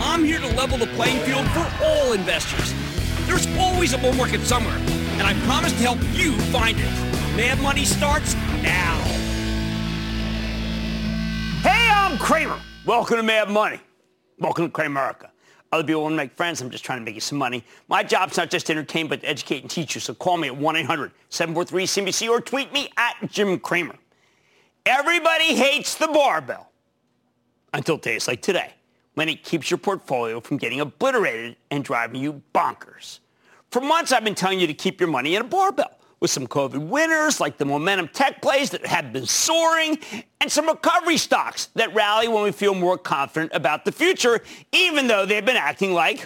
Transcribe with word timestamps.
I'm 0.00 0.24
here 0.24 0.38
to 0.38 0.46
level 0.54 0.78
the 0.78 0.86
playing 0.88 1.18
field 1.24 1.44
for 1.48 1.68
all 1.82 2.12
investors. 2.12 2.72
There's 3.26 3.48
always 3.58 3.94
a 3.94 3.98
bull 3.98 4.12
market 4.12 4.42
somewhere, 4.42 4.76
and 4.76 5.22
I 5.22 5.34
promise 5.44 5.72
to 5.72 5.78
help 5.78 5.98
you 6.12 6.38
find 6.52 6.78
it. 6.78 6.84
Mad 7.36 7.60
Money 7.60 7.84
starts 7.84 8.34
now. 8.62 8.96
Hey, 11.62 11.90
I'm 11.92 12.16
Cramer. 12.16 12.60
Welcome 12.86 13.16
to 13.16 13.22
Mad 13.24 13.50
Money. 13.50 13.80
Welcome 14.38 14.66
to 14.66 14.72
Cramerica. 14.72 15.30
Other 15.72 15.82
people 15.82 16.02
want 16.02 16.12
to 16.12 16.16
make 16.16 16.36
friends. 16.36 16.60
I'm 16.60 16.70
just 16.70 16.84
trying 16.84 17.00
to 17.00 17.04
make 17.04 17.16
you 17.16 17.20
some 17.20 17.36
money. 17.36 17.64
My 17.88 18.04
job's 18.04 18.36
not 18.36 18.50
just 18.50 18.66
to 18.66 18.72
entertain, 18.72 19.08
but 19.08 19.22
to 19.22 19.28
educate 19.28 19.62
and 19.62 19.70
teach 19.70 19.96
you. 19.96 20.00
So 20.00 20.14
call 20.14 20.36
me 20.36 20.46
at 20.46 20.54
1-800-743-CNBC 20.54 22.30
or 22.30 22.40
tweet 22.40 22.72
me 22.72 22.88
at 22.96 23.16
Jim 23.28 23.58
Cramer. 23.58 23.96
Everybody 24.86 25.56
hates 25.56 25.96
the 25.96 26.06
barbell 26.06 26.70
until 27.74 27.96
days 27.96 28.28
like 28.28 28.40
today 28.40 28.74
when 29.18 29.28
it 29.28 29.42
keeps 29.42 29.68
your 29.68 29.78
portfolio 29.78 30.38
from 30.38 30.58
getting 30.58 30.78
obliterated 30.78 31.56
and 31.72 31.82
driving 31.82 32.20
you 32.20 32.40
bonkers. 32.54 33.18
For 33.72 33.80
months, 33.80 34.12
I've 34.12 34.22
been 34.22 34.36
telling 34.36 34.60
you 34.60 34.68
to 34.68 34.74
keep 34.74 35.00
your 35.00 35.08
money 35.08 35.34
in 35.34 35.42
a 35.42 35.44
barbell 35.44 35.90
with 36.20 36.30
some 36.30 36.46
COVID 36.46 36.86
winners 36.88 37.40
like 37.40 37.58
the 37.58 37.64
momentum 37.64 38.06
tech 38.06 38.40
plays 38.40 38.70
that 38.70 38.86
have 38.86 39.12
been 39.12 39.26
soaring 39.26 39.98
and 40.40 40.52
some 40.52 40.68
recovery 40.68 41.16
stocks 41.16 41.66
that 41.74 41.92
rally 41.96 42.28
when 42.28 42.44
we 42.44 42.52
feel 42.52 42.76
more 42.76 42.96
confident 42.96 43.50
about 43.52 43.84
the 43.84 43.90
future, 43.90 44.40
even 44.70 45.08
though 45.08 45.26
they've 45.26 45.44
been 45.44 45.56
acting 45.56 45.92
like. 45.92 46.20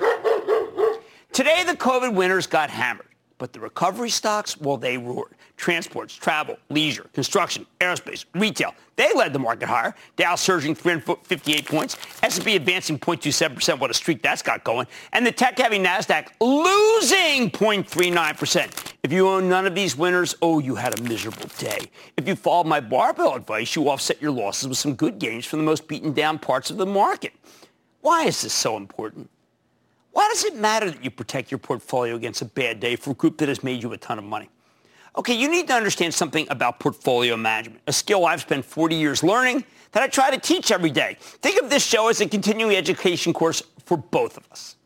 Today, 1.33 1.65
the 1.65 1.75
COVID 1.75 2.13
winners 2.15 2.47
got 2.47 2.69
hammered, 2.69 3.09
but 3.39 3.55
the 3.55 3.61
recovery 3.61 4.11
stocks, 4.11 4.61
well, 4.61 4.77
they 4.77 4.99
roared 4.99 5.35
transports, 5.57 6.15
travel, 6.15 6.59
leisure, 6.69 7.09
construction, 7.15 7.65
aerospace, 7.81 8.27
retail. 8.35 8.75
They 8.97 9.13
led 9.15 9.33
the 9.33 9.39
market 9.39 9.69
higher. 9.69 9.95
Dow 10.17 10.35
surging 10.35 10.75
358 10.75 11.67
points. 11.67 11.97
S&P 12.23 12.57
advancing 12.57 12.99
0.27%. 12.99 13.79
What 13.79 13.91
a 13.91 13.95
streak 13.95 14.23
that's 14.23 14.43
got 14.43 14.65
going. 14.65 14.87
And 15.13 15.27
the 15.27 15.33
tech-heavy 15.33 15.79
NASDAQ 15.79 16.29
losing 16.41 17.51
0.39%. 17.51 18.95
If 19.03 19.13
you 19.13 19.29
own 19.29 19.49
none 19.49 19.67
of 19.67 19.75
these 19.75 19.97
winners, 19.97 20.35
oh, 20.43 20.59
you 20.59 20.75
had 20.75 20.99
a 20.99 21.03
miserable 21.03 21.49
day. 21.59 21.91
If 22.17 22.29
you 22.29 22.37
followed 22.37 22.67
my 22.67 22.81
barbell 22.81 23.35
advice, 23.35 23.75
you 23.75 23.89
offset 23.89 24.21
your 24.21 24.31
losses 24.31 24.69
with 24.69 24.79
some 24.79 24.95
good 24.95 25.19
gains 25.19 25.47
from 25.47 25.61
the 25.61 25.65
most 25.65 25.89
beaten 25.89 26.13
down 26.13 26.39
parts 26.39 26.71
of 26.71 26.77
the 26.77 26.87
market. 26.87 27.33
Why 28.03 28.25
is 28.25 28.43
this 28.43 28.53
so 28.53 28.77
important? 28.77 29.31
Why 30.13 30.29
does 30.29 30.45
it 30.45 30.57
matter 30.57 30.91
that 30.91 31.03
you 31.03 31.11
protect 31.11 31.51
your 31.51 31.59
portfolio 31.59 32.15
against 32.15 32.43
a 32.43 32.45
bad 32.45 32.79
day 32.79 32.97
for 32.97 33.11
a 33.13 33.15
group 33.15 33.39
that 33.39 33.49
has 33.49 33.65
made 33.65 33.83
you 33.83 33.93
a 33.93 33.97
ton 33.97 34.19
of 34.19 34.25
money? 34.25 34.51
Okay, 35.15 35.35
you 35.35 35.51
need 35.51 35.69
to 35.69 35.75
understand 35.75 36.15
something 36.15 36.47
about 36.49 36.81
portfolio 36.81 37.37
management, 37.37 37.83
a 37.87 37.93
skill 37.93 38.25
I've 38.25 38.41
spent 38.41 38.65
40 38.65 38.97
years 38.97 39.23
learning 39.23 39.65
that 39.93 40.03
I 40.03 40.09
try 40.09 40.31
to 40.31 40.39
teach 40.39 40.71
every 40.71 40.91
day. 40.91 41.19
Think 41.21 41.61
of 41.61 41.69
this 41.69 41.85
show 41.85 42.09
as 42.09 42.21
a 42.23 42.29
continuing 42.29 42.77
education 42.77 43.35
course 43.35 43.63
for 43.85 43.99
both 43.99 44.39
of 44.39 44.51
us. 44.51 44.77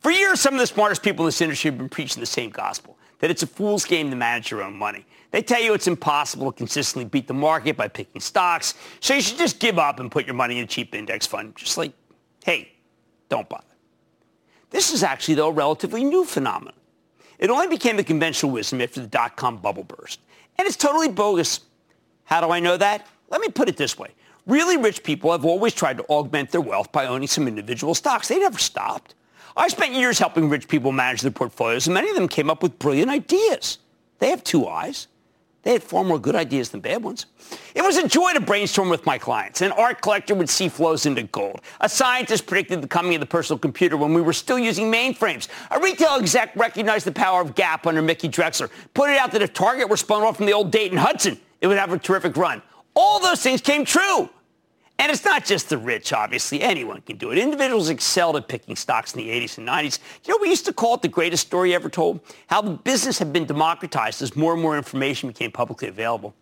For 0.00 0.10
years, 0.10 0.40
some 0.40 0.54
of 0.54 0.60
the 0.60 0.66
smartest 0.66 1.04
people 1.04 1.24
in 1.24 1.28
this 1.28 1.40
industry 1.40 1.70
have 1.70 1.78
been 1.78 1.88
preaching 1.88 2.18
the 2.18 2.26
same 2.26 2.50
gospel, 2.50 2.98
that 3.20 3.30
it's 3.30 3.44
a 3.44 3.46
fool's 3.46 3.84
game 3.84 4.10
to 4.10 4.16
manage 4.16 4.50
your 4.50 4.64
own 4.64 4.76
money. 4.76 5.06
They 5.30 5.42
tell 5.42 5.62
you 5.62 5.74
it's 5.74 5.86
impossible 5.86 6.50
to 6.50 6.58
consistently 6.58 7.08
beat 7.08 7.28
the 7.28 7.34
market 7.34 7.76
by 7.76 7.86
picking 7.86 8.20
stocks, 8.20 8.74
so 8.98 9.14
you 9.14 9.20
should 9.20 9.38
just 9.38 9.60
give 9.60 9.78
up 9.78 10.00
and 10.00 10.10
put 10.10 10.26
your 10.26 10.34
money 10.34 10.58
in 10.58 10.64
a 10.64 10.66
cheap 10.66 10.92
index 10.92 11.24
fund. 11.24 11.54
Just 11.54 11.78
like, 11.78 11.92
hey, 12.44 12.72
don't 13.28 13.48
bother. 13.48 13.64
This 14.70 14.92
is 14.92 15.04
actually, 15.04 15.36
though, 15.36 15.48
a 15.48 15.52
relatively 15.52 16.02
new 16.02 16.24
phenomenon. 16.24 16.74
It 17.42 17.50
only 17.50 17.66
became 17.66 17.96
the 17.96 18.04
conventional 18.04 18.52
wisdom 18.52 18.80
after 18.80 19.00
the 19.00 19.08
dot-com 19.08 19.56
bubble 19.56 19.82
burst. 19.82 20.20
And 20.58 20.68
it's 20.68 20.76
totally 20.76 21.08
bogus. 21.08 21.58
How 22.22 22.40
do 22.40 22.52
I 22.52 22.60
know 22.60 22.76
that? 22.76 23.08
Let 23.30 23.40
me 23.40 23.48
put 23.48 23.68
it 23.68 23.76
this 23.76 23.98
way. 23.98 24.10
Really 24.46 24.76
rich 24.76 25.02
people 25.02 25.32
have 25.32 25.44
always 25.44 25.74
tried 25.74 25.98
to 25.98 26.04
augment 26.04 26.52
their 26.52 26.60
wealth 26.60 26.92
by 26.92 27.06
owning 27.06 27.26
some 27.26 27.48
individual 27.48 27.96
stocks. 27.96 28.28
They 28.28 28.38
never 28.38 28.58
stopped. 28.58 29.16
I 29.56 29.66
spent 29.66 29.92
years 29.92 30.20
helping 30.20 30.48
rich 30.48 30.68
people 30.68 30.92
manage 30.92 31.20
their 31.20 31.32
portfolios, 31.32 31.88
and 31.88 31.94
many 31.94 32.10
of 32.10 32.14
them 32.14 32.28
came 32.28 32.48
up 32.48 32.62
with 32.62 32.78
brilliant 32.78 33.10
ideas. 33.10 33.78
They 34.20 34.30
have 34.30 34.44
two 34.44 34.68
eyes. 34.68 35.08
They 35.62 35.72
had 35.72 35.82
far 35.82 36.02
more 36.02 36.18
good 36.18 36.34
ideas 36.34 36.70
than 36.70 36.80
bad 36.80 37.04
ones. 37.04 37.26
It 37.74 37.82
was 37.82 37.96
a 37.96 38.08
joy 38.08 38.32
to 38.32 38.40
brainstorm 38.40 38.88
with 38.88 39.06
my 39.06 39.16
clients. 39.16 39.60
An 39.60 39.70
art 39.72 40.02
collector 40.02 40.34
would 40.34 40.48
see 40.48 40.68
flows 40.68 41.06
into 41.06 41.22
gold. 41.22 41.60
A 41.80 41.88
scientist 41.88 42.46
predicted 42.46 42.82
the 42.82 42.88
coming 42.88 43.14
of 43.14 43.20
the 43.20 43.26
personal 43.26 43.58
computer 43.58 43.96
when 43.96 44.12
we 44.12 44.22
were 44.22 44.32
still 44.32 44.58
using 44.58 44.90
mainframes. 44.90 45.46
A 45.70 45.78
retail 45.78 46.16
exec 46.18 46.54
recognized 46.56 47.06
the 47.06 47.12
power 47.12 47.40
of 47.40 47.54
Gap 47.54 47.86
under 47.86 48.02
Mickey 48.02 48.28
Drexler, 48.28 48.70
pointed 48.92 49.18
out 49.18 49.30
that 49.32 49.42
if 49.42 49.52
Target 49.52 49.88
were 49.88 49.96
spun 49.96 50.22
off 50.22 50.36
from 50.36 50.46
the 50.46 50.52
old 50.52 50.72
Dayton 50.72 50.98
Hudson, 50.98 51.40
it 51.60 51.68
would 51.68 51.78
have 51.78 51.92
a 51.92 51.98
terrific 51.98 52.36
run. 52.36 52.60
All 52.94 53.20
those 53.20 53.40
things 53.40 53.60
came 53.60 53.84
true. 53.84 54.28
And 55.02 55.10
it's 55.10 55.24
not 55.24 55.44
just 55.44 55.68
the 55.68 55.78
rich, 55.78 56.12
obviously. 56.12 56.62
Anyone 56.62 57.00
can 57.00 57.16
do 57.16 57.32
it. 57.32 57.38
Individuals 57.38 57.88
excelled 57.88 58.36
at 58.36 58.46
picking 58.46 58.76
stocks 58.76 59.12
in 59.12 59.18
the 59.18 59.30
80s 59.30 59.58
and 59.58 59.66
90s. 59.66 59.98
You 60.24 60.32
know, 60.32 60.38
we 60.40 60.48
used 60.48 60.64
to 60.66 60.72
call 60.72 60.94
it 60.94 61.02
the 61.02 61.08
greatest 61.08 61.44
story 61.44 61.74
ever 61.74 61.88
told? 61.88 62.20
How 62.46 62.62
the 62.62 62.70
business 62.70 63.18
had 63.18 63.32
been 63.32 63.44
democratized 63.44 64.22
as 64.22 64.36
more 64.36 64.52
and 64.52 64.62
more 64.62 64.76
information 64.76 65.28
became 65.28 65.50
publicly 65.50 65.88
available. 65.88 66.36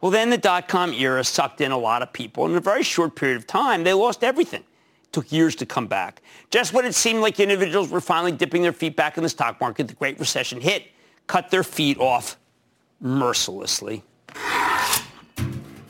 Well, 0.00 0.12
then 0.12 0.30
the 0.30 0.38
dot-com 0.38 0.92
era 0.92 1.24
sucked 1.24 1.60
in 1.60 1.72
a 1.72 1.76
lot 1.76 2.02
of 2.02 2.12
people. 2.12 2.46
In 2.46 2.54
a 2.54 2.60
very 2.60 2.84
short 2.84 3.16
period 3.16 3.36
of 3.36 3.48
time, 3.48 3.82
they 3.82 3.94
lost 3.94 4.22
everything. 4.22 4.60
It 4.60 5.12
took 5.12 5.32
years 5.32 5.56
to 5.56 5.66
come 5.66 5.88
back. 5.88 6.22
Just 6.52 6.72
when 6.72 6.84
it 6.84 6.94
seemed 6.94 7.20
like 7.20 7.40
individuals 7.40 7.90
were 7.90 8.00
finally 8.00 8.30
dipping 8.30 8.62
their 8.62 8.72
feet 8.72 8.94
back 8.94 9.16
in 9.16 9.24
the 9.24 9.28
stock 9.28 9.60
market, 9.60 9.88
the 9.88 9.94
Great 9.94 10.20
Recession 10.20 10.60
hit, 10.60 10.84
cut 11.26 11.50
their 11.50 11.64
feet 11.64 11.98
off 11.98 12.38
mercilessly. 13.00 14.04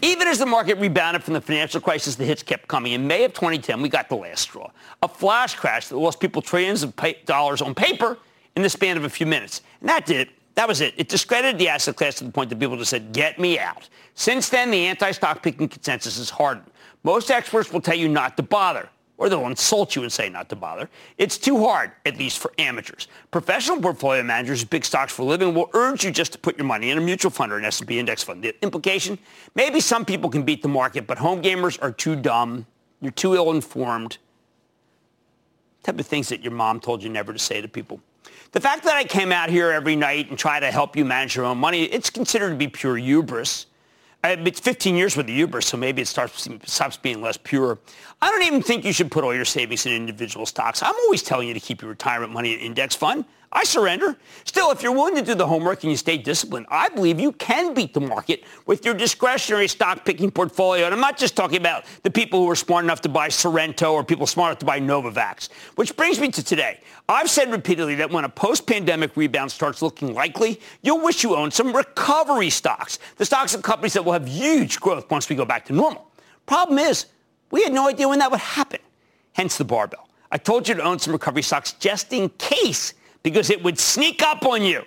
Even 0.01 0.29
as 0.29 0.39
the 0.39 0.47
market 0.47 0.79
rebounded 0.79 1.25
from 1.25 1.35
the 1.35 1.41
financial 1.41 1.81
crisis, 1.81 2.15
the 2.15 2.25
hits 2.25 2.43
kept 2.43 2.69
coming. 2.69 2.93
In 2.93 3.07
May 3.07 3.25
of 3.25 3.33
2010, 3.33 3.83
we 3.83 3.89
got 3.89 4.09
the 4.09 4.15
last 4.15 4.43
straw. 4.43 4.71
A 5.03 5.09
flash 5.09 5.57
crash 5.57 5.89
that 5.89 5.97
lost 5.97 6.21
people 6.21 6.41
trillions 6.41 6.85
of 6.85 6.95
dollars 7.25 7.61
on 7.61 7.75
paper 7.75 8.19
in 8.55 8.63
the 8.63 8.71
span 8.71 8.97
of 8.97 9.05
a 9.05 9.11
few 9.11 9.27
minutes. 9.27 9.63
And 9.81 9.89
that 9.89 10.07
did 10.07 10.29
it. 10.29 10.35
That 10.55 10.69
was 10.69 10.81
it. 10.81 10.95
It 10.97 11.09
discredited 11.09 11.59
the 11.59 11.69
asset 11.69 11.97
class 11.97 12.17
to 12.17 12.25
the 12.25 12.31
point 12.31 12.51
that 12.51 12.59
people 12.59 12.77
just 12.77 12.91
said, 12.91 13.13
get 13.13 13.39
me 13.39 13.59
out. 13.59 13.89
Since 14.15 14.49
then, 14.49 14.71
the 14.71 14.87
anti-stock 14.87 15.43
picking 15.43 15.69
consensus 15.69 16.19
has 16.19 16.31
hardened. 16.31 16.71
Most 17.03 17.31
experts 17.31 17.73
will 17.73 17.81
tell 17.81 17.95
you 17.95 18.09
not 18.09 18.37
to 18.37 18.43
bother 18.43 18.89
or 19.19 19.29
they'll 19.29 19.47
insult 19.47 19.97
you 19.97 20.03
and 20.03 20.13
say 20.13 20.29
not 20.29 20.49
to 20.49 20.57
bother. 20.57 20.89
It's 21.19 21.37
too 21.37 21.59
hard, 21.67 21.91
at 22.07 22.17
least 22.17 22.39
for 22.39 22.53
amateurs. 22.59 23.09
Professional 23.31 23.81
portfolio 23.81 24.23
managers, 24.23 24.65
big 24.65 24.85
stocks 24.85 25.13
for 25.13 25.23
a 25.23 25.25
living, 25.25 25.55
will 25.55 25.69
urge 25.75 26.05
you 26.05 26.11
just 26.13 26.33
to 26.33 26.39
put 26.39 26.57
your 26.57 26.67
money 26.67 26.91
in 26.91 26.99
a 26.99 27.01
mutual 27.01 27.31
fund 27.31 27.53
or 27.53 27.59
an 27.59 27.65
S&P 27.65 27.99
index 27.99 28.23
fund. 28.23 28.43
The 28.43 28.55
implication, 28.63 29.19
maybe 29.57 29.81
some 29.81 30.05
people 30.05 30.31
can 30.31 30.45
beat 30.45 30.63
the 30.63 30.69
market, 30.69 31.07
but 31.07 31.19
home 31.19 31.43
gamers 31.43 31.83
are 31.83 31.91
too 31.93 32.15
dumb. 32.17 32.65
You're 33.01 33.13
too 33.13 33.35
ill-informed. 33.35 34.19
Type 35.83 35.99
of 35.99 36.07
things 36.07 36.29
that 36.29 36.43
your 36.43 36.53
mom 36.53 36.81
told 36.81 37.03
you 37.03 37.09
never 37.09 37.33
to 37.33 37.39
say 37.39 37.61
to 37.61 37.69
people. 37.69 38.01
The 38.53 38.61
fact 38.61 38.85
that 38.85 38.95
I 38.95 39.05
came 39.05 39.33
out 39.33 39.51
here 39.51 39.71
every 39.71 39.97
night 39.97 40.31
and 40.31 40.39
try 40.39 40.59
to 40.61 40.71
help 40.71 40.97
you 40.97 41.05
manage 41.05 41.37
your 41.37 41.45
own 41.45 41.59
money, 41.59 41.85
it's 41.85 42.09
considered 42.09 42.51
to 42.51 42.57
be 42.57 42.69
pure 42.69 42.97
hubris. 42.97 43.67
It's 44.25 44.59
15 44.59 44.97
years 44.97 45.17
with 45.17 45.27
the 45.27 45.35
hubris, 45.35 45.67
so 45.67 45.77
maybe 45.77 46.03
it 46.03 46.09
starts 46.09 46.49
stops 46.65 46.97
being 46.97 47.23
less 47.23 47.37
pure. 47.37 47.79
I 48.21 48.31
don't 48.31 48.43
even 48.43 48.63
think 48.63 48.85
you 48.85 48.93
should 48.93 49.13
put 49.13 49.23
all 49.23 49.35
your 49.35 49.45
savings 49.45 49.87
in 49.87 49.93
individual 49.93 50.45
stocks. 50.45 50.83
I'm 50.83 50.95
always 51.05 51.23
telling 51.23 51.47
you 51.47 51.55
to 51.55 51.61
keep 51.61 51.83
your 51.83 51.91
retirement 51.91 52.33
money 52.33 52.55
in 52.55 52.61
index 52.61 52.97
fund. 52.97 53.25
I 53.51 53.65
surrender. 53.65 54.17
Still, 54.45 54.71
if 54.71 54.83
you're 54.83 54.93
willing 54.93 55.15
to 55.15 55.23
do 55.23 55.35
the 55.35 55.47
homework 55.47 55.83
and 55.83 55.91
you 55.91 55.97
stay 55.97 56.19
disciplined, 56.19 56.67
I 56.69 56.91
believe 56.91 57.19
you 57.19 57.33
can 57.33 57.73
beat 57.73 57.95
the 57.95 58.01
market 58.01 58.45
with 58.67 58.85
your 58.85 58.93
discretionary 58.93 59.69
stock 59.69 60.05
picking 60.05 60.31
portfolio. 60.31 60.85
And 60.85 60.95
I'm 60.95 61.01
not 61.01 61.17
just 61.17 61.35
talking 61.35 61.57
about 61.57 61.85
the 62.03 62.11
people 62.11 62.41
who 62.45 62.51
are 62.51 62.57
smart 62.57 62.85
enough 62.85 63.01
to 63.03 63.09
buy 63.09 63.29
Sorrento 63.29 63.93
or 63.93 64.05
people 64.05 64.27
smart 64.27 64.51
enough 64.51 64.59
to 64.59 64.67
buy 64.67 64.81
Novavax. 64.81 65.49
Which 65.77 65.97
brings 65.97 66.21
me 66.21 66.31
to 66.31 66.45
today. 66.45 66.81
I've 67.09 67.31
said 67.31 67.51
repeatedly 67.51 67.95
that 67.97 68.11
when 68.11 68.25
a 68.25 68.29
post-pandemic 68.29 69.17
rebound 69.17 69.51
starts 69.51 69.81
looking 69.81 70.13
likely, 70.13 70.61
you'll 70.83 71.03
wish 71.03 71.23
you 71.23 71.35
owned 71.35 71.55
some 71.55 71.75
recovery 71.75 72.51
stocks, 72.51 72.99
the 73.17 73.25
stocks 73.25 73.55
of 73.55 73.63
companies 73.63 73.95
that 73.95 74.05
will 74.05 74.13
have 74.13 74.29
huge 74.29 74.79
growth 74.79 75.11
once 75.11 75.27
we 75.31 75.37
go 75.37 75.47
back 75.47 75.65
to 75.67 75.73
normal. 75.73 76.11
Problem 76.45 76.79
is, 76.79 77.07
we 77.51 77.63
had 77.63 77.73
no 77.73 77.89
idea 77.89 78.07
when 78.07 78.19
that 78.19 78.31
would 78.31 78.41
happen. 78.41 78.81
Hence 79.33 79.57
the 79.57 79.65
barbell. 79.65 80.09
I 80.31 80.37
told 80.37 80.69
you 80.69 80.75
to 80.75 80.83
own 80.83 80.99
some 80.99 81.15
recovery 81.15 81.43
stocks 81.43 81.73
just 81.73 82.13
in 82.13 82.29
case 82.37 82.93
because 83.23 83.51
it 83.51 83.63
would 83.63 83.79
sneak 83.79 84.23
up 84.23 84.45
on 84.45 84.63
you. 84.63 84.83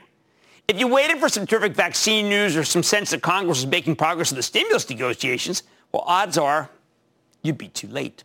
If 0.68 0.80
you 0.80 0.88
waited 0.88 1.20
for 1.20 1.28
some 1.28 1.46
terrific 1.46 1.76
vaccine 1.76 2.30
news 2.30 2.56
or 2.56 2.64
some 2.64 2.84
sense 2.84 3.12
that 3.12 3.22
Congress 3.22 3.60
was 3.60 3.68
making 3.68 3.96
progress 3.96 4.32
in 4.32 4.38
the 4.38 4.44
stimulus 4.44 4.90
negotiations, 4.90 5.64
well, 5.92 6.04
odds 6.06 6.38
are 6.38 6.70
you'd 7.42 7.58
be 7.58 7.68
too 7.68 7.88
late. 7.88 8.24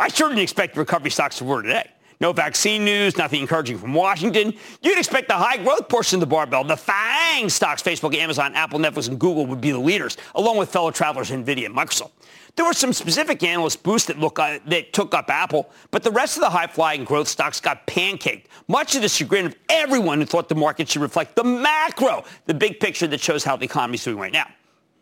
I 0.00 0.08
sure 0.08 0.28
didn't 0.28 0.42
expect 0.42 0.76
recovery 0.76 1.10
stocks 1.10 1.38
to 1.38 1.44
roar 1.44 1.62
today. 1.62 1.90
No 2.20 2.32
vaccine 2.32 2.84
news, 2.84 3.16
nothing 3.16 3.40
encouraging 3.40 3.78
from 3.78 3.94
Washington. 3.94 4.52
You'd 4.82 4.98
expect 4.98 5.28
the 5.28 5.34
high 5.34 5.56
growth 5.56 5.88
portion 5.88 6.16
of 6.16 6.20
the 6.20 6.26
barbell, 6.26 6.64
the 6.64 6.76
FANG 6.76 7.48
stocks, 7.48 7.80
Facebook, 7.80 8.14
Amazon, 8.16 8.54
Apple, 8.54 8.80
Netflix, 8.80 9.08
and 9.08 9.20
Google 9.20 9.46
would 9.46 9.60
be 9.60 9.70
the 9.70 9.78
leaders, 9.78 10.16
along 10.34 10.56
with 10.56 10.68
fellow 10.68 10.90
travelers 10.90 11.30
NVIDIA 11.30 11.66
and 11.66 11.76
Microsoft. 11.76 12.10
There 12.58 12.66
were 12.66 12.72
some 12.72 12.92
specific 12.92 13.44
analyst 13.44 13.84
boosts 13.84 14.08
that, 14.08 14.18
look, 14.18 14.40
uh, 14.40 14.58
that 14.66 14.92
took 14.92 15.14
up 15.14 15.30
Apple, 15.30 15.70
but 15.92 16.02
the 16.02 16.10
rest 16.10 16.36
of 16.36 16.40
the 16.40 16.50
high-flying 16.50 17.04
growth 17.04 17.28
stocks 17.28 17.60
got 17.60 17.86
pancaked, 17.86 18.46
much 18.66 18.94
to 18.94 18.98
the 18.98 19.08
chagrin 19.08 19.46
of 19.46 19.54
everyone 19.68 20.18
who 20.18 20.26
thought 20.26 20.48
the 20.48 20.56
market 20.56 20.88
should 20.88 21.00
reflect 21.00 21.36
the 21.36 21.44
macro, 21.44 22.24
the 22.46 22.54
big 22.54 22.80
picture 22.80 23.06
that 23.06 23.20
shows 23.20 23.44
how 23.44 23.54
the 23.54 23.64
economy 23.64 23.94
is 23.94 24.02
doing 24.02 24.18
right 24.18 24.32
now. 24.32 24.48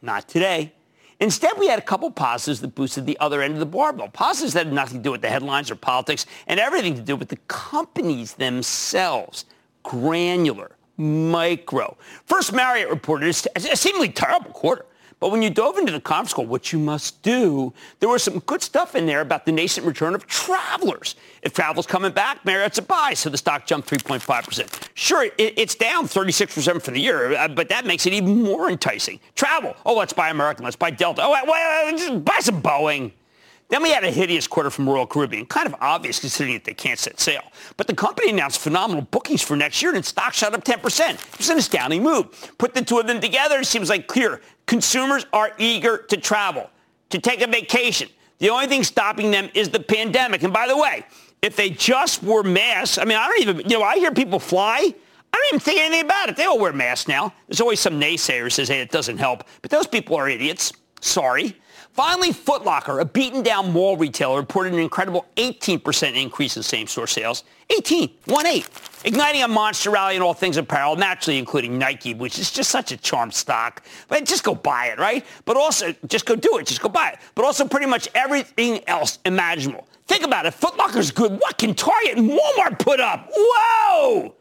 Not 0.02 0.28
today. 0.28 0.74
Instead, 1.18 1.52
we 1.56 1.66
had 1.66 1.78
a 1.78 1.82
couple 1.82 2.10
positives 2.10 2.60
that 2.60 2.74
boosted 2.74 3.06
the 3.06 3.18
other 3.20 3.40
end 3.40 3.54
of 3.54 3.60
the 3.60 3.64
barbell. 3.64 4.08
Positives 4.08 4.52
that 4.52 4.66
had 4.66 4.74
nothing 4.74 4.98
to 4.98 5.02
do 5.02 5.10
with 5.10 5.22
the 5.22 5.30
headlines 5.30 5.70
or 5.70 5.76
politics 5.76 6.26
and 6.48 6.60
everything 6.60 6.94
to 6.94 7.00
do 7.00 7.16
with 7.16 7.30
the 7.30 7.38
companies 7.48 8.34
themselves. 8.34 9.46
Granular, 9.82 10.76
micro. 10.98 11.96
First, 12.26 12.52
Marriott 12.52 12.90
reported 12.90 13.30
a 13.30 13.76
seemingly 13.76 14.10
terrible 14.10 14.50
quarter. 14.50 14.84
But 15.18 15.30
when 15.30 15.40
you 15.40 15.48
dove 15.48 15.78
into 15.78 15.92
the 15.92 16.00
conference 16.00 16.34
call, 16.34 16.44
what 16.44 16.72
you 16.72 16.78
must 16.78 17.22
do, 17.22 17.72
there 18.00 18.08
was 18.08 18.22
some 18.22 18.40
good 18.40 18.60
stuff 18.60 18.94
in 18.94 19.06
there 19.06 19.22
about 19.22 19.46
the 19.46 19.52
nascent 19.52 19.86
return 19.86 20.14
of 20.14 20.26
travelers. 20.26 21.16
If 21.42 21.54
travel's 21.54 21.86
coming 21.86 22.12
back, 22.12 22.44
Marriott's 22.44 22.76
a 22.76 22.82
buy, 22.82 23.14
so 23.14 23.30
the 23.30 23.38
stock 23.38 23.66
jumped 23.66 23.88
3.5%. 23.88 24.88
Sure, 24.92 25.24
it, 25.24 25.32
it's 25.38 25.74
down 25.74 26.06
36% 26.06 26.82
for 26.82 26.90
the 26.90 27.00
year, 27.00 27.34
uh, 27.34 27.48
but 27.48 27.70
that 27.70 27.86
makes 27.86 28.04
it 28.04 28.12
even 28.12 28.42
more 28.42 28.68
enticing. 28.68 29.18
Travel. 29.34 29.74
Oh, 29.86 29.94
let's 29.94 30.12
buy 30.12 30.28
American. 30.28 30.64
Let's 30.64 30.76
buy 30.76 30.90
Delta. 30.90 31.22
Oh, 31.24 31.32
wait, 31.32 31.42
wait, 31.46 31.98
just 31.98 32.24
buy 32.24 32.38
some 32.40 32.60
Boeing. 32.60 33.12
Then 33.68 33.82
we 33.82 33.90
had 33.90 34.04
a 34.04 34.10
hideous 34.10 34.46
quarter 34.46 34.70
from 34.70 34.88
Royal 34.88 35.06
Caribbean, 35.06 35.46
kind 35.46 35.66
of 35.66 35.74
obvious 35.80 36.20
considering 36.20 36.54
that 36.54 36.64
they 36.64 36.74
can't 36.74 36.98
set 36.98 37.18
sail. 37.18 37.42
But 37.76 37.88
the 37.88 37.94
company 37.94 38.30
announced 38.30 38.60
phenomenal 38.60 39.02
bookings 39.02 39.42
for 39.42 39.56
next 39.56 39.82
year 39.82 39.90
and 39.90 39.98
its 39.98 40.08
stock 40.08 40.34
shot 40.34 40.54
up 40.54 40.62
10%. 40.62 41.14
It 41.14 41.38
was 41.38 41.50
an 41.50 41.58
astounding 41.58 42.02
move. 42.02 42.52
Put 42.58 42.74
the 42.74 42.82
two 42.82 42.98
of 42.98 43.08
them 43.08 43.20
together, 43.20 43.58
it 43.58 43.66
seems 43.66 43.88
like 43.88 44.06
clear. 44.06 44.40
Consumers 44.66 45.26
are 45.32 45.52
eager 45.58 45.98
to 46.08 46.16
travel, 46.16 46.70
to 47.10 47.18
take 47.18 47.42
a 47.42 47.48
vacation. 47.48 48.08
The 48.38 48.50
only 48.50 48.68
thing 48.68 48.84
stopping 48.84 49.30
them 49.30 49.48
is 49.54 49.70
the 49.70 49.80
pandemic. 49.80 50.44
And 50.44 50.52
by 50.52 50.68
the 50.68 50.76
way, 50.76 51.04
if 51.42 51.56
they 51.56 51.70
just 51.70 52.22
wore 52.22 52.42
masks, 52.44 52.98
I 52.98 53.04
mean, 53.04 53.18
I 53.18 53.26
don't 53.26 53.40
even, 53.40 53.68
you 53.68 53.78
know, 53.78 53.82
I 53.82 53.96
hear 53.96 54.12
people 54.12 54.38
fly. 54.38 54.78
I 54.78 55.38
don't 55.38 55.48
even 55.48 55.60
think 55.60 55.80
anything 55.80 56.04
about 56.04 56.28
it. 56.28 56.36
They 56.36 56.44
all 56.44 56.58
wear 56.58 56.72
masks 56.72 57.08
now. 57.08 57.32
There's 57.48 57.60
always 57.60 57.80
some 57.80 58.00
naysayer 58.00 58.50
says, 58.50 58.68
hey, 58.68 58.80
it 58.80 58.90
doesn't 58.90 59.18
help. 59.18 59.44
But 59.60 59.70
those 59.70 59.86
people 59.86 60.16
are 60.16 60.28
idiots. 60.28 60.72
Sorry. 61.00 61.56
Finally, 61.96 62.30
Footlocker, 62.30 63.00
a 63.00 63.06
beaten 63.06 63.42
down 63.42 63.72
mall 63.72 63.96
retailer, 63.96 64.36
reported 64.36 64.74
an 64.74 64.78
incredible 64.78 65.24
18% 65.36 66.14
increase 66.14 66.54
in 66.58 66.62
same-store 66.62 67.06
sales. 67.06 67.42
18, 67.70 68.10
1-8, 68.26 69.06
igniting 69.06 69.42
a 69.42 69.48
monster 69.48 69.90
rally 69.90 70.14
in 70.14 70.20
all 70.20 70.34
things 70.34 70.58
apparel, 70.58 70.94
naturally 70.94 71.38
including 71.38 71.78
Nike, 71.78 72.12
which 72.12 72.38
is 72.38 72.50
just 72.50 72.70
such 72.70 72.92
a 72.92 72.98
charm 72.98 73.30
stock. 73.30 73.82
But 74.08 74.26
just 74.26 74.44
go 74.44 74.54
buy 74.54 74.88
it, 74.88 74.98
right? 74.98 75.24
But 75.46 75.56
also, 75.56 75.94
just 76.06 76.26
go 76.26 76.36
do 76.36 76.58
it. 76.58 76.66
Just 76.66 76.82
go 76.82 76.90
buy 76.90 77.12
it. 77.12 77.18
But 77.34 77.46
also 77.46 77.66
pretty 77.66 77.86
much 77.86 78.10
everything 78.14 78.86
else 78.86 79.18
imaginable. 79.24 79.88
Think 80.06 80.22
about 80.22 80.44
it. 80.44 80.52
Footlocker's 80.52 81.10
good. 81.10 81.32
What 81.32 81.56
can 81.56 81.74
Target 81.74 82.18
and 82.18 82.30
Walmart 82.30 82.78
put 82.78 83.00
up? 83.00 83.30
Whoa! 83.34 84.34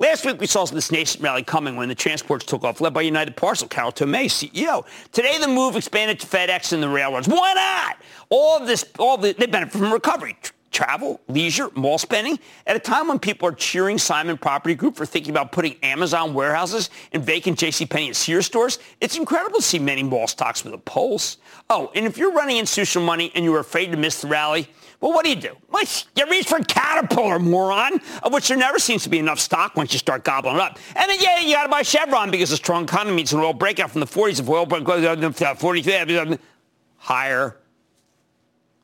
Last 0.00 0.24
week, 0.24 0.40
we 0.40 0.46
saw 0.46 0.64
this 0.64 0.90
nascent 0.90 1.22
rally 1.22 1.42
coming 1.42 1.76
when 1.76 1.90
the 1.90 1.94
transports 1.94 2.46
took 2.46 2.64
off, 2.64 2.80
led 2.80 2.94
by 2.94 3.02
United 3.02 3.36
Parcel, 3.36 3.68
Carol 3.68 3.92
Tomé, 3.92 4.24
CEO. 4.30 4.86
Today, 5.12 5.36
the 5.36 5.46
move 5.46 5.76
expanded 5.76 6.18
to 6.20 6.26
FedEx 6.26 6.72
and 6.72 6.82
the 6.82 6.88
railroads. 6.88 7.28
Why 7.28 7.52
not? 7.52 7.98
All 8.30 8.56
of 8.56 8.66
this, 8.66 8.86
all 8.98 9.18
the, 9.18 9.34
they 9.34 9.44
benefit 9.44 9.78
from 9.78 9.92
recovery. 9.92 10.38
Travel, 10.70 11.20
leisure, 11.28 11.68
mall 11.74 11.98
spending. 11.98 12.38
At 12.66 12.76
a 12.76 12.78
time 12.78 13.08
when 13.08 13.18
people 13.18 13.46
are 13.46 13.52
cheering 13.52 13.98
Simon 13.98 14.38
Property 14.38 14.74
Group 14.74 14.96
for 14.96 15.04
thinking 15.04 15.32
about 15.32 15.52
putting 15.52 15.76
Amazon 15.82 16.32
warehouses 16.32 16.88
in 17.12 17.20
vacant 17.20 17.58
JCPenney 17.58 18.06
and 18.06 18.16
Sears 18.16 18.46
stores, 18.46 18.78
it's 19.02 19.18
incredible 19.18 19.56
to 19.56 19.62
see 19.62 19.78
many 19.78 20.02
mall 20.02 20.26
stocks 20.26 20.64
with 20.64 20.72
a 20.72 20.78
pulse. 20.78 21.36
Oh, 21.68 21.92
and 21.94 22.06
if 22.06 22.16
you're 22.16 22.32
running 22.32 22.56
institutional 22.56 23.04
money 23.04 23.32
and 23.34 23.44
you're 23.44 23.60
afraid 23.60 23.90
to 23.90 23.98
miss 23.98 24.22
the 24.22 24.28
rally, 24.28 24.66
well, 25.00 25.12
what 25.12 25.24
do 25.24 25.30
you 25.30 25.36
do? 25.36 25.56
you 26.16 26.30
reach 26.30 26.46
for 26.46 26.58
Caterpillar, 26.58 27.38
moron, 27.38 28.00
of 28.22 28.32
which 28.32 28.48
there 28.48 28.56
never 28.56 28.78
seems 28.78 29.02
to 29.04 29.08
be 29.08 29.18
enough 29.18 29.40
stock 29.40 29.74
once 29.76 29.92
you 29.92 29.98
start 29.98 30.24
gobbling 30.24 30.56
it 30.56 30.60
up. 30.60 30.78
And 30.94 31.10
then, 31.10 31.18
yeah, 31.20 31.40
you 31.40 31.54
got 31.54 31.62
to 31.62 31.68
buy 31.70 31.82
Chevron 31.82 32.30
because 32.30 32.52
a 32.52 32.56
strong 32.56 32.84
economy 32.84 33.16
means 33.16 33.32
an 33.32 33.40
oil 33.40 33.54
breakout 33.54 33.90
from 33.90 34.00
the 34.00 34.06
40s. 34.06 34.40
If 34.40 34.48
oil 34.48 34.66
uh, 34.70 35.54
43, 35.54 36.38
higher 36.98 37.59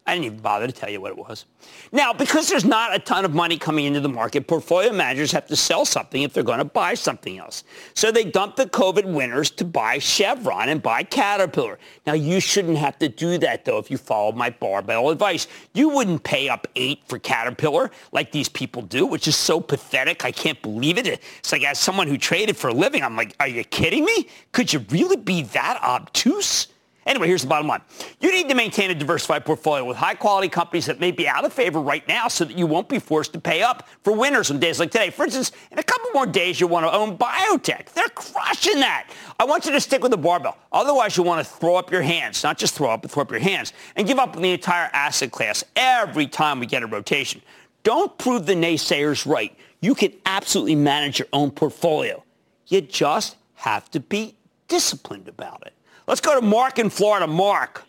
I 0.06 0.14
didn't 0.14 0.26
even 0.26 0.38
bother 0.38 0.69
to 0.69 0.73
tell 0.73 0.88
you 0.88 1.00
what 1.00 1.11
it 1.11 1.19
was. 1.19 1.47
Now, 1.91 2.12
because 2.12 2.49
there's 2.49 2.64
not 2.64 2.94
a 2.94 2.99
ton 3.00 3.25
of 3.25 3.35
money 3.35 3.58
coming 3.58 3.87
into 3.87 3.99
the 3.99 4.08
market, 4.08 4.47
portfolio 4.47 4.93
managers 4.93 5.32
have 5.32 5.47
to 5.49 5.56
sell 5.56 5.85
something 5.85 6.23
if 6.23 6.32
they're 6.32 6.44
going 6.44 6.58
to 6.58 6.64
buy 6.64 6.94
something 6.94 7.38
else. 7.38 7.64
So 7.94 8.12
they 8.12 8.23
dump 8.23 8.55
the 8.55 8.67
COVID 8.67 9.05
winners 9.05 9.51
to 9.53 9.65
buy 9.65 9.98
Chevron 9.98 10.69
and 10.69 10.81
buy 10.81 11.03
Caterpillar. 11.03 11.81
Now, 12.06 12.13
you 12.13 12.39
shouldn't 12.39 12.79
have 12.79 12.98
to 13.01 13.08
do 13.08 13.36
that, 13.39 13.65
though, 13.65 13.79
if 13.79 13.91
you 13.91 13.98
follow 13.98 14.31
my 14.31 14.51
barbell 14.51 15.10
advice. 15.10 15.48
You 15.75 15.89
wouldn't 15.89 16.22
pay 16.22 16.48
up 16.48 16.69
eight 16.77 17.03
for 17.08 17.19
Caterpillar 17.19 17.91
like 18.13 18.31
these 18.31 18.48
people 18.48 18.82
do, 18.82 19.06
which 19.06 19.27
is 19.27 19.34
so 19.34 19.60
pathetic. 19.60 20.25
I 20.25 20.31
can't 20.31 20.60
believe 20.63 20.98
it. 20.98 21.06
It's 21.39 21.51
like 21.51 21.65
as 21.65 21.81
someone 21.81 22.06
who 22.06 22.17
traded 22.17 22.56
for 22.56 22.69
a 22.69 22.75
living, 22.75 23.03
I'm 23.03 23.17
like, 23.17 23.34
are 23.41 23.48
you 23.48 23.65
kidding 23.65 24.05
me? 24.05 24.29
Could 24.53 24.72
you 24.72 24.84
really 24.91 25.17
be 25.17 25.43
that 25.43 25.82
obtuse? 25.82 26.69
Anyway, 27.06 27.29
here's 27.29 27.43
the 27.43 27.48
bottom 27.48 27.69
line. 27.69 27.81
You 28.20 28.32
need 28.32 28.48
to 28.48 28.56
maintain 28.56 28.91
a 28.91 28.94
diversified 28.94 29.44
portfolio 29.44 29.84
with 29.84 29.96
high-quality 29.96 30.48
companies 30.48 30.86
that 30.86 30.98
may 30.98 31.13
be 31.13 31.29
out 31.29 31.44
of 31.44 31.53
favor 31.53 31.81
right 31.81 32.06
now 32.08 32.27
so 32.27 32.44
that 32.44 32.58
you 32.58 32.67
won't 32.67 32.89
be 32.89 32.98
forced 32.98 33.32
to 33.34 33.41
pay 33.41 33.63
up 33.63 33.89
for 34.03 34.13
winners 34.13 34.51
on 34.51 34.58
days 34.58 34.81
like 34.81 34.91
today. 34.91 35.10
For 35.10 35.25
instance, 35.25 35.53
in 35.70 35.79
a 35.79 35.84
couple 35.84 36.10
more 36.13 36.27
days, 36.27 36.60
you'll 36.60 36.69
want 36.69 36.84
to 36.84 36.93
own 36.93 37.17
biotech. 37.17 37.93
They're 37.93 38.08
crushing 38.08 38.81
that. 38.81 39.08
I 39.39 39.44
want 39.44 39.67
you 39.67 39.72
to 39.72 39.81
stick 39.81 40.03
with 40.03 40.10
the 40.10 40.17
barbell. 40.17 40.58
Otherwise, 40.72 41.17
you'll 41.17 41.27
want 41.27 41.46
to 41.46 41.53
throw 41.53 41.77
up 41.77 41.93
your 41.93 42.03
hands. 42.03 42.43
Not 42.43 42.58
just 42.58 42.75
throw 42.75 42.91
up, 42.91 43.03
but 43.03 43.13
throw 43.13 43.22
up 43.22 43.31
your 43.31 43.41
hands 43.41 43.72
and 43.94 44.05
give 44.06 44.19
up 44.19 44.34
on 44.34 44.43
the 44.43 44.51
entire 44.51 44.91
asset 44.93 45.31
class 45.31 45.63
every 45.77 46.27
time 46.27 46.58
we 46.58 46.67
get 46.67 46.82
a 46.82 46.86
rotation. 46.89 47.41
Don't 47.84 48.19
prove 48.19 48.46
the 48.46 48.55
naysayers 48.55 49.25
right. 49.25 49.56
You 49.81 49.94
can 49.94 50.13
absolutely 50.27 50.75
manage 50.75 51.20
your 51.20 51.29
own 51.32 51.53
portfolio. 51.53 52.25
You 52.67 52.81
just 52.81 53.36
have 53.55 53.89
to 53.93 54.01
be 54.01 54.34
disciplined 54.67 55.29
about 55.29 55.63
it. 55.65 55.72
Let's 56.06 56.20
go 56.20 56.39
to 56.39 56.46
Mark 56.46 56.79
in 56.79 56.89
Florida. 56.89 57.27
Mark. 57.27 57.84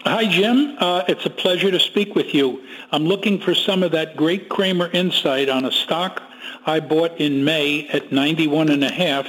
Hi, 0.00 0.26
Jim. 0.26 0.76
Uh, 0.78 1.02
it's 1.08 1.24
a 1.24 1.30
pleasure 1.30 1.70
to 1.70 1.80
speak 1.80 2.14
with 2.14 2.34
you. 2.34 2.62
I'm 2.92 3.04
looking 3.04 3.40
for 3.40 3.54
some 3.54 3.82
of 3.82 3.90
that 3.92 4.18
great 4.18 4.50
Cramer 4.50 4.90
insight 4.90 5.48
on 5.48 5.64
a 5.64 5.72
stock 5.72 6.22
I 6.66 6.80
bought 6.80 7.18
in 7.18 7.42
May 7.42 7.88
at 7.88 8.12
91 8.12 8.68
and 8.68 8.84
a 8.84 8.92
half. 8.92 9.26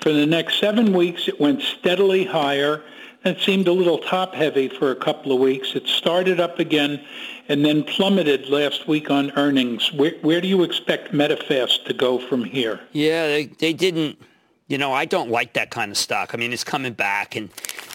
For 0.00 0.12
the 0.12 0.24
next 0.24 0.60
seven 0.60 0.92
weeks, 0.92 1.26
it 1.26 1.40
went 1.40 1.62
steadily 1.62 2.24
higher. 2.24 2.84
and 3.24 3.38
seemed 3.38 3.66
a 3.66 3.72
little 3.72 3.98
top 3.98 4.34
heavy 4.34 4.68
for 4.68 4.90
a 4.90 4.96
couple 4.96 5.32
of 5.32 5.40
weeks. 5.40 5.74
It 5.74 5.88
started 5.88 6.38
up 6.38 6.58
again 6.58 7.02
and 7.48 7.64
then 7.64 7.82
plummeted 7.82 8.50
last 8.50 8.86
week 8.86 9.10
on 9.10 9.32
earnings. 9.32 9.90
Where, 9.94 10.12
where 10.20 10.42
do 10.42 10.46
you 10.46 10.62
expect 10.62 11.12
Medifast 11.12 11.86
to 11.86 11.94
go 11.94 12.18
from 12.18 12.44
here? 12.44 12.80
Yeah, 12.92 13.26
they, 13.26 13.46
they 13.46 13.72
didn't 13.72 14.18
you 14.68 14.78
know, 14.78 14.92
I 14.92 15.04
don't 15.04 15.30
like 15.30 15.52
that 15.54 15.70
kind 15.70 15.90
of 15.90 15.98
stock. 15.98 16.34
I 16.34 16.36
mean, 16.36 16.52
it's 16.52 16.64
coming 16.64 16.92
back. 16.92 17.36
And 17.36 17.50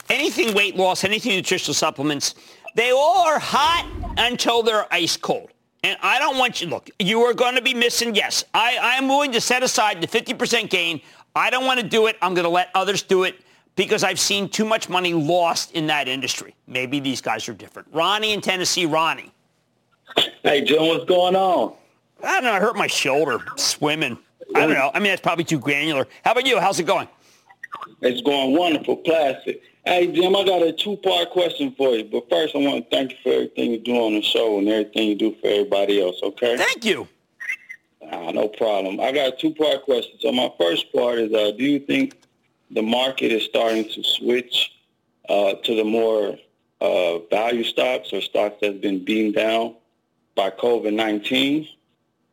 anything 0.10 0.54
weight 0.54 0.76
loss, 0.76 1.04
anything 1.04 1.36
nutritional 1.36 1.74
supplements, 1.74 2.36
they 2.76 2.92
all 2.92 3.28
are 3.28 3.40
hot 3.40 3.90
until 4.18 4.62
they're 4.64 4.92
ice 4.94 5.18
cold. 5.18 5.50
And 5.84 5.98
I 6.02 6.20
don't 6.20 6.38
want 6.38 6.62
you, 6.62 6.68
look, 6.68 6.90
you 7.00 7.22
are 7.22 7.34
going 7.34 7.56
to 7.56 7.62
be 7.62 7.74
missing, 7.74 8.14
yes, 8.14 8.44
I, 8.54 8.78
I 8.82 8.96
am 8.96 9.08
willing 9.08 9.32
to 9.32 9.42
set 9.42 9.64
aside 9.64 10.02
the 10.02 10.08
50% 10.08 10.70
gain. 10.70 11.02
I 11.36 11.50
don't 11.50 11.66
want 11.66 11.80
to 11.80 11.88
do 11.88 12.08
it. 12.08 12.18
I'm 12.22 12.34
going 12.34 12.44
to 12.44 12.50
let 12.50 12.70
others 12.76 13.02
do 13.02 13.24
it 13.24 13.40
because 13.76 14.04
I've 14.04 14.20
seen 14.20 14.50
too 14.50 14.66
much 14.66 14.90
money 14.90 15.14
lost 15.14 15.72
in 15.72 15.88
that 15.88 16.10
industry. 16.10 16.54
Maybe 16.68 17.00
these 17.00 17.22
guys 17.22 17.48
are 17.48 17.54
different. 17.54 17.88
Ronnie 17.94 18.34
in 18.34 18.42
Tennessee, 18.42 18.86
Ronnie. 18.86 19.32
Hey, 20.44 20.62
Jim, 20.62 20.86
what's 20.86 21.06
going 21.06 21.36
on? 21.36 21.74
I 22.22 22.34
don't 22.34 22.44
know. 22.44 22.52
I 22.52 22.60
hurt 22.60 22.76
my 22.76 22.88
shoulder 22.88 23.40
swimming. 23.56 24.18
I 24.56 24.62
don't 24.62 24.74
know. 24.74 24.92
I 24.94 25.00
mean, 25.00 25.10
that's 25.10 25.22
probably 25.22 25.44
too 25.44 25.60
granular. 25.60 26.08
How 26.24 26.32
about 26.32 26.46
you? 26.46 26.60
How's 26.60 26.80
it 26.80 26.86
going? 26.86 27.08
It's 28.02 28.22
going 28.22 28.56
wonderful, 28.58 28.98
classic. 28.98 29.62
Hey, 29.86 30.08
Jim, 30.08 30.36
I 30.36 30.44
got 30.44 30.62
a 30.62 30.72
two-part 30.72 31.32
question 31.32 31.74
for 31.78 31.96
you. 31.96 32.04
But 32.04 32.30
first, 32.30 32.56
I 32.56 32.60
want 32.60 32.90
to 32.90 32.96
thank 32.96 33.12
you 33.12 33.18
for 33.24 33.32
everything 33.32 33.72
you 33.72 33.80
do 33.80 33.96
on 33.96 34.14
the 34.14 34.22
show 34.22 34.58
and 34.58 34.68
everything 34.68 35.10
you 35.10 35.16
do 35.16 35.36
for 35.42 35.48
everybody 35.48 36.02
else, 36.02 36.20
okay? 36.22 36.58
Thank 36.58 36.86
you. 36.86 37.08
Ah, 38.12 38.32
no 38.32 38.48
problem. 38.48 39.00
I 39.00 39.12
got 39.12 39.34
a 39.34 39.38
two-part 39.38 39.84
question. 39.84 40.18
So 40.20 40.32
my 40.32 40.52
first 40.60 40.92
part 40.94 41.20
is, 41.20 41.34
uh, 41.34 41.52
do 41.58 41.64
you 41.64 41.80
think 41.80 42.16
the 42.72 42.82
market 42.82 43.32
is 43.32 43.44
starting 43.44 43.88
to 43.90 44.04
switch 44.04 44.74
uh, 45.28 45.54
to 45.64 45.76
the 45.76 45.84
more 45.84 46.38
uh, 46.82 47.20
value 47.30 47.64
stocks 47.64 48.14
or 48.14 48.22
stocks 48.22 48.58
that's 48.62 48.78
been 48.78 49.04
beaten 49.04 49.32
down 49.32 49.76
by 50.36 50.50
COVID-19? 50.50 51.70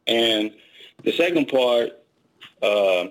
And 0.06 0.52
the 1.04 1.12
second 1.12 1.49
part, 1.49 1.90
uh, 2.63 3.07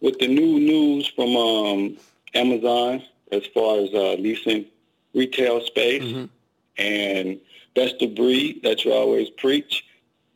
with 0.00 0.18
the 0.18 0.28
new 0.28 0.58
news 0.58 1.08
from 1.08 1.36
um, 1.36 1.96
Amazon 2.34 3.02
as 3.32 3.46
far 3.46 3.80
as 3.80 3.92
uh, 3.92 4.14
leasing 4.18 4.66
retail 5.14 5.60
space 5.64 6.02
mm-hmm. 6.02 6.24
and 6.78 7.40
best 7.74 8.00
of 8.02 8.14
breed 8.14 8.62
that 8.62 8.84
you 8.84 8.92
always 8.92 9.30
preach, 9.30 9.84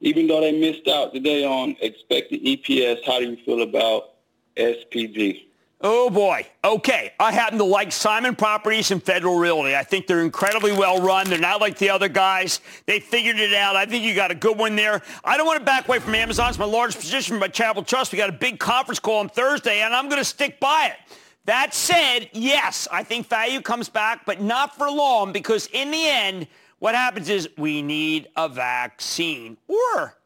even 0.00 0.26
though 0.26 0.40
they 0.40 0.58
missed 0.58 0.88
out 0.88 1.14
today 1.14 1.44
on 1.44 1.76
expected 1.80 2.42
EPS, 2.42 3.04
how 3.04 3.18
do 3.18 3.30
you 3.30 3.36
feel 3.44 3.62
about 3.62 4.14
SPG? 4.56 5.44
Oh 5.84 6.10
boy. 6.10 6.46
Okay. 6.64 7.12
I 7.18 7.32
happen 7.32 7.58
to 7.58 7.64
like 7.64 7.90
Simon 7.90 8.36
Properties 8.36 8.92
and 8.92 9.02
Federal 9.02 9.36
Realty. 9.36 9.74
I 9.74 9.82
think 9.82 10.06
they're 10.06 10.22
incredibly 10.22 10.70
well 10.70 11.02
run. 11.02 11.28
They're 11.28 11.40
not 11.40 11.60
like 11.60 11.76
the 11.78 11.90
other 11.90 12.08
guys. 12.08 12.60
They 12.86 13.00
figured 13.00 13.40
it 13.40 13.52
out. 13.52 13.74
I 13.74 13.84
think 13.86 14.04
you 14.04 14.14
got 14.14 14.30
a 14.30 14.36
good 14.36 14.56
one 14.56 14.76
there. 14.76 15.02
I 15.24 15.36
don't 15.36 15.46
want 15.46 15.58
to 15.58 15.64
back 15.64 15.88
away 15.88 15.98
from 15.98 16.14
Amazon. 16.14 16.50
It's 16.50 16.58
my 16.58 16.66
largest 16.66 17.00
position 17.00 17.40
by 17.40 17.48
Chapel 17.48 17.82
Trust. 17.82 18.12
We 18.12 18.18
got 18.18 18.28
a 18.28 18.32
big 18.32 18.60
conference 18.60 19.00
call 19.00 19.18
on 19.18 19.28
Thursday, 19.28 19.80
and 19.80 19.92
I'm 19.92 20.08
going 20.08 20.20
to 20.20 20.24
stick 20.24 20.60
by 20.60 20.92
it. 20.92 21.16
That 21.46 21.74
said, 21.74 22.30
yes, 22.32 22.86
I 22.92 23.02
think 23.02 23.28
value 23.28 23.60
comes 23.60 23.88
back, 23.88 24.24
but 24.24 24.40
not 24.40 24.76
for 24.76 24.88
long 24.88 25.32
because 25.32 25.68
in 25.72 25.90
the 25.90 26.08
end, 26.08 26.46
what 26.78 26.94
happens 26.94 27.28
is 27.28 27.48
we 27.58 27.82
need 27.82 28.28
a 28.36 28.48
vaccine 28.48 29.56
or 29.66 30.16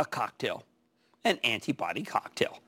a 0.00 0.04
cocktail, 0.04 0.64
an 1.24 1.38
antibody 1.44 2.02
cocktail. 2.02 2.58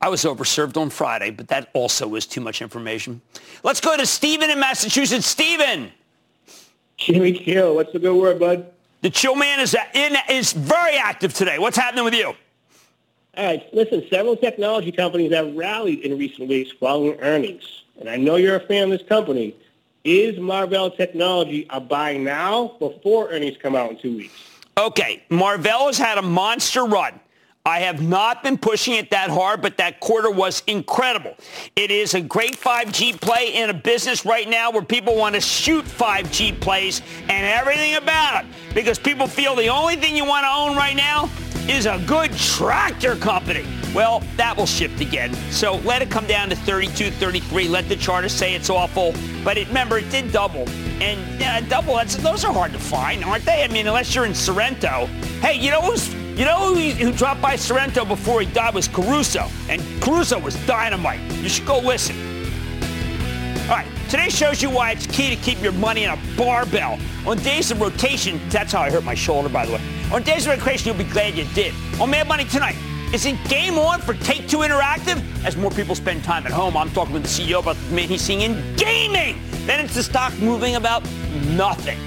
I 0.00 0.08
was 0.08 0.24
overserved 0.24 0.76
on 0.76 0.90
Friday, 0.90 1.30
but 1.30 1.48
that 1.48 1.70
also 1.72 2.06
was 2.06 2.26
too 2.26 2.40
much 2.40 2.60
information. 2.60 3.22
Let's 3.62 3.80
go 3.80 3.96
to 3.96 4.04
Stephen 4.06 4.50
in 4.50 4.60
Massachusetts. 4.60 5.26
Stephen. 5.26 5.90
Jimmy 6.98 7.32
Chill, 7.32 7.74
what's 7.74 7.92
the 7.92 7.98
good 7.98 8.16
word, 8.16 8.38
bud? 8.38 8.72
The 9.02 9.10
chill 9.10 9.36
man 9.36 9.60
is, 9.60 9.74
uh, 9.74 9.78
in, 9.94 10.16
is 10.30 10.52
very 10.52 10.96
active 10.96 11.32
today. 11.34 11.58
What's 11.58 11.76
happening 11.76 12.04
with 12.04 12.14
you? 12.14 12.34
All 13.36 13.44
right, 13.44 13.74
listen, 13.74 14.04
several 14.08 14.36
technology 14.36 14.90
companies 14.92 15.32
have 15.32 15.54
rallied 15.54 16.00
in 16.00 16.18
recent 16.18 16.48
weeks 16.48 16.72
following 16.72 17.18
earnings. 17.20 17.82
And 18.00 18.08
I 18.08 18.16
know 18.16 18.36
you're 18.36 18.56
a 18.56 18.60
fan 18.60 18.84
of 18.84 18.98
this 18.98 19.06
company. 19.06 19.54
Is 20.04 20.38
Marvell 20.38 20.90
Technology 20.90 21.66
a 21.70 21.80
buy 21.80 22.16
now 22.16 22.76
before 22.78 23.28
earnings 23.30 23.56
come 23.60 23.74
out 23.74 23.90
in 23.90 23.98
two 23.98 24.16
weeks? 24.16 24.34
Okay, 24.78 25.22
Marvell 25.30 25.86
has 25.86 25.98
had 25.98 26.16
a 26.16 26.22
monster 26.22 26.84
run. 26.84 27.18
I 27.66 27.80
have 27.80 28.00
not 28.00 28.44
been 28.44 28.58
pushing 28.58 28.94
it 28.94 29.10
that 29.10 29.28
hard, 29.28 29.60
but 29.60 29.76
that 29.78 29.98
quarter 29.98 30.30
was 30.30 30.62
incredible. 30.68 31.36
It 31.74 31.90
is 31.90 32.14
a 32.14 32.20
great 32.20 32.56
5G 32.56 33.20
play 33.20 33.54
in 33.56 33.70
a 33.70 33.74
business 33.74 34.24
right 34.24 34.48
now 34.48 34.70
where 34.70 34.84
people 34.84 35.16
want 35.16 35.34
to 35.34 35.40
shoot 35.40 35.84
5G 35.84 36.60
plays 36.60 37.02
and 37.22 37.44
everything 37.44 37.96
about 37.96 38.44
it 38.44 38.50
because 38.72 39.00
people 39.00 39.26
feel 39.26 39.56
the 39.56 39.66
only 39.66 39.96
thing 39.96 40.16
you 40.16 40.24
want 40.24 40.44
to 40.44 40.48
own 40.48 40.76
right 40.76 40.94
now 40.94 41.28
is 41.68 41.86
a 41.86 42.00
good 42.06 42.32
tractor 42.36 43.16
company. 43.16 43.66
Well, 43.92 44.22
that 44.36 44.56
will 44.56 44.66
shift 44.66 45.00
again. 45.00 45.34
So 45.50 45.78
let 45.78 46.02
it 46.02 46.08
come 46.10 46.28
down 46.28 46.48
to 46.50 46.54
32, 46.54 47.10
33. 47.10 47.66
Let 47.66 47.88
the 47.88 47.96
charter 47.96 48.28
say 48.28 48.54
it's 48.54 48.70
awful. 48.70 49.12
But 49.42 49.58
it, 49.58 49.66
remember, 49.66 49.98
it 49.98 50.08
did 50.10 50.30
double. 50.30 50.68
And 51.00 51.42
uh, 51.42 51.62
double, 51.62 51.96
those 52.22 52.44
are 52.44 52.52
hard 52.52 52.72
to 52.74 52.78
find, 52.78 53.24
aren't 53.24 53.44
they? 53.44 53.64
I 53.64 53.68
mean, 53.68 53.88
unless 53.88 54.14
you're 54.14 54.26
in 54.26 54.36
Sorrento. 54.36 55.06
Hey, 55.40 55.58
you 55.58 55.72
know 55.72 55.80
who's 55.80 56.14
you 56.36 56.44
know 56.44 56.74
who, 56.74 56.90
who, 56.90 57.12
dropped 57.12 57.40
by 57.40 57.56
Sorrento 57.56 58.04
before 58.04 58.42
he 58.42 58.46
died 58.52 58.74
was 58.74 58.88
Caruso, 58.88 59.48
and 59.70 59.80
Caruso 60.02 60.38
was 60.38 60.54
dynamite. 60.66 61.18
You 61.42 61.48
should 61.48 61.66
go 61.66 61.78
listen. 61.78 62.14
All 63.62 63.76
right, 63.76 63.86
today 64.10 64.28
shows 64.28 64.60
you 64.60 64.68
why 64.68 64.90
it's 64.90 65.06
key 65.06 65.34
to 65.34 65.42
keep 65.42 65.62
your 65.62 65.72
money 65.72 66.04
in 66.04 66.10
a 66.10 66.18
barbell. 66.36 66.98
On 67.26 67.38
days 67.38 67.70
of 67.70 67.80
rotation, 67.80 68.38
that's 68.50 68.72
how 68.72 68.82
I 68.82 68.90
hurt 68.90 69.02
my 69.02 69.14
shoulder, 69.14 69.48
by 69.48 69.64
the 69.64 69.72
way. 69.72 69.80
On 70.12 70.22
days 70.22 70.46
of 70.46 70.58
rotation, 70.58 70.88
you'll 70.88 71.02
be 71.02 71.10
glad 71.10 71.34
you 71.34 71.46
did. 71.54 71.72
On 71.98 72.10
Mad 72.10 72.28
Money 72.28 72.44
tonight, 72.44 72.76
is 73.14 73.24
it 73.24 73.42
game 73.48 73.78
on 73.78 74.02
for 74.02 74.12
Take 74.12 74.46
Two 74.46 74.58
Interactive? 74.58 75.22
As 75.44 75.56
more 75.56 75.70
people 75.70 75.94
spend 75.94 76.22
time 76.22 76.44
at 76.44 76.52
home, 76.52 76.76
I'm 76.76 76.90
talking 76.90 77.14
with 77.14 77.22
the 77.22 77.28
CEO 77.28 77.60
about 77.60 77.76
the 77.76 77.94
man 77.94 78.08
he's 78.08 78.20
seeing 78.20 78.42
in 78.42 78.76
gaming. 78.76 79.40
Then 79.64 79.82
it's 79.82 79.94
the 79.94 80.02
stock 80.02 80.36
moving 80.38 80.76
about 80.76 81.02
nothing. 81.56 81.98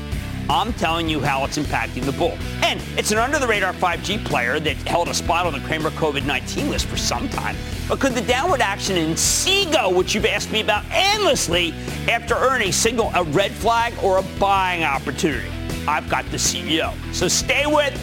I'm 0.49 0.73
telling 0.73 1.07
you 1.07 1.19
how 1.19 1.45
it's 1.45 1.59
impacting 1.59 2.03
the 2.05 2.11
bull. 2.11 2.35
And 2.63 2.81
it's 2.97 3.11
an 3.11 3.19
under-the-radar 3.19 3.73
5G 3.73 4.25
player 4.25 4.59
that 4.59 4.75
held 4.77 5.07
a 5.07 5.13
spot 5.13 5.45
on 5.45 5.53
the 5.53 5.59
Cramer 5.59 5.91
COVID-19 5.91 6.69
list 6.69 6.87
for 6.87 6.97
some 6.97 7.29
time. 7.29 7.55
But 7.87 7.99
could 7.99 8.13
the 8.13 8.21
downward 8.21 8.59
action 8.59 8.95
Inseego, 8.95 9.95
which 9.95 10.15
you've 10.15 10.25
asked 10.25 10.51
me 10.51 10.61
about 10.61 10.85
endlessly, 10.89 11.71
after 12.09 12.33
earnings 12.33 12.75
signal 12.75 13.11
a 13.13 13.23
red 13.25 13.51
flag 13.51 13.93
or 14.03 14.17
a 14.17 14.23
buying 14.39 14.83
opportunity? 14.83 15.49
I've 15.87 16.09
got 16.09 16.25
the 16.31 16.37
CEO. 16.37 16.93
So 17.13 17.27
stay 17.27 17.65
with 17.67 17.93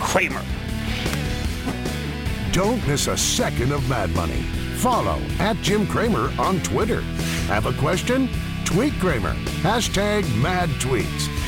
Cramer. 0.00 0.42
Don't 2.52 2.86
miss 2.86 3.08
a 3.08 3.16
second 3.16 3.72
of 3.72 3.88
Mad 3.88 4.10
Money. 4.10 4.42
Follow 4.76 5.20
at 5.40 5.56
Jim 5.56 5.86
Cramer 5.88 6.32
on 6.38 6.60
Twitter. 6.60 7.00
Have 7.48 7.66
a 7.66 7.72
question? 7.72 8.28
Tweet 8.64 8.92
Cramer. 8.94 9.34
Hashtag 9.62 10.22
mad 10.40 10.68
tweets. 10.80 11.35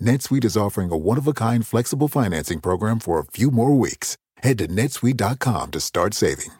NetSuite 0.00 0.44
is 0.44 0.56
offering 0.56 0.90
a 0.90 0.96
one-of-a-kind 0.96 1.66
flexible 1.66 2.08
financing 2.08 2.60
program 2.60 3.00
for 3.00 3.18
a 3.18 3.24
few 3.24 3.50
more 3.50 3.76
weeks. 3.76 4.16
Head 4.38 4.58
to 4.58 4.68
netsuite.com 4.68 5.70
to 5.70 5.80
start 5.80 6.14
saving. 6.14 6.52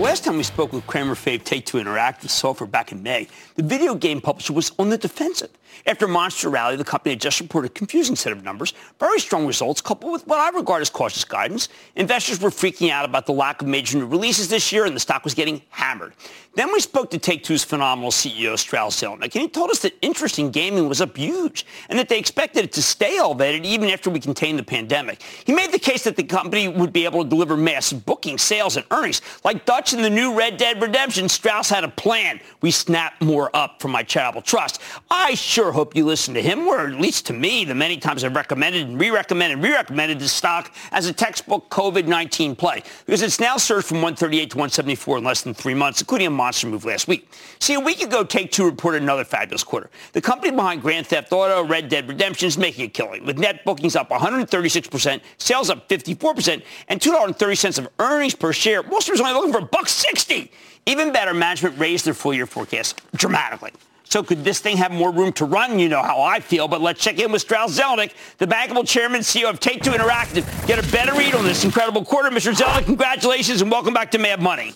Last 0.00 0.24
time 0.24 0.38
we 0.38 0.44
spoke 0.44 0.72
with 0.72 0.86
Cramer 0.86 1.14
Fave 1.14 1.44
Take-Two 1.44 1.76
Interactive 1.76 2.30
Software 2.30 2.66
back 2.66 2.90
in 2.90 3.02
May, 3.02 3.28
the 3.56 3.62
video 3.62 3.94
game 3.94 4.22
publisher 4.22 4.54
was 4.54 4.72
on 4.78 4.88
the 4.88 4.96
defensive. 4.96 5.50
After 5.86 6.08
Monster 6.08 6.48
Rally, 6.48 6.76
the 6.76 6.84
company 6.84 7.12
had 7.12 7.20
just 7.20 7.38
reported 7.38 7.70
a 7.70 7.74
confusing 7.74 8.16
set 8.16 8.32
of 8.32 8.42
numbers, 8.42 8.72
very 8.98 9.20
strong 9.20 9.46
results 9.46 9.82
coupled 9.82 10.12
with 10.12 10.26
what 10.26 10.40
I 10.40 10.56
regard 10.56 10.80
as 10.80 10.88
cautious 10.88 11.24
guidance. 11.24 11.68
Investors 11.96 12.40
were 12.40 12.48
freaking 12.50 12.90
out 12.90 13.04
about 13.04 13.26
the 13.26 13.32
lack 13.32 13.60
of 13.60 13.68
major 13.68 13.98
new 13.98 14.06
releases 14.06 14.48
this 14.48 14.72
year, 14.72 14.86
and 14.86 14.96
the 14.96 15.00
stock 15.00 15.22
was 15.22 15.34
getting 15.34 15.60
hammered. 15.68 16.14
Then 16.54 16.72
we 16.72 16.80
spoke 16.80 17.10
to 17.10 17.18
Take-Two's 17.18 17.62
phenomenal 17.62 18.10
CEO, 18.10 18.58
Strauss 18.58 19.00
Zelnick, 19.00 19.34
and 19.34 19.42
he 19.42 19.48
told 19.48 19.70
us 19.70 19.80
that 19.80 19.94
interest 20.02 20.38
in 20.38 20.50
gaming 20.50 20.88
was 20.88 21.00
up 21.00 21.16
huge 21.16 21.64
and 21.88 21.98
that 21.98 22.08
they 22.08 22.18
expected 22.18 22.64
it 22.64 22.72
to 22.72 22.82
stay 22.82 23.18
elevated 23.18 23.64
even 23.64 23.88
after 23.88 24.10
we 24.10 24.18
contained 24.18 24.58
the 24.58 24.64
pandemic. 24.64 25.22
He 25.44 25.52
made 25.52 25.70
the 25.70 25.78
case 25.78 26.04
that 26.04 26.16
the 26.16 26.24
company 26.24 26.66
would 26.66 26.92
be 26.92 27.04
able 27.04 27.22
to 27.22 27.28
deliver 27.28 27.56
massive 27.56 28.04
booking, 28.04 28.36
sales, 28.36 28.76
and 28.76 28.84
earnings. 28.90 29.22
Like 29.44 29.64
Dutch 29.64 29.89
in 29.92 30.02
the 30.02 30.10
new 30.10 30.36
Red 30.36 30.56
Dead 30.56 30.80
Redemption, 30.80 31.28
Strauss 31.28 31.68
had 31.68 31.84
a 31.84 31.88
plan. 31.88 32.40
We 32.60 32.70
snap 32.70 33.20
more 33.20 33.54
up 33.54 33.82
from 33.82 33.90
my 33.90 34.02
charitable 34.02 34.42
trust. 34.42 34.80
I 35.10 35.34
sure 35.34 35.72
hope 35.72 35.96
you 35.96 36.06
listen 36.06 36.32
to 36.34 36.42
him, 36.42 36.66
or 36.68 36.86
at 36.86 37.00
least 37.00 37.26
to 37.26 37.32
me, 37.32 37.64
the 37.64 37.74
many 37.74 37.96
times 37.96 38.22
I've 38.24 38.36
recommended 38.36 38.88
and 38.88 39.00
re-recommended 39.00 39.56
and 39.56 39.62
re-recommended 39.64 40.18
this 40.18 40.32
stock 40.32 40.72
as 40.92 41.06
a 41.06 41.12
textbook 41.12 41.68
COVID-19 41.70 42.56
play 42.56 42.82
because 43.04 43.22
it's 43.22 43.40
now 43.40 43.56
surged 43.56 43.86
from 43.86 43.98
138 43.98 44.50
to 44.50 44.56
174 44.56 45.18
in 45.18 45.24
less 45.24 45.42
than 45.42 45.54
three 45.54 45.74
months, 45.74 46.00
including 46.00 46.28
a 46.28 46.30
monster 46.30 46.66
move 46.66 46.84
last 46.84 47.08
week. 47.08 47.28
See, 47.58 47.74
a 47.74 47.80
week 47.80 48.02
ago, 48.02 48.24
Take-Two 48.24 48.64
reported 48.64 49.02
another 49.02 49.24
fabulous 49.24 49.64
quarter. 49.64 49.90
The 50.12 50.20
company 50.20 50.54
behind 50.54 50.82
Grand 50.82 51.06
Theft 51.06 51.32
Auto, 51.32 51.64
Red 51.64 51.88
Dead 51.88 52.08
Redemption 52.08 52.46
is 52.48 52.56
making 52.56 52.84
a 52.84 52.88
killing, 52.88 53.26
with 53.26 53.38
net 53.38 53.64
bookings 53.64 53.96
up 53.96 54.10
136%, 54.10 55.20
sales 55.38 55.68
up 55.68 55.88
54%, 55.88 56.62
and 56.88 57.00
$2.30 57.00 57.78
of 57.78 57.88
earnings 57.98 58.34
per 58.34 58.52
share. 58.52 58.82
Street 59.00 59.14
was 59.14 59.20
only 59.20 59.32
looking 59.32 59.52
for 59.52 59.58
a 59.58 59.66
60. 59.88 60.50
Even 60.86 61.12
better, 61.12 61.34
management 61.34 61.78
raised 61.78 62.04
their 62.04 62.14
full-year 62.14 62.46
forecast 62.46 63.00
dramatically. 63.14 63.70
So 64.04 64.24
could 64.24 64.42
this 64.42 64.58
thing 64.58 64.76
have 64.78 64.90
more 64.90 65.12
room 65.12 65.32
to 65.34 65.44
run? 65.44 65.78
You 65.78 65.88
know 65.88 66.02
how 66.02 66.20
I 66.20 66.40
feel, 66.40 66.66
but 66.66 66.80
let's 66.80 67.00
check 67.00 67.20
in 67.20 67.30
with 67.30 67.42
Strauss 67.42 67.78
Zelnick, 67.78 68.12
the 68.38 68.46
bankable 68.46 68.86
chairman 68.86 69.20
CEO 69.20 69.48
of 69.48 69.60
Take-Two 69.60 69.92
Interactive. 69.92 70.44
Get 70.66 70.84
a 70.84 70.92
better 70.92 71.14
read 71.14 71.34
on 71.34 71.44
this 71.44 71.64
incredible 71.64 72.04
quarter. 72.04 72.28
Mr. 72.30 72.52
Zelnick, 72.52 72.86
congratulations 72.86 73.62
and 73.62 73.70
welcome 73.70 73.94
back 73.94 74.10
to 74.10 74.18
Mad 74.18 74.42
Money. 74.42 74.74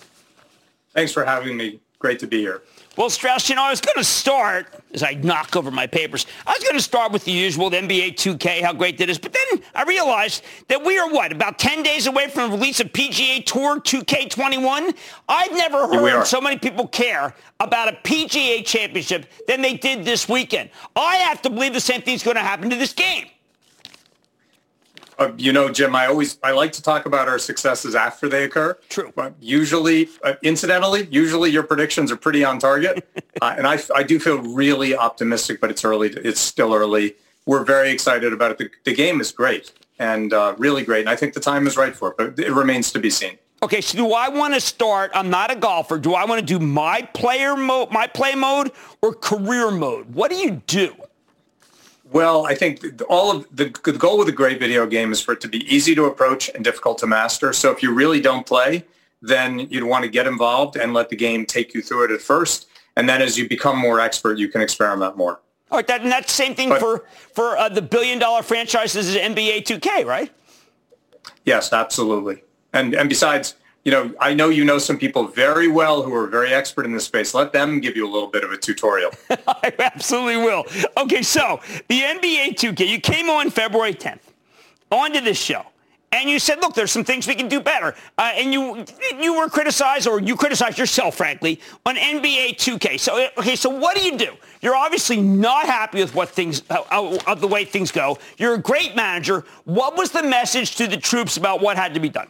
Thanks 0.93 1.11
for 1.11 1.25
having 1.25 1.57
me. 1.57 1.81
Great 1.99 2.19
to 2.19 2.27
be 2.27 2.39
here. 2.39 2.61
Well, 2.97 3.09
Strauss, 3.09 3.49
you 3.49 3.55
know, 3.55 3.63
I 3.63 3.71
was 3.71 3.81
going 3.81 3.97
to 3.97 4.05
start, 4.05 4.67
as 4.93 5.03
I 5.03 5.15
knock 5.15 5.57
over 5.57 5.69
my 5.69 5.85
papers, 5.85 6.25
I 6.47 6.51
was 6.51 6.63
going 6.63 6.75
to 6.75 6.81
start 6.81 7.11
with 7.11 7.25
the 7.25 7.31
usual, 7.31 7.69
the 7.69 7.77
NBA 7.77 8.13
2K, 8.13 8.61
how 8.61 8.71
great 8.71 8.97
that 8.99 9.09
is. 9.09 9.17
But 9.17 9.33
then 9.33 9.61
I 9.73 9.83
realized 9.83 10.43
that 10.69 10.83
we 10.83 10.97
are, 10.97 11.09
what, 11.11 11.33
about 11.33 11.59
10 11.59 11.83
days 11.83 12.07
away 12.07 12.29
from 12.29 12.51
the 12.51 12.57
release 12.57 12.79
of 12.79 12.93
PGA 12.93 13.45
Tour 13.45 13.81
2K21? 13.81 14.95
I've 15.27 15.51
never 15.51 15.87
heard 15.87 16.25
so 16.25 16.39
many 16.39 16.57
people 16.57 16.87
care 16.87 17.35
about 17.59 17.89
a 17.89 17.97
PGA 18.03 18.65
championship 18.65 19.25
than 19.45 19.61
they 19.61 19.73
did 19.73 20.05
this 20.05 20.29
weekend. 20.29 20.69
I 20.95 21.17
have 21.17 21.41
to 21.41 21.49
believe 21.49 21.73
the 21.73 21.81
same 21.81 22.01
thing's 22.01 22.23
going 22.23 22.35
to 22.35 22.41
happen 22.41 22.69
to 22.69 22.77
this 22.77 22.93
game. 22.93 23.27
Uh, 25.17 25.31
you 25.37 25.53
know, 25.53 25.69
Jim, 25.69 25.95
I 25.95 26.07
always 26.07 26.37
I 26.43 26.51
like 26.51 26.71
to 26.73 26.81
talk 26.81 27.05
about 27.05 27.27
our 27.27 27.39
successes 27.39 27.95
after 27.95 28.27
they 28.27 28.43
occur. 28.43 28.77
True. 28.89 29.11
But 29.15 29.35
usually, 29.39 30.09
uh, 30.23 30.33
incidentally, 30.41 31.07
usually 31.11 31.51
your 31.51 31.63
predictions 31.63 32.11
are 32.11 32.17
pretty 32.17 32.43
on 32.43 32.59
target, 32.59 33.07
uh, 33.41 33.55
and 33.57 33.67
I 33.67 33.79
I 33.95 34.03
do 34.03 34.19
feel 34.19 34.39
really 34.39 34.95
optimistic. 34.95 35.61
But 35.61 35.71
it's 35.71 35.85
early. 35.85 36.09
It's 36.09 36.41
still 36.41 36.73
early. 36.73 37.15
We're 37.45 37.63
very 37.63 37.91
excited 37.91 38.33
about 38.33 38.51
it. 38.51 38.57
The, 38.57 38.69
the 38.85 38.95
game 38.95 39.21
is 39.21 39.31
great 39.31 39.71
and 39.99 40.33
uh, 40.33 40.55
really 40.57 40.83
great, 40.83 41.01
and 41.01 41.09
I 41.09 41.15
think 41.15 41.33
the 41.33 41.39
time 41.39 41.67
is 41.67 41.77
right 41.77 41.95
for 41.95 42.09
it. 42.09 42.17
But 42.17 42.39
it 42.39 42.51
remains 42.51 42.91
to 42.91 42.99
be 42.99 43.09
seen. 43.09 43.37
Okay, 43.63 43.81
so 43.81 43.97
do 43.97 44.13
I 44.13 44.29
want 44.29 44.53
to 44.53 44.59
start? 44.59 45.11
I'm 45.13 45.29
not 45.29 45.49
a 45.49 45.55
golfer. 45.55 45.97
Do 45.97 46.13
I 46.13 46.25
want 46.25 46.39
to 46.39 46.45
do 46.45 46.59
my 46.59 47.01
player 47.13 47.55
mode, 47.55 47.89
my 47.89 48.05
play 48.05 48.35
mode, 48.35 48.71
or 49.01 49.13
career 49.13 49.71
mode? 49.71 50.13
What 50.13 50.29
do 50.29 50.37
you 50.37 50.61
do? 50.67 50.93
Well, 52.15 52.45
I 52.45 52.55
think 52.55 52.81
all 53.09 53.29
of 53.29 53.45
the, 53.53 53.77
the 53.83 53.91
goal 53.91 54.17
with 54.17 54.29
a 54.29 54.31
great 54.31 54.57
video 54.57 54.87
game 54.87 55.11
is 55.11 55.19
for 55.19 55.33
it 55.33 55.41
to 55.41 55.49
be 55.49 55.65
easy 55.67 55.93
to 55.95 56.05
approach 56.05 56.49
and 56.55 56.63
difficult 56.63 56.97
to 56.99 57.07
master. 57.07 57.51
So 57.51 57.71
if 57.71 57.83
you 57.83 57.93
really 57.93 58.21
don't 58.21 58.45
play, 58.45 58.85
then 59.21 59.59
you'd 59.59 59.83
want 59.83 60.05
to 60.05 60.09
get 60.09 60.25
involved 60.25 60.77
and 60.77 60.93
let 60.93 61.09
the 61.09 61.17
game 61.17 61.45
take 61.45 61.73
you 61.73 61.81
through 61.81 62.05
it 62.05 62.11
at 62.11 62.21
first. 62.21 62.69
And 62.95 63.09
then 63.09 63.21
as 63.21 63.37
you 63.37 63.49
become 63.49 63.77
more 63.77 63.99
expert, 63.99 64.37
you 64.37 64.47
can 64.47 64.61
experiment 64.61 65.17
more. 65.17 65.41
All 65.69 65.77
right, 65.77 65.87
that, 65.87 66.03
and 66.03 66.09
that's 66.09 66.27
the 66.27 66.41
same 66.41 66.55
thing 66.55 66.69
but, 66.69 66.79
for, 66.79 67.03
for 67.33 67.57
uh, 67.57 67.67
the 67.67 67.81
billion-dollar 67.81 68.43
franchises 68.43 69.09
is 69.09 69.17
NBA 69.17 69.63
2K, 69.63 70.05
right? 70.05 70.31
Yes, 71.43 71.73
absolutely. 71.73 72.45
And, 72.71 72.93
and 72.93 73.09
besides, 73.09 73.55
you 73.85 73.91
know, 73.91 74.11
I 74.19 74.33
know 74.33 74.49
you 74.49 74.65
know 74.65 74.79
some 74.79 74.97
people 74.97 75.27
very 75.27 75.67
well 75.67 76.01
who 76.01 76.13
are 76.15 76.25
very 76.25 76.51
expert 76.51 76.85
in 76.85 76.91
this 76.91 77.05
space. 77.05 77.35
Let 77.35 77.53
them 77.53 77.79
give 77.79 77.95
you 77.95 78.05
a 78.07 78.11
little 78.11 78.29
bit 78.29 78.43
of 78.43 78.51
a 78.51 78.57
tutorial. 78.57 79.11
I 79.47 79.71
absolutely 79.77 80.37
will. 80.37 80.65
Okay, 80.97 81.21
so 81.21 81.61
the 81.87 82.01
NBA 82.01 82.55
2K, 82.55 82.87
you 82.87 82.99
came 82.99 83.29
on 83.29 83.51
February 83.51 83.93
10th 83.93 84.19
onto 84.89 85.21
this 85.21 85.37
show. 85.37 85.67
And 86.11 86.29
you 86.29 86.39
said, 86.39 86.61
look, 86.61 86.73
there's 86.73 86.91
some 86.91 87.03
things 87.03 87.27
we 87.27 87.35
can 87.35 87.49
do 87.49 87.59
better. 87.59 87.93
Uh, 88.17 88.31
and 88.35 88.53
you 88.53 88.85
you 89.19 89.37
were 89.37 89.49
criticized, 89.49 90.07
or 90.07 90.21
you 90.21 90.37
criticized 90.37 90.77
yourself, 90.77 91.15
frankly, 91.15 91.59
on 91.85 91.97
NBA 91.97 92.55
2K. 92.55 92.99
So, 92.99 93.27
okay, 93.37 93.57
so 93.57 93.69
what 93.69 93.97
do 93.97 94.01
you 94.01 94.17
do? 94.17 94.33
You're 94.61 94.77
obviously 94.77 95.19
not 95.19 95.65
happy 95.65 95.99
with 95.99 96.15
what 96.15 96.29
things, 96.29 96.63
uh, 96.69 96.83
uh, 96.89 97.35
the 97.35 97.47
way 97.47 97.65
things 97.65 97.91
go. 97.91 98.17
You're 98.37 98.53
a 98.53 98.59
great 98.59 98.95
manager. 98.95 99.43
What 99.65 99.97
was 99.97 100.11
the 100.11 100.23
message 100.23 100.77
to 100.77 100.87
the 100.87 100.97
troops 100.97 101.35
about 101.35 101.59
what 101.59 101.75
had 101.75 101.93
to 101.95 101.99
be 101.99 102.09
done? 102.09 102.27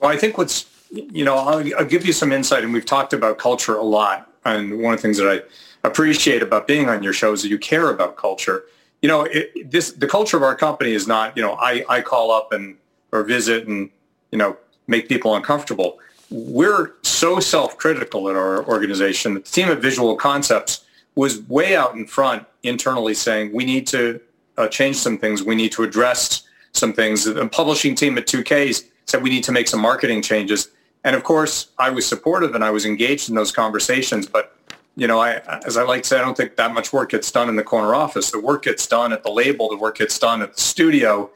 Well, 0.00 0.10
I 0.10 0.16
think 0.16 0.38
what's, 0.38 0.66
you 0.90 1.24
know, 1.24 1.36
I'll, 1.36 1.74
I'll, 1.78 1.84
give 1.84 2.06
you 2.06 2.12
some 2.12 2.32
insight, 2.32 2.64
and 2.64 2.72
we've 2.72 2.86
talked 2.86 3.12
about 3.12 3.38
culture 3.38 3.76
a 3.76 3.82
lot. 3.82 4.30
And 4.44 4.80
one 4.80 4.94
of 4.94 4.98
the 4.98 5.02
things 5.02 5.18
that 5.18 5.28
I 5.28 5.42
appreciate 5.86 6.42
about 6.42 6.66
being 6.66 6.88
on 6.88 7.02
your 7.02 7.12
show 7.12 7.32
is 7.32 7.42
that 7.42 7.48
you 7.48 7.58
care 7.58 7.90
about 7.90 8.16
culture. 8.16 8.64
You 9.02 9.08
know, 9.08 9.24
it, 9.24 9.70
this 9.70 9.92
the 9.92 10.06
culture 10.06 10.36
of 10.36 10.42
our 10.42 10.54
company 10.54 10.92
is 10.92 11.06
not, 11.06 11.36
you 11.36 11.42
know, 11.42 11.54
I, 11.54 11.84
I 11.88 12.00
call 12.00 12.30
up 12.30 12.52
and 12.52 12.76
or 13.12 13.22
visit 13.22 13.66
and, 13.66 13.90
you 14.30 14.38
know, 14.38 14.56
make 14.86 15.08
people 15.08 15.34
uncomfortable. 15.34 15.98
We're 16.30 16.92
so 17.02 17.40
self-critical 17.40 18.28
at 18.28 18.36
our 18.36 18.64
organization 18.66 19.34
the 19.34 19.40
team 19.40 19.68
at 19.68 19.78
Visual 19.78 20.14
Concepts 20.16 20.84
was 21.14 21.40
way 21.48 21.74
out 21.74 21.94
in 21.94 22.06
front 22.06 22.46
internally 22.62 23.14
saying 23.14 23.52
we 23.52 23.64
need 23.64 23.86
to 23.88 24.20
uh, 24.56 24.68
change 24.68 24.96
some 24.96 25.18
things. 25.18 25.42
We 25.42 25.54
need 25.54 25.72
to 25.72 25.84
address 25.84 26.42
some 26.72 26.92
things. 26.92 27.24
The 27.24 27.46
publishing 27.48 27.94
team 27.94 28.18
at 28.18 28.26
2Ks 28.26 28.84
said 29.08 29.22
we 29.22 29.30
need 29.30 29.44
to 29.44 29.52
make 29.52 29.68
some 29.68 29.80
marketing 29.80 30.22
changes. 30.22 30.68
And 31.04 31.16
of 31.16 31.24
course, 31.24 31.68
I 31.78 31.90
was 31.90 32.06
supportive 32.06 32.54
and 32.54 32.62
I 32.62 32.70
was 32.70 32.84
engaged 32.84 33.28
in 33.28 33.34
those 33.34 33.52
conversations. 33.52 34.26
But, 34.26 34.56
you 34.96 35.06
know, 35.06 35.18
I, 35.20 35.40
as 35.66 35.76
I 35.76 35.82
like 35.82 36.02
to 36.02 36.08
say, 36.08 36.18
I 36.18 36.20
don't 36.20 36.36
think 36.36 36.56
that 36.56 36.74
much 36.74 36.92
work 36.92 37.10
gets 37.10 37.30
done 37.30 37.48
in 37.48 37.56
the 37.56 37.62
corner 37.62 37.94
office. 37.94 38.30
The 38.30 38.40
work 38.40 38.64
gets 38.64 38.86
done 38.86 39.12
at 39.12 39.22
the 39.22 39.30
label. 39.30 39.68
The 39.68 39.76
work 39.76 39.98
gets 39.98 40.18
done 40.18 40.42
at 40.42 40.54
the 40.54 40.60
studio. 40.60 41.30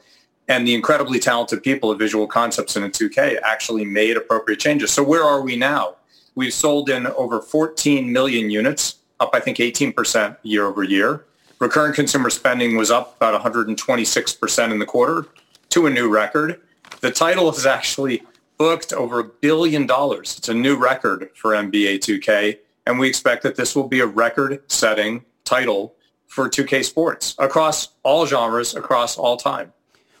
And 0.47 0.67
the 0.67 0.75
incredibly 0.75 1.19
talented 1.19 1.63
people 1.63 1.91
at 1.91 1.97
Visual 1.97 2.27
Concepts 2.27 2.75
and 2.75 2.85
at 2.85 2.91
2K 2.91 3.39
actually 3.43 3.85
made 3.85 4.17
appropriate 4.17 4.59
changes. 4.59 4.91
So 4.91 5.01
where 5.01 5.23
are 5.23 5.41
we 5.41 5.55
now? 5.55 5.95
We've 6.35 6.53
sold 6.53 6.89
in 6.89 7.07
over 7.07 7.41
14 7.41 8.11
million 8.11 8.49
units, 8.49 8.95
up 9.19 9.31
I 9.33 9.39
think 9.39 9.57
18% 9.57 10.37
year 10.43 10.65
over 10.65 10.83
year. 10.83 11.25
Recurrent 11.59 11.95
consumer 11.95 12.29
spending 12.29 12.75
was 12.75 12.91
up 12.91 13.15
about 13.15 13.41
126% 13.41 14.71
in 14.71 14.79
the 14.79 14.85
quarter 14.85 15.27
to 15.69 15.85
a 15.85 15.89
new 15.89 16.09
record. 16.09 16.59
The 17.01 17.11
title 17.11 17.49
is 17.49 17.65
actually 17.65 18.23
booked 18.57 18.93
over 18.93 19.19
a 19.19 19.23
billion 19.23 19.85
dollars. 19.85 20.37
It's 20.37 20.49
a 20.49 20.53
new 20.53 20.75
record 20.75 21.29
for 21.35 21.51
NBA 21.51 21.99
2K, 21.99 22.59
and 22.85 22.99
we 22.99 23.07
expect 23.07 23.43
that 23.43 23.55
this 23.55 23.75
will 23.75 23.87
be 23.87 23.99
a 23.99 24.05
record-setting 24.05 25.25
title 25.43 25.95
for 26.27 26.49
2K 26.49 26.83
Sports 26.83 27.35
across 27.37 27.89
all 28.03 28.25
genres, 28.25 28.75
across 28.75 29.17
all 29.17 29.37
time. 29.37 29.73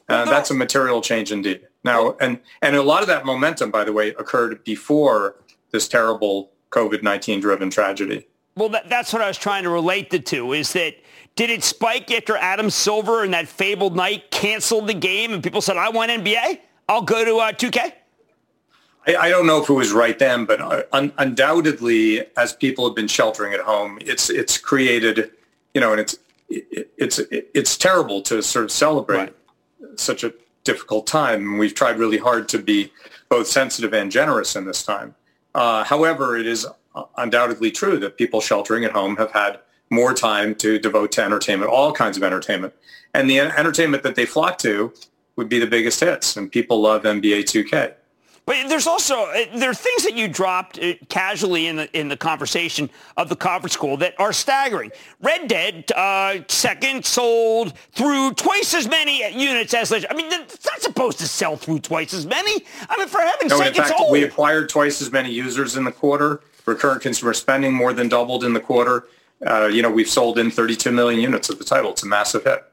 And 0.09 0.27
uh, 0.27 0.31
that's 0.31 0.51
a 0.51 0.53
material 0.53 1.01
change 1.01 1.31
indeed. 1.31 1.61
Now, 1.83 2.15
and, 2.19 2.39
and 2.61 2.75
a 2.75 2.83
lot 2.83 3.01
of 3.01 3.07
that 3.07 3.25
momentum, 3.25 3.71
by 3.71 3.83
the 3.83 3.93
way, 3.93 4.09
occurred 4.09 4.63
before 4.63 5.35
this 5.71 5.87
terrible 5.87 6.51
COVID-19 6.71 7.41
driven 7.41 7.69
tragedy. 7.69 8.27
Well, 8.55 8.69
that, 8.69 8.89
that's 8.89 9.11
what 9.11 9.21
I 9.21 9.27
was 9.27 9.37
trying 9.37 9.63
to 9.63 9.69
relate 9.69 10.09
the 10.11 10.19
two 10.19 10.53
is 10.53 10.73
that 10.73 10.95
did 11.35 11.49
it 11.49 11.63
spike 11.63 12.11
after 12.11 12.37
Adam 12.37 12.69
Silver 12.69 13.23
and 13.23 13.33
that 13.33 13.47
fabled 13.47 13.95
night 13.95 14.29
canceled 14.31 14.87
the 14.87 14.93
game 14.93 15.33
and 15.33 15.41
people 15.41 15.61
said, 15.61 15.77
I 15.77 15.89
want 15.89 16.11
NBA? 16.11 16.59
I'll 16.87 17.01
go 17.01 17.25
to 17.25 17.37
uh, 17.37 17.51
2K? 17.53 17.93
I, 19.07 19.15
I, 19.15 19.29
don't 19.29 19.47
know 19.47 19.61
if 19.61 19.69
it 19.69 19.73
was 19.73 19.91
right 19.91 20.17
then, 20.17 20.45
but 20.45 20.61
uh, 20.61 20.83
un- 20.91 21.13
undoubtedly, 21.17 22.25
as 22.37 22.53
people 22.53 22.85
have 22.85 22.95
been 22.95 23.07
sheltering 23.07 23.53
at 23.53 23.59
home, 23.61 23.97
it's 24.01 24.29
it's 24.29 24.57
created, 24.57 25.31
you 25.73 25.81
know, 25.81 25.91
and 25.91 25.99
it's 25.99 26.17
it, 26.49 26.91
it's 26.97 27.19
it, 27.19 27.49
it's 27.53 27.77
terrible 27.77 28.21
to 28.23 28.41
sort 28.41 28.63
of 28.63 28.71
celebrate 28.71 29.17
right. 29.17 29.33
such 29.99 30.23
a 30.23 30.33
difficult 30.63 31.07
time. 31.07 31.57
We've 31.57 31.75
tried 31.75 31.97
really 31.97 32.17
hard 32.17 32.47
to 32.49 32.59
be 32.59 32.93
both 33.27 33.47
sensitive 33.47 33.93
and 33.93 34.11
generous 34.11 34.55
in 34.55 34.65
this 34.65 34.83
time. 34.83 35.15
Uh, 35.53 35.83
however, 35.83 36.37
it 36.37 36.45
is 36.45 36.65
undoubtedly 37.17 37.71
true 37.71 37.97
that 37.99 38.17
people 38.17 38.39
sheltering 38.39 38.85
at 38.85 38.91
home 38.91 39.17
have 39.17 39.31
had 39.31 39.59
more 39.93 40.13
time 40.13 40.55
to 40.55 40.79
devote 40.79 41.11
to 41.13 41.23
entertainment, 41.23 41.71
all 41.71 41.93
kinds 41.93 42.17
of 42.17 42.23
entertainment. 42.23 42.73
And 43.13 43.29
the 43.29 43.39
entertainment 43.39 44.03
that 44.03 44.15
they 44.15 44.25
flock 44.25 44.57
to 44.59 44.93
would 45.35 45.49
be 45.49 45.59
the 45.59 45.67
biggest 45.67 45.99
hits. 45.99 46.35
And 46.35 46.51
people 46.51 46.81
love 46.81 47.03
NBA 47.03 47.43
2K. 47.43 47.93
But 48.45 48.67
there's 48.67 48.87
also 48.87 49.23
uh, 49.23 49.45
there 49.55 49.69
are 49.69 49.73
things 49.73 50.03
that 50.03 50.15
you 50.15 50.27
dropped 50.27 50.77
uh, 50.77 50.95
casually 51.07 51.67
in 51.67 51.77
the 51.77 51.97
in 51.97 52.09
the 52.09 52.17
conversation 52.17 52.89
of 53.15 53.29
the 53.29 53.37
conference 53.37 53.77
call 53.77 53.95
that 53.97 54.19
are 54.19 54.33
staggering. 54.33 54.91
Red 55.21 55.47
Dead 55.47 55.89
uh, 55.93 56.39
second 56.49 57.05
sold 57.05 57.77
through 57.93 58.33
twice 58.33 58.73
as 58.73 58.89
many 58.89 59.19
units 59.33 59.73
as 59.73 59.93
I 59.93 60.13
mean, 60.13 60.27
it's 60.29 60.65
not 60.65 60.81
supposed 60.81 61.19
to 61.19 61.27
sell 61.27 61.55
through 61.55 61.79
twice 61.79 62.13
as 62.13 62.25
many. 62.25 62.65
I 62.89 62.97
mean, 62.97 63.07
for 63.07 63.21
heaven's 63.21 63.51
no, 63.51 63.59
sake, 63.59 63.77
in 63.77 63.83
fact, 63.83 64.01
we 64.09 64.23
acquired 64.23 64.67
twice 64.67 65.01
as 65.01 65.09
many 65.09 65.31
users 65.31 65.77
in 65.77 65.85
the 65.85 65.91
quarter. 65.91 66.41
Recurrent 66.65 67.01
consumer 67.01 67.33
spending 67.33 67.73
more 67.73 67.93
than 67.93 68.09
doubled 68.09 68.43
in 68.43 68.53
the 68.53 68.59
quarter. 68.59 69.07
Uh, 69.45 69.67
you 69.67 69.81
know, 69.81 69.91
we've 69.91 70.09
sold 70.09 70.39
in 70.39 70.49
32 70.49 70.91
million 70.91 71.19
units 71.19 71.49
of 71.49 71.59
the 71.59 71.65
title. 71.65 71.91
It's 71.91 72.03
a 72.03 72.07
massive 72.07 72.43
hit. 72.43 72.63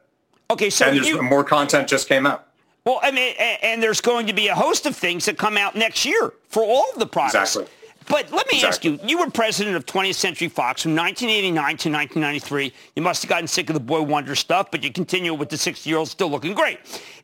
Okay, 0.51 0.71
so 0.71 0.87
and 0.87 1.05
you, 1.05 1.23
more 1.23 1.45
content 1.45 1.89
just 1.89 2.09
came 2.09 2.27
out. 2.27 2.47
Well, 2.85 2.99
I 3.03 3.11
mean, 3.11 3.35
and 3.39 3.83
there's 3.83 4.01
going 4.01 4.27
to 4.27 4.33
be 4.33 4.49
a 4.49 4.55
host 4.55 4.87
of 4.87 4.97
things 4.97 5.27
that 5.27 5.39
come 5.39 5.57
out 5.57 5.77
next 5.77 6.05
year 6.05 6.33
for 6.49 6.63
all 6.63 6.87
of 6.93 6.99
the 6.99 7.07
products. 7.07 7.57
Exactly. 7.57 7.75
But 8.09 8.33
let 8.33 8.49
me 8.49 8.59
exactly. 8.59 8.95
ask 8.95 9.03
you, 9.03 9.09
you 9.09 9.19
were 9.19 9.31
president 9.31 9.77
of 9.77 9.87
20th 9.87 10.17
Century 10.17 10.49
Fox 10.49 10.83
from 10.83 10.97
1989 10.97 11.55
to 11.55 11.91
1993. 11.91 12.73
You 12.97 13.03
must 13.03 13.23
have 13.23 13.29
gotten 13.29 13.47
sick 13.47 13.71
of 13.71 13.75
the 13.75 13.81
Boy 13.81 14.03
Wonder 14.03 14.35
stuff, 14.35 14.71
but 14.73 14.83
you 14.83 14.91
continue 14.91 15.33
with 15.33 15.49
the 15.49 15.57
60-year-old 15.57 16.09
still 16.09 16.29
looking 16.29 16.55
great. 16.55 16.81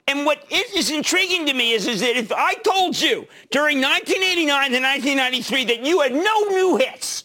And 0.07 0.25
what 0.25 0.45
is 0.53 0.91
intriguing 0.91 1.47
to 1.47 1.55
me 1.55 1.73
is, 1.73 1.89
is 1.89 2.01
that 2.01 2.17
if 2.17 2.31
I 2.31 2.55
told 2.55 3.01
you 3.01 3.27
during 3.51 3.81
1989 3.81 4.47
to 4.47 4.81
1993 4.81 5.65
that 5.65 5.85
you 5.85 6.01
had 6.03 6.13
no 6.13 6.41
new 6.51 6.77
hits, 6.77 7.25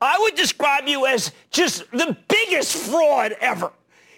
I 0.00 0.18
would 0.20 0.34
describe 0.34 0.86
you 0.86 1.06
as 1.06 1.32
just 1.50 1.90
the 1.90 2.16
biggest 2.28 2.76
fraud 2.76 3.36
ever. 3.40 3.72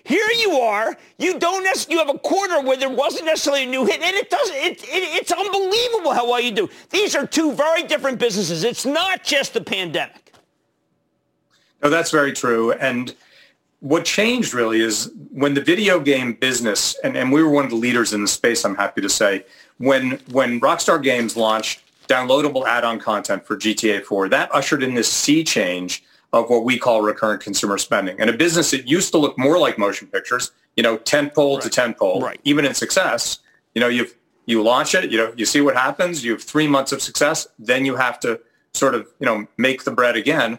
Here 0.05 0.27
you 0.39 0.53
are. 0.53 0.97
You 1.19 1.39
don't 1.39 1.67
you 1.91 1.99
have 1.99 2.09
a 2.09 2.19
quarter 2.19 2.63
where 2.63 2.79
there 2.79 2.89
wasn't 2.89 3.27
necessarily 3.27 3.65
a 3.65 3.67
new 3.67 3.85
hit, 3.85 4.01
and 4.01 4.17
it 4.17 4.31
doesn't. 4.31 4.57
It, 4.57 4.83
it, 4.85 4.89
it's 4.89 5.31
unbelievable 5.31 6.13
how 6.13 6.27
well 6.31 6.41
you 6.41 6.51
do. 6.51 6.71
These 6.89 7.15
are 7.15 7.27
two 7.27 7.53
very 7.53 7.83
different 7.83 8.19
businesses. 8.19 8.65
It's 8.65 8.87
not 8.87 9.23
just 9.23 9.53
the 9.53 9.61
pandemic. 9.61 10.33
No, 11.83 11.91
that's 11.91 12.11
very 12.11 12.33
true. 12.33 12.73
And 12.73 13.15
what 13.81 14.07
changed 14.07 14.55
really 14.55 14.81
is 14.81 15.13
when 15.31 15.53
the 15.53 15.61
video 15.61 16.01
game 16.01 16.33
business, 16.33 16.97
and, 17.05 17.15
and 17.15 17.31
we 17.31 17.43
were 17.43 17.51
one 17.51 17.65
of 17.65 17.71
the 17.71 17.77
leaders 17.77 18.15
in 18.15 18.23
the 18.23 18.29
space, 18.29 18.65
I'm 18.65 18.77
happy 18.77 19.03
to 19.03 19.11
say, 19.11 19.45
when 19.77 20.13
when 20.31 20.59
Rockstar 20.59 21.03
Games 21.03 21.37
launched 21.37 21.83
downloadable 22.09 22.67
add-on 22.67 22.99
content 22.99 23.47
for 23.47 23.57
GTA 23.57 24.05
4, 24.05 24.29
that 24.31 24.53
ushered 24.55 24.83
in 24.83 24.95
this 24.95 25.11
sea 25.11 25.45
change 25.45 26.03
of 26.33 26.51
what 26.51 26.65
we 26.65 26.79
call 26.79 27.03
recurrent 27.03 27.41
consumer 27.41 27.79
spending. 27.79 28.21
And 28.21 28.29
a 28.29 28.33
business 28.33 28.71
that 28.73 28.89
used 28.89 29.13
to 29.13 29.19
look 29.19 29.39
more 29.39 29.59
like 29.59 29.79
motion 29.79 30.09
pictures, 30.09 30.53
you 30.77 30.83
know, 30.83 30.99
tent 30.99 31.35
pole 31.35 31.57
right. 31.57 31.63
to 31.63 31.71
tent 31.71 31.97
pole, 31.97 32.21
right. 32.21 32.41
even 32.45 32.65
in 32.65 32.75
success, 32.75 33.39
you 33.75 33.81
know, 33.81 33.89
you 33.89 34.07
you 34.47 34.63
launch 34.63 34.95
it, 34.95 35.13
you 35.13 35.19
know, 35.19 35.33
you 35.37 35.45
see 35.45 35.61
what 35.61 35.77
happens, 35.77 36.25
you 36.25 36.33
have 36.33 36.43
three 36.43 36.67
months 36.67 36.91
of 36.91 37.03
success, 37.03 37.47
then 37.59 37.85
you 37.85 37.97
have 37.97 38.19
to 38.21 38.41
sort 38.73 38.95
of, 38.95 39.07
you 39.21 39.27
know, 39.27 39.47
make 39.59 39.85
the 39.85 39.91
bread 39.91 40.17
again. 40.17 40.59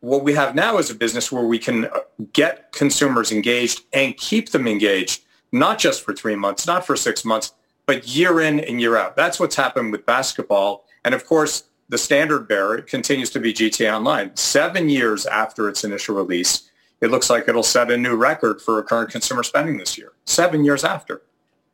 What 0.00 0.24
we 0.24 0.32
have 0.32 0.54
now 0.54 0.78
is 0.78 0.88
a 0.90 0.94
business 0.94 1.30
where 1.30 1.44
we 1.44 1.58
can 1.58 1.84
uh, 1.84 2.00
get 2.32 2.72
consumers 2.72 3.30
engaged 3.30 3.82
and 3.92 4.16
keep 4.16 4.50
them 4.50 4.66
engaged, 4.66 5.22
not 5.52 5.78
just 5.78 6.02
for 6.02 6.14
three 6.14 6.34
months, 6.34 6.66
not 6.66 6.86
for 6.86 6.96
six 6.96 7.26
months, 7.26 7.52
but 7.84 8.08
year 8.08 8.40
in 8.40 8.58
and 8.60 8.80
year 8.80 8.96
out. 8.96 9.16
That's 9.16 9.38
what's 9.38 9.56
happened 9.56 9.92
with 9.92 10.06
basketball. 10.06 10.85
And 11.06 11.14
of 11.14 11.24
course, 11.24 11.62
the 11.88 11.98
standard 11.98 12.48
bearer 12.48 12.82
continues 12.82 13.30
to 13.30 13.38
be 13.38 13.54
GTA 13.54 13.94
Online. 13.94 14.34
Seven 14.34 14.88
years 14.88 15.24
after 15.24 15.68
its 15.68 15.84
initial 15.84 16.16
release, 16.16 16.68
it 17.00 17.12
looks 17.12 17.30
like 17.30 17.48
it'll 17.48 17.62
set 17.62 17.92
a 17.92 17.96
new 17.96 18.16
record 18.16 18.60
for 18.60 18.74
recurrent 18.74 19.10
consumer 19.10 19.44
spending 19.44 19.78
this 19.78 19.96
year. 19.96 20.12
Seven 20.24 20.64
years 20.64 20.82
after. 20.82 21.22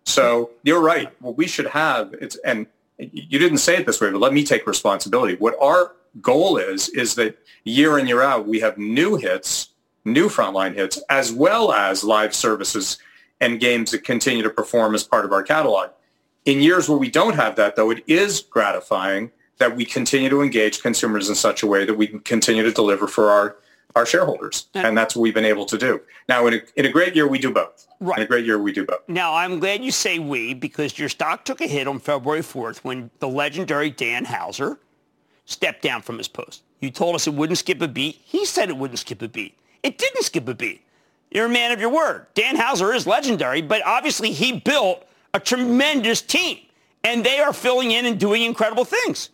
So 0.04 0.50
you're 0.64 0.82
right. 0.82 1.10
What 1.22 1.38
we 1.38 1.46
should 1.46 1.68
have, 1.68 2.12
it's 2.20 2.36
and 2.44 2.66
you 2.98 3.38
didn't 3.38 3.58
say 3.58 3.78
it 3.78 3.86
this 3.86 4.02
way, 4.02 4.10
but 4.10 4.20
let 4.20 4.34
me 4.34 4.44
take 4.44 4.66
responsibility. 4.66 5.36
What 5.36 5.56
our 5.58 5.92
goal 6.20 6.58
is, 6.58 6.90
is 6.90 7.14
that 7.14 7.38
year 7.64 7.98
in, 7.98 8.06
year 8.06 8.20
out, 8.20 8.46
we 8.46 8.60
have 8.60 8.76
new 8.76 9.16
hits, 9.16 9.70
new 10.04 10.28
frontline 10.28 10.74
hits, 10.74 11.02
as 11.08 11.32
well 11.32 11.72
as 11.72 12.04
live 12.04 12.34
services 12.34 12.98
and 13.40 13.58
games 13.58 13.92
that 13.92 14.04
continue 14.04 14.42
to 14.42 14.50
perform 14.50 14.94
as 14.94 15.04
part 15.04 15.24
of 15.24 15.32
our 15.32 15.42
catalog. 15.42 15.88
In 16.44 16.60
years 16.60 16.88
where 16.88 16.98
we 16.98 17.10
don't 17.10 17.34
have 17.34 17.56
that, 17.56 17.76
though, 17.76 17.90
it 17.90 18.02
is 18.06 18.40
gratifying 18.40 19.30
that 19.58 19.76
we 19.76 19.84
continue 19.84 20.28
to 20.28 20.42
engage 20.42 20.82
consumers 20.82 21.28
in 21.28 21.34
such 21.34 21.62
a 21.62 21.66
way 21.66 21.84
that 21.84 21.94
we 21.94 22.08
can 22.08 22.20
continue 22.20 22.62
to 22.64 22.72
deliver 22.72 23.06
for 23.06 23.30
our 23.30 23.56
our 23.94 24.06
shareholders. 24.06 24.68
And 24.72 24.96
that's 24.96 25.14
what 25.14 25.22
we've 25.22 25.34
been 25.34 25.44
able 25.44 25.66
to 25.66 25.76
do. 25.76 26.00
Now, 26.26 26.46
in 26.46 26.54
a, 26.54 26.60
in 26.76 26.86
a 26.86 26.88
great 26.88 27.14
year, 27.14 27.26
we 27.26 27.38
do 27.38 27.52
both. 27.52 27.86
Right. 28.00 28.18
In 28.18 28.24
a 28.24 28.26
great 28.26 28.46
year, 28.46 28.58
we 28.58 28.72
do 28.72 28.86
both. 28.86 29.00
Now, 29.06 29.34
I'm 29.34 29.60
glad 29.60 29.84
you 29.84 29.90
say 29.90 30.18
we 30.18 30.54
because 30.54 30.98
your 30.98 31.10
stock 31.10 31.44
took 31.44 31.60
a 31.60 31.66
hit 31.66 31.86
on 31.86 31.98
February 31.98 32.40
4th 32.40 32.78
when 32.78 33.10
the 33.18 33.28
legendary 33.28 33.90
Dan 33.90 34.24
Houser 34.24 34.78
stepped 35.44 35.82
down 35.82 36.02
from 36.02 36.18
his 36.18 36.28
post. 36.28 36.62
You 36.80 36.90
told 36.90 37.14
us 37.14 37.26
it 37.26 37.34
wouldn't 37.34 37.58
skip 37.58 37.82
a 37.82 37.88
beat. 37.88 38.18
He 38.24 38.46
said 38.46 38.70
it 38.70 38.76
wouldn't 38.76 38.98
skip 38.98 39.20
a 39.22 39.28
beat. 39.28 39.58
It 39.82 39.98
didn't 39.98 40.22
skip 40.22 40.48
a 40.48 40.54
beat. 40.54 40.82
You're 41.30 41.46
a 41.46 41.50
man 41.50 41.72
of 41.72 41.80
your 41.80 41.90
word. 41.90 42.26
Dan 42.34 42.56
Houser 42.56 42.92
is 42.92 43.06
legendary, 43.06 43.62
but 43.62 43.84
obviously 43.84 44.32
he 44.32 44.58
built 44.60 45.06
a 45.34 45.40
tremendous 45.40 46.20
team, 46.20 46.58
and 47.04 47.24
they 47.24 47.38
are 47.38 47.52
filling 47.52 47.90
in 47.90 48.06
and 48.06 48.18
doing 48.18 48.42
incredible 48.42 48.84
things. 48.84 49.30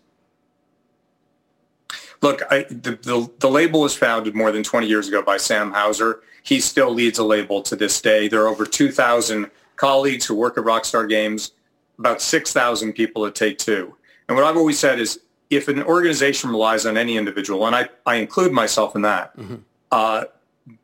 Look, 2.20 2.42
I, 2.50 2.64
the, 2.64 2.98
the, 3.02 3.30
the 3.38 3.48
label 3.48 3.82
was 3.82 3.94
founded 3.94 4.34
more 4.34 4.50
than 4.50 4.62
20 4.62 4.86
years 4.88 5.08
ago 5.08 5.22
by 5.22 5.36
Sam 5.36 5.72
Houser. 5.72 6.22
He 6.42 6.60
still 6.60 6.92
leads 6.92 7.18
a 7.18 7.24
label 7.24 7.62
to 7.62 7.76
this 7.76 8.00
day. 8.00 8.26
There 8.26 8.42
are 8.42 8.48
over 8.48 8.66
2,000 8.66 9.50
colleagues 9.76 10.26
who 10.26 10.34
work 10.34 10.58
at 10.58 10.64
Rockstar 10.64 11.08
Games, 11.08 11.52
about 11.98 12.20
6,000 12.20 12.92
people 12.92 13.24
at 13.26 13.34
Take-Two. 13.34 13.94
And 14.28 14.36
what 14.36 14.44
I've 14.44 14.56
always 14.56 14.78
said 14.78 14.98
is 14.98 15.20
if 15.50 15.68
an 15.68 15.82
organization 15.82 16.50
relies 16.50 16.86
on 16.86 16.96
any 16.96 17.16
individual, 17.16 17.66
and 17.66 17.74
I, 17.74 17.88
I 18.04 18.16
include 18.16 18.52
myself 18.52 18.96
in 18.96 19.02
that, 19.02 19.36
mm-hmm. 19.36 19.56
uh, 19.92 20.24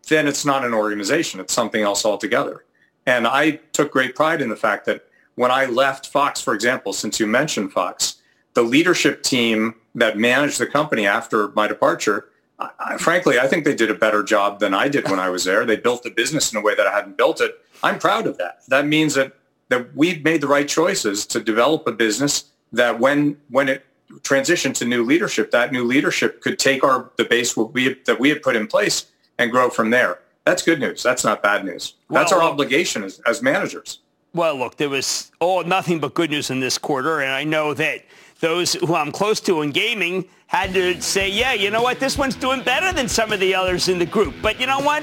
then 0.08 0.26
it's 0.26 0.44
not 0.44 0.64
an 0.64 0.72
organization. 0.72 1.40
It's 1.40 1.52
something 1.52 1.82
else 1.82 2.04
altogether. 2.04 2.63
And 3.06 3.26
I 3.26 3.60
took 3.72 3.92
great 3.92 4.14
pride 4.14 4.40
in 4.40 4.48
the 4.48 4.56
fact 4.56 4.86
that 4.86 5.06
when 5.34 5.50
I 5.50 5.66
left 5.66 6.08
Fox, 6.08 6.40
for 6.40 6.54
example, 6.54 6.92
since 6.92 7.20
you 7.20 7.26
mentioned 7.26 7.72
Fox, 7.72 8.16
the 8.54 8.62
leadership 8.62 9.22
team 9.22 9.74
that 9.94 10.16
managed 10.16 10.58
the 10.58 10.66
company 10.66 11.06
after 11.06 11.48
my 11.48 11.66
departure, 11.66 12.28
I, 12.58 12.96
frankly, 12.98 13.38
I 13.38 13.48
think 13.48 13.64
they 13.64 13.74
did 13.74 13.90
a 13.90 13.94
better 13.94 14.22
job 14.22 14.60
than 14.60 14.74
I 14.74 14.88
did 14.88 15.08
when 15.10 15.18
I 15.18 15.28
was 15.28 15.44
there. 15.44 15.64
They 15.64 15.76
built 15.76 16.02
the 16.02 16.10
business 16.10 16.52
in 16.52 16.58
a 16.58 16.62
way 16.62 16.74
that 16.74 16.86
I 16.86 16.92
hadn't 16.92 17.16
built 17.16 17.40
it. 17.40 17.52
I'm 17.82 17.98
proud 17.98 18.26
of 18.26 18.38
that. 18.38 18.62
That 18.68 18.86
means 18.86 19.14
that 19.14 19.32
that 19.70 19.96
we've 19.96 20.22
made 20.22 20.40
the 20.40 20.46
right 20.46 20.68
choices 20.68 21.26
to 21.26 21.40
develop 21.40 21.86
a 21.86 21.92
business 21.92 22.44
that 22.72 23.00
when 23.00 23.36
when 23.48 23.68
it 23.68 23.84
transitioned 24.20 24.74
to 24.74 24.84
new 24.84 25.02
leadership, 25.02 25.50
that 25.50 25.72
new 25.72 25.84
leadership 25.84 26.40
could 26.40 26.58
take 26.58 26.84
our 26.84 27.10
the 27.16 27.24
base 27.24 27.56
we 27.56 27.94
that 28.06 28.20
we 28.20 28.28
had 28.28 28.42
put 28.42 28.56
in 28.56 28.66
place 28.66 29.06
and 29.38 29.50
grow 29.50 29.68
from 29.68 29.90
there. 29.90 30.20
That's 30.44 30.62
good 30.62 30.80
news. 30.80 31.02
That's 31.02 31.24
not 31.24 31.42
bad 31.42 31.64
news. 31.64 31.94
That's 32.10 32.32
well, 32.32 32.42
our 32.42 32.50
obligation 32.50 33.02
as, 33.02 33.20
as 33.26 33.42
managers. 33.42 34.00
Well, 34.34 34.56
look, 34.56 34.76
there 34.76 34.88
was 34.88 35.30
oh 35.40 35.62
nothing 35.62 36.00
but 36.00 36.14
good 36.14 36.30
news 36.30 36.50
in 36.50 36.60
this 36.60 36.76
quarter, 36.76 37.20
and 37.20 37.30
I 37.30 37.44
know 37.44 37.72
that 37.74 38.02
those 38.40 38.74
who 38.74 38.94
I'm 38.94 39.12
close 39.12 39.40
to 39.42 39.62
in 39.62 39.70
gaming 39.70 40.24
had 40.48 40.74
to 40.74 41.00
say, 41.00 41.30
yeah, 41.30 41.52
you 41.52 41.70
know 41.70 41.82
what, 41.82 41.98
this 41.98 42.18
one's 42.18 42.36
doing 42.36 42.62
better 42.62 42.92
than 42.92 43.08
some 43.08 43.32
of 43.32 43.40
the 43.40 43.54
others 43.54 43.88
in 43.88 43.98
the 43.98 44.06
group. 44.06 44.34
But 44.42 44.60
you 44.60 44.66
know 44.66 44.80
what? 44.80 45.02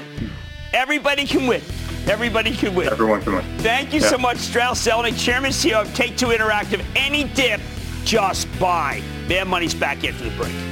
Everybody 0.72 1.26
can 1.26 1.46
win. 1.46 1.62
Everybody 2.06 2.54
can 2.54 2.74
win. 2.74 2.88
Everyone 2.88 3.20
can 3.22 3.34
win. 3.34 3.58
Thank 3.58 3.92
you 3.92 4.00
yeah. 4.00 4.08
so 4.08 4.18
much, 4.18 4.38
Strauss 4.38 4.86
Zelnick, 4.86 5.18
Chairman 5.18 5.50
CEO 5.50 5.82
of 5.82 5.94
Take-Two 5.94 6.26
Interactive. 6.26 6.84
Any 6.96 7.24
dip, 7.24 7.60
just 8.04 8.48
buy. 8.58 9.02
Mad 9.28 9.48
Money's 9.48 9.74
back 9.74 10.04
after 10.04 10.24
the 10.24 10.36
break. 10.36 10.71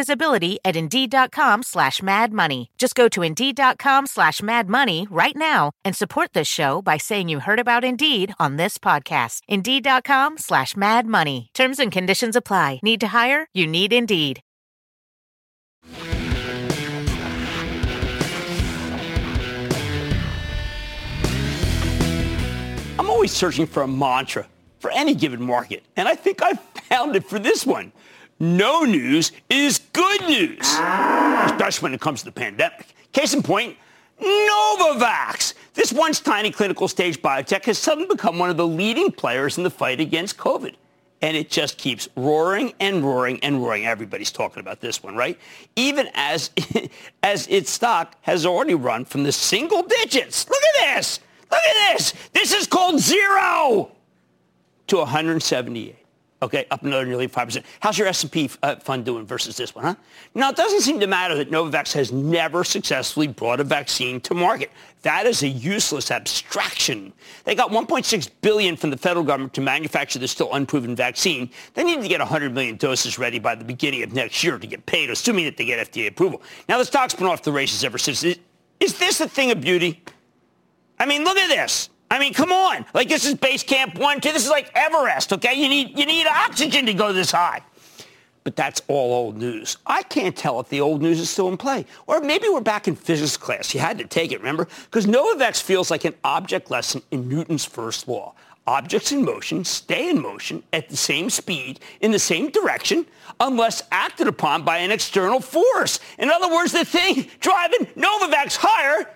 visibility 0.01 0.57
at 0.65 0.75
Indeed.com 0.75 1.61
slash 1.63 2.01
Mad 2.01 2.33
Money. 2.33 2.71
Just 2.77 2.95
go 2.95 3.07
to 3.09 3.21
Indeed.com 3.21 4.07
slash 4.07 4.41
Mad 4.41 4.67
Money 4.67 5.07
right 5.11 5.35
now 5.35 5.71
and 5.85 5.95
support 5.95 6.33
this 6.33 6.47
show 6.47 6.81
by 6.81 6.97
saying 6.97 7.29
you 7.29 7.39
heard 7.39 7.59
about 7.59 7.83
Indeed 7.83 8.33
on 8.39 8.57
this 8.57 8.79
podcast. 8.79 9.41
Indeed.com 9.47 10.39
slash 10.39 10.75
Mad 10.75 11.05
Money. 11.05 11.49
Terms 11.53 11.79
and 11.79 11.91
conditions 11.91 12.35
apply. 12.35 12.79
Need 12.81 12.99
to 13.01 13.09
hire? 13.09 13.47
You 13.53 13.67
need 13.67 13.93
Indeed. 13.93 14.41
I'm 22.97 23.09
always 23.09 23.31
searching 23.31 23.67
for 23.67 23.83
a 23.83 23.87
mantra 23.87 24.47
for 24.79 24.89
any 24.91 25.13
given 25.13 25.43
market, 25.43 25.83
and 25.95 26.07
I 26.07 26.15
think 26.15 26.41
I 26.41 26.53
found 26.89 27.15
it 27.15 27.23
for 27.25 27.37
this 27.37 27.67
one. 27.67 27.91
No 28.41 28.81
news 28.85 29.31
is 29.51 29.77
good 29.93 30.21
news, 30.21 30.57
ah. 30.63 31.43
especially 31.45 31.83
when 31.83 31.93
it 31.93 32.01
comes 32.01 32.21
to 32.21 32.25
the 32.25 32.31
pandemic. 32.31 32.87
Case 33.13 33.35
in 33.35 33.43
point, 33.43 33.77
Novavax. 34.19 35.53
This 35.75 35.93
once 35.93 36.19
tiny 36.19 36.49
clinical 36.49 36.87
stage 36.87 37.21
biotech 37.21 37.65
has 37.65 37.77
suddenly 37.77 38.07
become 38.07 38.39
one 38.39 38.49
of 38.49 38.57
the 38.57 38.65
leading 38.65 39.11
players 39.11 39.59
in 39.59 39.63
the 39.63 39.69
fight 39.69 39.99
against 39.99 40.37
COVID. 40.37 40.73
And 41.21 41.37
it 41.37 41.51
just 41.51 41.77
keeps 41.77 42.09
roaring 42.15 42.73
and 42.79 43.03
roaring 43.03 43.39
and 43.43 43.61
roaring. 43.61 43.85
Everybody's 43.85 44.31
talking 44.31 44.59
about 44.59 44.81
this 44.81 45.03
one, 45.03 45.15
right? 45.15 45.39
Even 45.75 46.09
as, 46.15 46.49
as 47.21 47.45
its 47.45 47.69
stock 47.69 48.15
has 48.21 48.43
already 48.43 48.73
run 48.73 49.05
from 49.05 49.21
the 49.21 49.31
single 49.31 49.83
digits. 49.83 50.49
Look 50.49 50.63
at 50.79 50.95
this. 50.95 51.19
Look 51.51 51.61
at 51.61 51.93
this. 51.93 52.15
This 52.33 52.53
is 52.55 52.65
called 52.65 52.99
zero 52.99 53.91
to 54.87 54.97
178. 54.97 56.00
Okay, 56.43 56.65
up 56.71 56.83
another 56.83 57.05
nearly 57.05 57.27
5%. 57.27 57.63
How's 57.81 57.99
your 57.99 58.07
S&P 58.07 58.49
uh, 58.63 58.75
fund 58.77 59.05
doing 59.05 59.27
versus 59.27 59.55
this 59.55 59.75
one, 59.75 59.85
huh? 59.85 59.95
Now, 60.33 60.49
it 60.49 60.55
doesn't 60.55 60.81
seem 60.81 60.99
to 60.99 61.05
matter 61.05 61.35
that 61.35 61.51
Novavax 61.51 61.93
has 61.93 62.11
never 62.11 62.63
successfully 62.63 63.27
brought 63.27 63.59
a 63.59 63.63
vaccine 63.63 64.19
to 64.21 64.33
market. 64.33 64.71
That 65.03 65.27
is 65.27 65.43
a 65.43 65.47
useless 65.47 66.09
abstraction. 66.09 67.13
They 67.43 67.53
got 67.53 67.69
1.6 67.69 68.29
billion 68.41 68.75
from 68.75 68.89
the 68.89 68.97
federal 68.97 69.23
government 69.23 69.53
to 69.53 69.61
manufacture 69.61 70.17
the 70.17 70.27
still 70.27 70.51
unproven 70.55 70.95
vaccine. 70.95 71.51
They 71.75 71.83
need 71.83 72.01
to 72.01 72.07
get 72.07 72.19
100 72.19 72.51
million 72.55 72.75
doses 72.75 73.19
ready 73.19 73.37
by 73.37 73.53
the 73.53 73.63
beginning 73.63 74.01
of 74.01 74.13
next 74.13 74.43
year 74.43 74.57
to 74.57 74.65
get 74.65 74.83
paid, 74.87 75.11
assuming 75.11 75.45
that 75.45 75.57
they 75.57 75.65
get 75.65 75.91
FDA 75.91 76.07
approval. 76.07 76.41
Now, 76.67 76.79
the 76.79 76.85
stock's 76.85 77.13
been 77.13 77.27
off 77.27 77.43
the 77.43 77.51
races 77.51 77.83
ever 77.83 77.99
since. 77.99 78.23
Is 78.23 78.97
this 78.97 79.21
a 79.21 79.29
thing 79.29 79.51
of 79.51 79.61
beauty? 79.61 80.03
I 80.97 81.05
mean, 81.05 81.23
look 81.23 81.37
at 81.37 81.49
this. 81.49 81.90
I 82.11 82.19
mean, 82.19 82.33
come 82.33 82.51
on. 82.51 82.85
Like 82.93 83.07
this 83.07 83.25
is 83.25 83.35
base 83.35 83.63
camp 83.63 83.97
one, 83.97 84.19
two. 84.19 84.33
This 84.33 84.43
is 84.43 84.51
like 84.51 84.69
Everest, 84.75 85.31
okay? 85.31 85.53
You 85.53 85.69
need 85.69 85.97
you 85.97 86.05
need 86.05 86.27
oxygen 86.27 86.85
to 86.85 86.93
go 86.93 87.13
this 87.13 87.31
high. 87.31 87.61
But 88.43 88.55
that's 88.55 88.81
all 88.87 89.13
old 89.13 89.37
news. 89.37 89.77
I 89.85 90.03
can't 90.03 90.35
tell 90.35 90.59
if 90.59 90.67
the 90.67 90.81
old 90.81 91.01
news 91.01 91.19
is 91.19 91.29
still 91.29 91.47
in 91.47 91.57
play. 91.57 91.85
Or 92.07 92.19
maybe 92.19 92.49
we're 92.49 92.59
back 92.59 92.87
in 92.87 92.95
physics 92.95 93.37
class. 93.37 93.73
You 93.73 93.79
had 93.79 93.97
to 93.99 94.05
take 94.05 94.31
it, 94.31 94.39
remember? 94.39 94.67
Because 94.85 95.05
Novavax 95.05 95.61
feels 95.61 95.89
like 95.89 96.03
an 96.05 96.15
object 96.23 96.69
lesson 96.69 97.01
in 97.11 97.29
Newton's 97.29 97.63
first 97.65 98.07
law. 98.07 98.33
Objects 98.67 99.11
in 99.11 99.23
motion 99.23 99.63
stay 99.63 100.09
in 100.09 100.21
motion 100.21 100.63
at 100.73 100.89
the 100.89 100.97
same 100.97 101.29
speed 101.29 101.79
in 102.01 102.11
the 102.11 102.19
same 102.19 102.49
direction 102.51 103.05
unless 103.39 103.83
acted 103.91 104.27
upon 104.27 104.63
by 104.63 104.79
an 104.79 104.91
external 104.91 105.39
force. 105.39 105.99
In 106.19 106.29
other 106.29 106.51
words, 106.51 106.73
the 106.73 106.83
thing 106.83 107.27
driving 107.39 107.85
Novavax 107.95 108.57
higher 108.59 109.09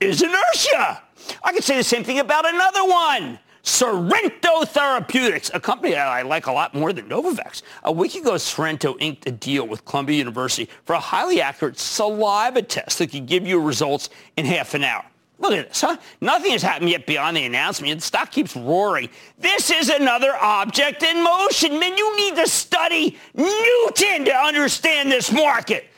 is 0.00 0.22
inertia. 0.22 1.02
I 1.42 1.52
could 1.52 1.64
say 1.64 1.76
the 1.76 1.84
same 1.84 2.04
thing 2.04 2.18
about 2.18 2.48
another 2.48 2.84
one. 2.84 3.38
Sorrento 3.62 4.64
Therapeutics, 4.64 5.50
a 5.52 5.58
company 5.58 5.90
that 5.90 6.06
I 6.06 6.22
like 6.22 6.46
a 6.46 6.52
lot 6.52 6.72
more 6.72 6.92
than 6.92 7.08
Novavax. 7.08 7.62
A 7.82 7.90
week 7.90 8.14
ago, 8.14 8.36
Sorrento 8.36 8.96
inked 8.98 9.26
a 9.26 9.32
deal 9.32 9.66
with 9.66 9.84
Columbia 9.84 10.16
University 10.16 10.70
for 10.84 10.92
a 10.92 11.00
highly 11.00 11.40
accurate 11.40 11.76
saliva 11.76 12.62
test 12.62 13.00
that 13.00 13.10
could 13.10 13.26
give 13.26 13.44
you 13.44 13.60
results 13.60 14.08
in 14.36 14.46
half 14.46 14.74
an 14.74 14.84
hour. 14.84 15.04
Look 15.38 15.52
at 15.52 15.68
this, 15.68 15.80
huh? 15.80 15.96
Nothing 16.20 16.52
has 16.52 16.62
happened 16.62 16.90
yet 16.90 17.06
beyond 17.06 17.36
the 17.36 17.44
announcement. 17.44 17.98
The 17.98 18.06
stock 18.06 18.30
keeps 18.30 18.54
roaring. 18.54 19.10
This 19.36 19.70
is 19.70 19.88
another 19.88 20.34
object 20.40 21.02
in 21.02 21.22
motion. 21.22 21.78
Man, 21.78 21.96
you 21.96 22.16
need 22.16 22.36
to 22.36 22.48
study 22.48 23.18
Newton 23.34 24.24
to 24.26 24.32
understand 24.32 25.10
this 25.10 25.32
market. 25.32 25.88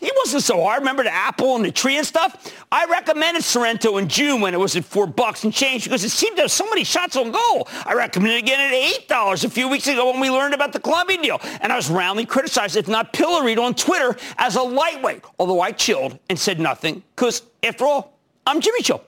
He 0.00 0.10
wasn't 0.16 0.42
so 0.42 0.62
hard. 0.62 0.80
Remember 0.80 1.02
the 1.02 1.14
apple 1.14 1.56
and 1.56 1.64
the 1.64 1.70
tree 1.70 1.96
and 1.96 2.06
stuff? 2.06 2.52
I 2.70 2.84
recommended 2.86 3.42
Sorrento 3.42 3.96
in 3.96 4.08
June 4.08 4.40
when 4.40 4.52
it 4.52 4.58
was 4.60 4.76
at 4.76 4.84
four 4.84 5.06
bucks 5.06 5.44
and 5.44 5.52
change 5.52 5.84
because 5.84 6.04
it 6.04 6.10
seemed 6.10 6.36
to 6.36 6.42
have 6.42 6.50
so 6.50 6.68
many 6.68 6.84
shots 6.84 7.16
on 7.16 7.30
goal. 7.30 7.68
I 7.86 7.94
recommended 7.94 8.38
again 8.38 8.60
at 8.60 8.72
eight 8.72 9.08
dollars 9.08 9.44
a 9.44 9.50
few 9.50 9.68
weeks 9.68 9.86
ago 9.86 10.10
when 10.10 10.20
we 10.20 10.30
learned 10.30 10.52
about 10.52 10.72
the 10.72 10.80
Columbia 10.80 11.22
deal, 11.22 11.40
and 11.60 11.72
I 11.72 11.76
was 11.76 11.88
roundly 11.90 12.26
criticized, 12.26 12.76
if 12.76 12.88
not 12.88 13.12
pilloried, 13.12 13.58
on 13.58 13.74
Twitter 13.74 14.16
as 14.36 14.56
a 14.56 14.62
lightweight. 14.62 15.22
Although 15.38 15.60
I 15.60 15.72
chilled 15.72 16.18
and 16.28 16.38
said 16.38 16.60
nothing 16.60 17.02
because, 17.14 17.42
after 17.62 17.84
all, 17.84 18.18
I'm 18.46 18.60
Jimmy 18.60 18.82
Chill. 18.82 19.02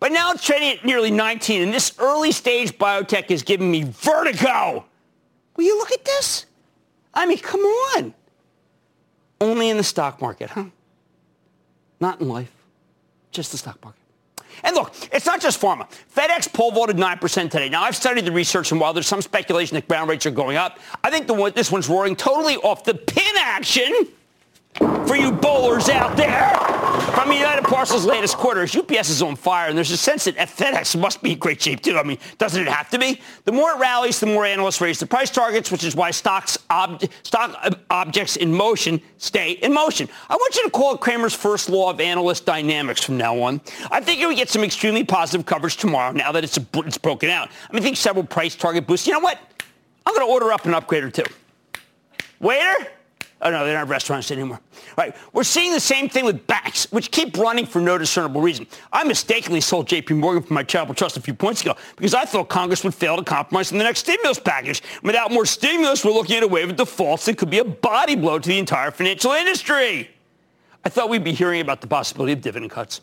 But 0.00 0.10
now 0.10 0.32
it's 0.32 0.44
trading 0.44 0.70
at 0.70 0.84
nearly 0.84 1.10
19, 1.12 1.62
and 1.62 1.72
this 1.72 1.92
early 1.98 2.32
stage 2.32 2.76
biotech 2.76 3.30
is 3.30 3.42
giving 3.42 3.70
me 3.70 3.84
vertigo. 3.84 4.84
Will 5.56 5.64
you 5.64 5.78
look 5.78 5.92
at 5.92 6.04
this? 6.04 6.46
I 7.14 7.26
mean, 7.26 7.38
come 7.38 7.60
on. 7.60 8.14
Only 9.40 9.70
in 9.70 9.76
the 9.76 9.84
stock 9.84 10.20
market, 10.20 10.50
huh? 10.50 10.66
Not 12.00 12.20
in 12.20 12.28
life, 12.28 12.52
just 13.30 13.52
the 13.52 13.58
stock 13.58 13.82
market. 13.82 14.00
And 14.62 14.74
look, 14.74 14.94
it's 15.12 15.26
not 15.26 15.40
just 15.40 15.60
pharma. 15.60 15.88
FedEx 16.14 16.52
pole 16.52 16.72
voted 16.72 16.96
9% 16.96 17.50
today. 17.50 17.68
Now, 17.68 17.82
I've 17.82 17.96
studied 17.96 18.24
the 18.24 18.32
research, 18.32 18.72
and 18.72 18.80
while 18.80 18.92
there's 18.92 19.06
some 19.06 19.22
speculation 19.22 19.76
that 19.76 19.88
ground 19.88 20.10
rates 20.10 20.26
are 20.26 20.30
going 20.30 20.56
up, 20.56 20.78
I 21.02 21.10
think 21.10 21.28
one, 21.28 21.52
this 21.54 21.70
one's 21.70 21.88
roaring 21.88 22.16
totally 22.16 22.56
off 22.56 22.84
the 22.84 22.94
pin 22.94 23.34
action 23.38 24.08
for 24.76 25.16
you 25.16 25.32
bowlers 25.32 25.88
out 25.88 26.16
there. 26.16 26.54
From 27.14 27.32
United 27.32 27.64
Parcels' 27.64 28.06
latest 28.06 28.36
quarters, 28.36 28.74
UPS 28.76 29.10
is 29.10 29.22
on 29.22 29.34
fire, 29.34 29.68
and 29.68 29.76
there's 29.76 29.90
a 29.90 29.96
sense 29.96 30.24
that 30.24 30.36
FedEx 30.36 30.98
must 30.98 31.22
be 31.22 31.32
in 31.32 31.38
great 31.38 31.60
shape 31.60 31.80
too. 31.80 31.96
I 31.96 32.02
mean, 32.02 32.18
doesn't 32.38 32.62
it 32.62 32.68
have 32.68 32.88
to 32.90 32.98
be? 32.98 33.20
The 33.44 33.52
more 33.52 33.72
it 33.72 33.78
rallies, 33.78 34.20
the 34.20 34.26
more 34.26 34.46
analysts 34.46 34.80
raise 34.80 35.00
the 35.00 35.06
price 35.06 35.30
targets, 35.30 35.70
which 35.70 35.82
is 35.82 35.96
why 35.96 36.12
stocks 36.12 36.56
ob- 36.70 37.02
stock 37.24 37.58
uh, 37.62 37.70
objects 37.90 38.36
in 38.36 38.54
motion 38.54 39.00
stay 39.18 39.52
in 39.52 39.72
motion. 39.72 40.08
I 40.28 40.34
want 40.34 40.54
you 40.54 40.64
to 40.64 40.70
call 40.70 40.94
it 40.94 41.00
Cramer's 41.00 41.34
first 41.34 41.68
law 41.68 41.90
of 41.90 42.00
analyst 42.00 42.46
dynamics 42.46 43.02
from 43.02 43.16
now 43.16 43.40
on. 43.40 43.60
I 43.90 44.00
think 44.00 44.26
we 44.26 44.34
get 44.36 44.48
some 44.48 44.62
extremely 44.62 45.04
positive 45.04 45.44
coverage 45.44 45.76
tomorrow 45.76 46.12
now 46.12 46.32
that 46.32 46.44
it's, 46.44 46.58
a, 46.58 46.66
it's 46.76 46.98
broken 46.98 47.28
out. 47.28 47.48
I 47.68 47.72
mean, 47.72 47.82
I 47.82 47.84
think 47.84 47.96
several 47.96 48.24
price 48.24 48.54
target 48.54 48.86
boosts. 48.86 49.06
You 49.06 49.14
know 49.14 49.20
what? 49.20 49.38
I'm 50.06 50.14
going 50.14 50.26
to 50.26 50.32
order 50.32 50.52
up 50.52 50.64
an 50.64 50.74
upgrade 50.74 51.04
or 51.04 51.10
two. 51.10 51.24
Waiter? 52.38 52.86
Oh, 53.42 53.50
no, 53.50 53.64
they're 53.64 53.78
not 53.78 53.88
restaurants 53.88 54.30
anymore. 54.30 54.60
Right. 54.98 55.16
We're 55.32 55.44
seeing 55.44 55.72
the 55.72 55.80
same 55.80 56.10
thing 56.10 56.26
with 56.26 56.46
banks, 56.46 56.90
which 56.92 57.10
keep 57.10 57.38
running 57.38 57.64
for 57.64 57.80
no 57.80 57.96
discernible 57.96 58.42
reason. 58.42 58.66
I 58.92 59.02
mistakenly 59.04 59.62
sold 59.62 59.88
JP 59.88 60.18
Morgan 60.18 60.42
for 60.42 60.52
my 60.52 60.62
charitable 60.62 60.94
trust 60.94 61.16
a 61.16 61.22
few 61.22 61.32
points 61.32 61.62
ago 61.62 61.74
because 61.96 62.12
I 62.12 62.26
thought 62.26 62.50
Congress 62.50 62.84
would 62.84 62.94
fail 62.94 63.16
to 63.16 63.24
compromise 63.24 63.72
on 63.72 63.78
the 63.78 63.84
next 63.84 64.00
stimulus 64.00 64.38
package. 64.38 64.82
Without 65.02 65.30
more 65.30 65.46
stimulus, 65.46 66.04
we're 66.04 66.12
looking 66.12 66.36
at 66.36 66.42
a 66.42 66.48
wave 66.48 66.68
of 66.68 66.76
defaults 66.76 67.24
that 67.26 67.38
could 67.38 67.48
be 67.48 67.60
a 67.60 67.64
body 67.64 68.14
blow 68.14 68.38
to 68.38 68.48
the 68.48 68.58
entire 68.58 68.90
financial 68.90 69.32
industry. 69.32 70.10
I 70.84 70.90
thought 70.90 71.08
we'd 71.08 71.24
be 71.24 71.32
hearing 71.32 71.62
about 71.62 71.80
the 71.80 71.86
possibility 71.86 72.34
of 72.34 72.42
dividend 72.42 72.70
cuts. 72.70 73.00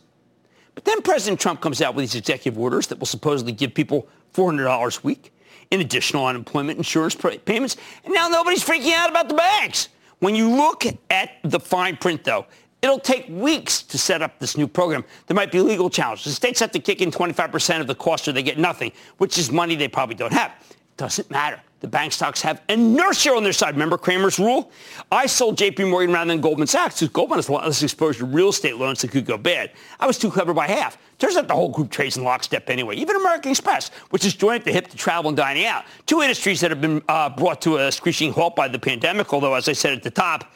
But 0.76 0.86
then 0.86 1.02
President 1.02 1.39
Trump 1.39 1.62
comes 1.62 1.82
out 1.82 1.95
with 1.95 2.04
these 2.04 2.15
executive 2.15 2.60
orders 2.60 2.86
that 2.88 3.00
will 3.00 3.08
supposedly 3.08 3.54
give 3.54 3.73
people 3.73 4.08
$400 4.36 5.00
a 5.00 5.02
week 5.02 5.34
in 5.71 5.82
additional 5.82 6.28
unemployment 6.28 6.78
insurance 6.78 7.15
payments. 7.45 7.78
And 8.06 8.13
now 8.13 8.28
nobody's 8.28 8.63
freaking 8.63 8.93
out 8.93 9.10
about 9.10 9.28
the 9.28 9.34
banks. 9.34 9.89
When 10.19 10.36
you 10.36 10.49
look 10.49 10.84
at 11.10 11.32
the 11.43 11.60
fine 11.60 11.97
print, 11.97 12.23
though, 12.23 12.47
it'll 12.82 12.99
take 12.99 13.27
weeks 13.30 13.82
to 13.84 13.97
set 13.97 14.21
up 14.21 14.39
this 14.39 14.58
new 14.58 14.67
program. 14.67 15.03
There 15.27 15.36
might 15.36 15.51
be 15.51 15.60
legal 15.62 15.89
challenges. 15.89 16.25
The 16.25 16.32
states 16.32 16.60
have 16.60 16.71
to 16.71 16.80
kick 16.80 17.01
in 17.01 17.12
25% 17.12 17.82
of 17.82 17.88
the 17.88 17.95
cost 17.95 18.27
or 18.27 18.32
they 18.32 18.43
get 18.43 18.58
nothing, 18.58 18.91
which 19.17 19.38
is 19.38 19.51
money 19.51 19.75
they 19.75 19.88
probably 19.88 20.15
don't 20.15 20.34
have. 20.34 20.51
It 20.69 20.97
Doesn't 20.97 21.30
matter. 21.30 21.62
The 21.79 21.87
bank 21.87 22.11
stocks 22.11 22.41
have 22.41 22.61
inertia 22.69 23.31
on 23.31 23.43
their 23.43 23.53
side. 23.53 23.75
Remember 23.75 23.99
Cramer's 23.99 24.39
rule? 24.39 24.71
I 25.11 25.27
sold 25.27 25.57
JP 25.57 25.91
Morgan 25.91 26.11
rather 26.11 26.29
than 26.29 26.41
Goldman 26.41 26.67
Sachs 26.67 26.95
because 26.95 27.13
Goldman 27.13 27.37
has 27.37 27.49
a 27.49 27.51
lot 27.51 27.65
less 27.65 27.83
exposure 27.83 28.19
to 28.19 28.25
real 28.25 28.49
estate 28.49 28.77
loans 28.77 29.01
that 29.01 29.11
could 29.11 29.25
go 29.25 29.37
bad. 29.37 29.71
I 29.99 30.07
was 30.07 30.17
too 30.17 30.31
clever 30.31 30.55
by 30.55 30.67
half. 30.67 30.97
Turns 31.19 31.37
out 31.37 31.47
the 31.47 31.53
whole 31.53 31.69
group 31.69 31.91
trades 31.91 32.17
in 32.17 32.23
lockstep 32.23 32.69
anyway. 32.69 32.95
Even 32.95 33.15
American 33.15 33.51
Express, 33.51 33.89
which 34.09 34.25
is 34.25 34.33
joined 34.33 34.59
at 34.61 34.65
the 34.65 34.71
hip 34.71 34.87
to 34.87 34.97
travel 34.97 35.29
and 35.29 35.37
dining 35.37 35.65
out. 35.65 35.85
Two 36.07 36.21
industries 36.21 36.61
that 36.61 36.71
have 36.71 36.81
been 36.81 37.01
uh, 37.09 37.29
brought 37.29 37.61
to 37.61 37.77
a 37.77 37.91
screeching 37.91 38.31
halt 38.31 38.55
by 38.55 38.67
the 38.67 38.79
pandemic, 38.79 39.31
although, 39.31 39.53
as 39.53 39.69
I 39.69 39.73
said 39.73 39.93
at 39.93 40.01
the 40.01 40.11
top, 40.11 40.51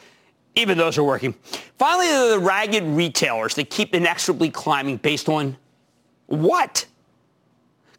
Even 0.54 0.76
those 0.76 0.98
are 0.98 1.04
working. 1.04 1.34
Finally, 1.78 2.08
the 2.30 2.38
ragged 2.38 2.84
retailers 2.84 3.54
that 3.54 3.70
keep 3.70 3.94
inexorably 3.94 4.50
climbing 4.50 4.98
based 4.98 5.28
on 5.28 5.56
what? 6.26 6.86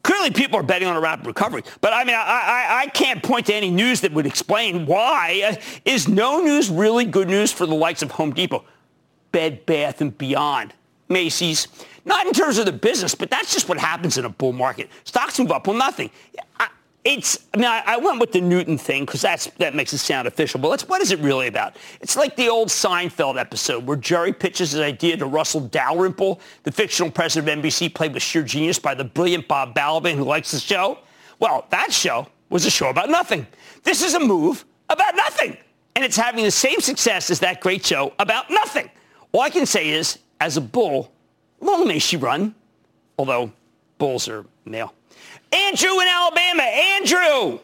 Clearly, 0.03 0.31
people 0.31 0.59
are 0.59 0.63
betting 0.63 0.87
on 0.87 0.97
a 0.97 0.99
rapid 0.99 1.25
recovery. 1.25 1.63
But 1.79 1.93
I 1.93 2.03
mean, 2.03 2.15
I, 2.15 2.19
I, 2.19 2.81
I 2.81 2.87
can't 2.87 3.23
point 3.23 3.45
to 3.47 3.53
any 3.53 3.71
news 3.71 4.01
that 4.01 4.11
would 4.11 4.25
explain 4.25 4.85
why. 4.85 5.57
Is 5.85 6.09
no 6.09 6.41
news 6.41 6.69
really 6.69 7.05
good 7.05 7.29
news 7.29 7.51
for 7.53 7.65
the 7.65 7.73
likes 7.73 8.01
of 8.01 8.11
Home 8.11 8.33
Depot, 8.33 8.65
Bed 9.31 9.65
Bath 9.65 10.01
and 10.01 10.15
Beyond, 10.17 10.73
Macy's? 11.07 11.67
Not 12.05 12.27
in 12.27 12.33
terms 12.33 12.57
of 12.57 12.65
the 12.65 12.73
business, 12.73 13.15
but 13.15 13.29
that's 13.29 13.53
just 13.53 13.69
what 13.69 13.77
happens 13.77 14.17
in 14.17 14.25
a 14.25 14.29
bull 14.29 14.51
market. 14.51 14.89
Stocks 15.05 15.39
move 15.39 15.51
up, 15.51 15.67
well, 15.67 15.77
nothing. 15.77 16.11
I, 16.59 16.67
it's, 17.05 17.45
I 17.53 17.57
mean, 17.57 17.65
I, 17.65 17.97
went 17.97 18.21
with 18.21 18.31
the 18.31 18.39
Newton 18.39 18.77
thing 18.77 19.03
because 19.05 19.21
that's 19.21 19.47
that 19.57 19.75
makes 19.75 19.91
it 19.91 19.97
sound 19.97 20.25
official. 20.25 20.59
But 20.59 20.81
what 20.83 21.01
is 21.01 21.11
it 21.11 21.19
really 21.19 21.47
about? 21.47 21.75
It's 21.99 22.15
like 22.15 22.37
the 22.37 22.47
old 22.47 22.69
Seinfeld 22.69 23.37
episode 23.37 23.85
where 23.85 23.97
Jerry 23.97 24.31
pitches 24.31 24.71
his 24.71 24.79
idea 24.79 25.17
to 25.17 25.25
Russell 25.25 25.61
Dalrymple, 25.61 26.39
the 26.63 26.71
fictional 26.71 27.11
president 27.11 27.49
of 27.49 27.63
NBC, 27.63 27.93
played 27.93 28.13
with 28.13 28.23
sheer 28.23 28.43
genius 28.43 28.79
by 28.79 28.93
the 28.93 29.03
brilliant 29.03 29.49
Bob 29.49 29.75
Balaban, 29.75 30.15
who 30.15 30.23
likes 30.23 30.51
the 30.51 30.59
show. 30.59 30.99
Well, 31.39 31.67
that 31.71 31.91
show 31.91 32.27
was 32.49 32.65
a 32.65 32.71
show 32.71 32.89
about 32.89 33.09
nothing. 33.09 33.47
This 33.83 34.01
is 34.01 34.13
a 34.13 34.19
move 34.19 34.63
about 34.89 35.15
nothing, 35.15 35.57
and 35.97 36.05
it's 36.05 36.15
having 36.15 36.45
the 36.45 36.51
same 36.51 36.79
success 36.79 37.29
as 37.29 37.39
that 37.41 37.59
great 37.59 37.85
show 37.85 38.13
about 38.19 38.49
nothing. 38.49 38.89
All 39.33 39.41
I 39.41 39.49
can 39.49 39.65
say 39.65 39.89
is, 39.89 40.19
as 40.39 40.55
a 40.55 40.61
bull, 40.61 41.11
long 41.59 41.85
may 41.85 41.99
she 41.99 42.15
run. 42.15 42.55
Although 43.17 43.51
bulls 43.97 44.27
are 44.27 44.45
male. 44.65 44.93
Andrew 45.51 45.99
in 45.99 46.07
Alabama. 46.07 46.63
Andrew. 46.63 47.59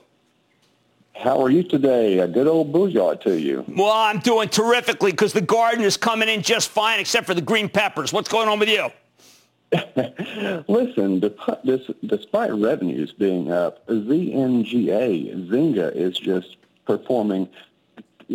How 1.16 1.42
are 1.42 1.50
you 1.50 1.64
today? 1.64 2.20
A 2.20 2.28
good 2.28 2.48
old 2.48 2.72
booyah 2.72 3.20
to 3.22 3.38
you. 3.38 3.66
Well, 3.68 3.92
I'm 3.92 4.20
doing 4.20 4.48
terrifically 4.48 5.12
because 5.12 5.34
the 5.34 5.42
garden 5.42 5.84
is 5.84 5.98
coming 5.98 6.30
in 6.30 6.42
just 6.42 6.70
fine, 6.70 7.00
except 7.00 7.28
for 7.28 7.34
the 7.34 7.42
green 7.42 7.68
peppers. 7.68 8.14
What's 8.14 8.30
going 8.30 8.48
on 8.48 8.58
with 8.58 8.70
you? 8.70 8.90
Listen, 10.68 11.20
despite 12.06 12.54
revenues 12.54 13.12
being 13.12 13.52
up, 13.52 13.86
ZNGA, 13.88 15.50
Zynga, 15.50 15.96
is 15.96 16.18
just 16.18 16.56
performing 16.86 17.50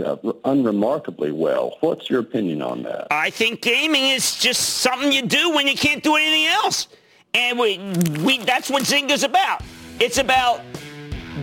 uh, 0.04 0.16
unremarkably 0.44 1.32
well. 1.32 1.76
What's 1.80 2.10
your 2.10 2.20
opinion 2.20 2.62
on 2.62 2.82
that? 2.82 3.08
I 3.10 3.30
think 3.30 3.62
gaming 3.62 4.10
is 4.10 4.36
just 4.36 4.80
something 4.80 5.10
you 5.10 5.22
do 5.22 5.54
when 5.54 5.66
you 5.66 5.74
can't 5.74 6.02
do 6.02 6.16
anything 6.16 6.46
else. 6.46 6.88
And 7.34 7.58
we, 7.58 7.78
we, 8.22 8.38
that's 8.38 8.70
what 8.70 8.84
Zynga's 8.84 9.24
about. 9.24 9.62
It's 9.98 10.18
about 10.18 10.62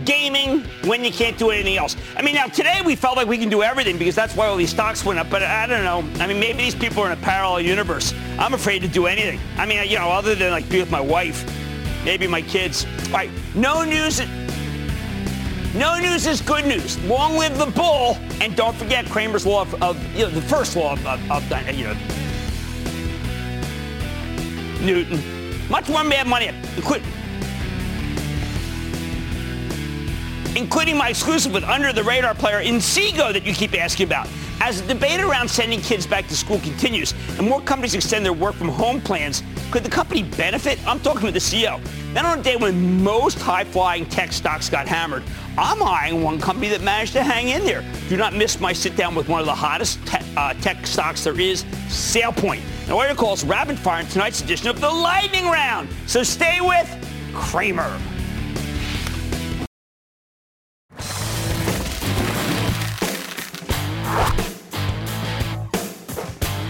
gaming 0.04 0.64
when 0.84 1.04
you 1.04 1.12
can't 1.12 1.36
do 1.36 1.50
anything 1.50 1.76
else. 1.76 1.96
I 2.16 2.22
mean, 2.22 2.34
now 2.34 2.46
today 2.46 2.80
we 2.84 2.96
felt 2.96 3.16
like 3.16 3.28
we 3.28 3.36
can 3.36 3.50
do 3.50 3.62
everything 3.62 3.98
because 3.98 4.14
that's 4.14 4.34
why 4.34 4.46
all 4.46 4.56
these 4.56 4.70
stocks 4.70 5.04
went 5.04 5.18
up. 5.18 5.28
But 5.28 5.42
I 5.42 5.66
don't 5.66 5.84
know. 5.84 5.98
I 6.22 6.26
mean, 6.26 6.40
maybe 6.40 6.62
these 6.62 6.74
people 6.74 7.02
are 7.02 7.12
in 7.12 7.18
a 7.18 7.22
parallel 7.22 7.60
universe. 7.60 8.14
I'm 8.38 8.54
afraid 8.54 8.80
to 8.82 8.88
do 8.88 9.06
anything. 9.06 9.38
I 9.56 9.66
mean, 9.66 9.86
you 9.88 9.98
know, 9.98 10.08
other 10.08 10.34
than 10.34 10.50
like 10.50 10.68
be 10.70 10.80
with 10.80 10.90
my 10.90 11.00
wife, 11.00 11.44
maybe 12.04 12.26
my 12.26 12.42
kids. 12.42 12.86
All 13.06 13.12
right, 13.12 13.30
no 13.54 13.84
news. 13.84 14.22
No 15.74 15.98
news 15.98 16.26
is 16.26 16.42
good 16.42 16.66
news. 16.66 17.02
Long 17.04 17.36
live 17.38 17.56
the 17.56 17.66
bull, 17.66 18.18
and 18.42 18.54
don't 18.54 18.76
forget 18.76 19.06
Cramer's 19.06 19.46
law 19.46 19.62
of, 19.62 19.82
of 19.82 20.02
you 20.14 20.24
know, 20.24 20.30
the 20.30 20.42
first 20.42 20.76
law 20.76 20.92
of, 20.92 21.06
of, 21.06 21.30
of 21.30 21.74
you 21.74 21.84
know, 21.84 21.96
Newton. 24.82 25.41
Much 25.72 25.88
more 25.88 26.04
Mad 26.04 26.26
Money, 26.26 26.50
including, 26.76 27.08
including 30.54 30.98
my 30.98 31.08
exclusive 31.08 31.54
with 31.54 31.64
Under 31.64 31.94
the 31.94 32.02
Radar 32.02 32.34
player 32.34 32.62
Inseego 32.62 33.32
that 33.32 33.46
you 33.46 33.54
keep 33.54 33.72
asking 33.72 34.04
about. 34.04 34.28
As 34.60 34.82
the 34.82 34.92
debate 34.92 35.20
around 35.20 35.48
sending 35.48 35.80
kids 35.80 36.06
back 36.06 36.28
to 36.28 36.36
school 36.36 36.58
continues 36.58 37.14
and 37.38 37.48
more 37.48 37.62
companies 37.62 37.94
extend 37.94 38.22
their 38.22 38.34
work 38.34 38.54
from 38.54 38.68
home 38.68 39.00
plans, 39.00 39.42
could 39.70 39.82
the 39.82 39.88
company 39.88 40.24
benefit? 40.24 40.78
I'm 40.86 41.00
talking 41.00 41.22
with 41.22 41.32
the 41.32 41.40
CEO. 41.40 41.82
Then 42.12 42.26
on 42.26 42.40
a 42.40 42.42
day 42.42 42.56
when 42.56 43.02
most 43.02 43.40
high-flying 43.40 44.04
tech 44.10 44.34
stocks 44.34 44.68
got 44.68 44.86
hammered, 44.86 45.22
I'm 45.58 45.82
eyeing 45.82 46.22
one 46.22 46.40
company 46.40 46.68
that 46.68 46.80
managed 46.80 47.12
to 47.12 47.22
hang 47.22 47.48
in 47.48 47.66
there. 47.66 47.84
Do 48.08 48.16
not 48.16 48.32
miss 48.32 48.58
my 48.58 48.72
sit 48.72 48.96
down 48.96 49.14
with 49.14 49.28
one 49.28 49.40
of 49.40 49.46
the 49.46 49.54
hottest 49.54 50.04
te- 50.06 50.24
uh, 50.34 50.54
tech 50.54 50.86
stocks 50.86 51.24
there 51.24 51.38
is, 51.38 51.64
SailPoint. 51.88 52.62
Now, 52.88 52.96
what 52.96 53.14
calls 53.18 53.44
rapid 53.44 53.78
fire 53.78 54.00
in 54.00 54.06
tonight's 54.06 54.40
edition 54.40 54.68
of 54.68 54.80
the 54.80 54.90
Lightning 54.90 55.44
Round. 55.44 55.90
So 56.06 56.22
stay 56.22 56.60
with 56.62 56.88
Cramer. 57.34 58.00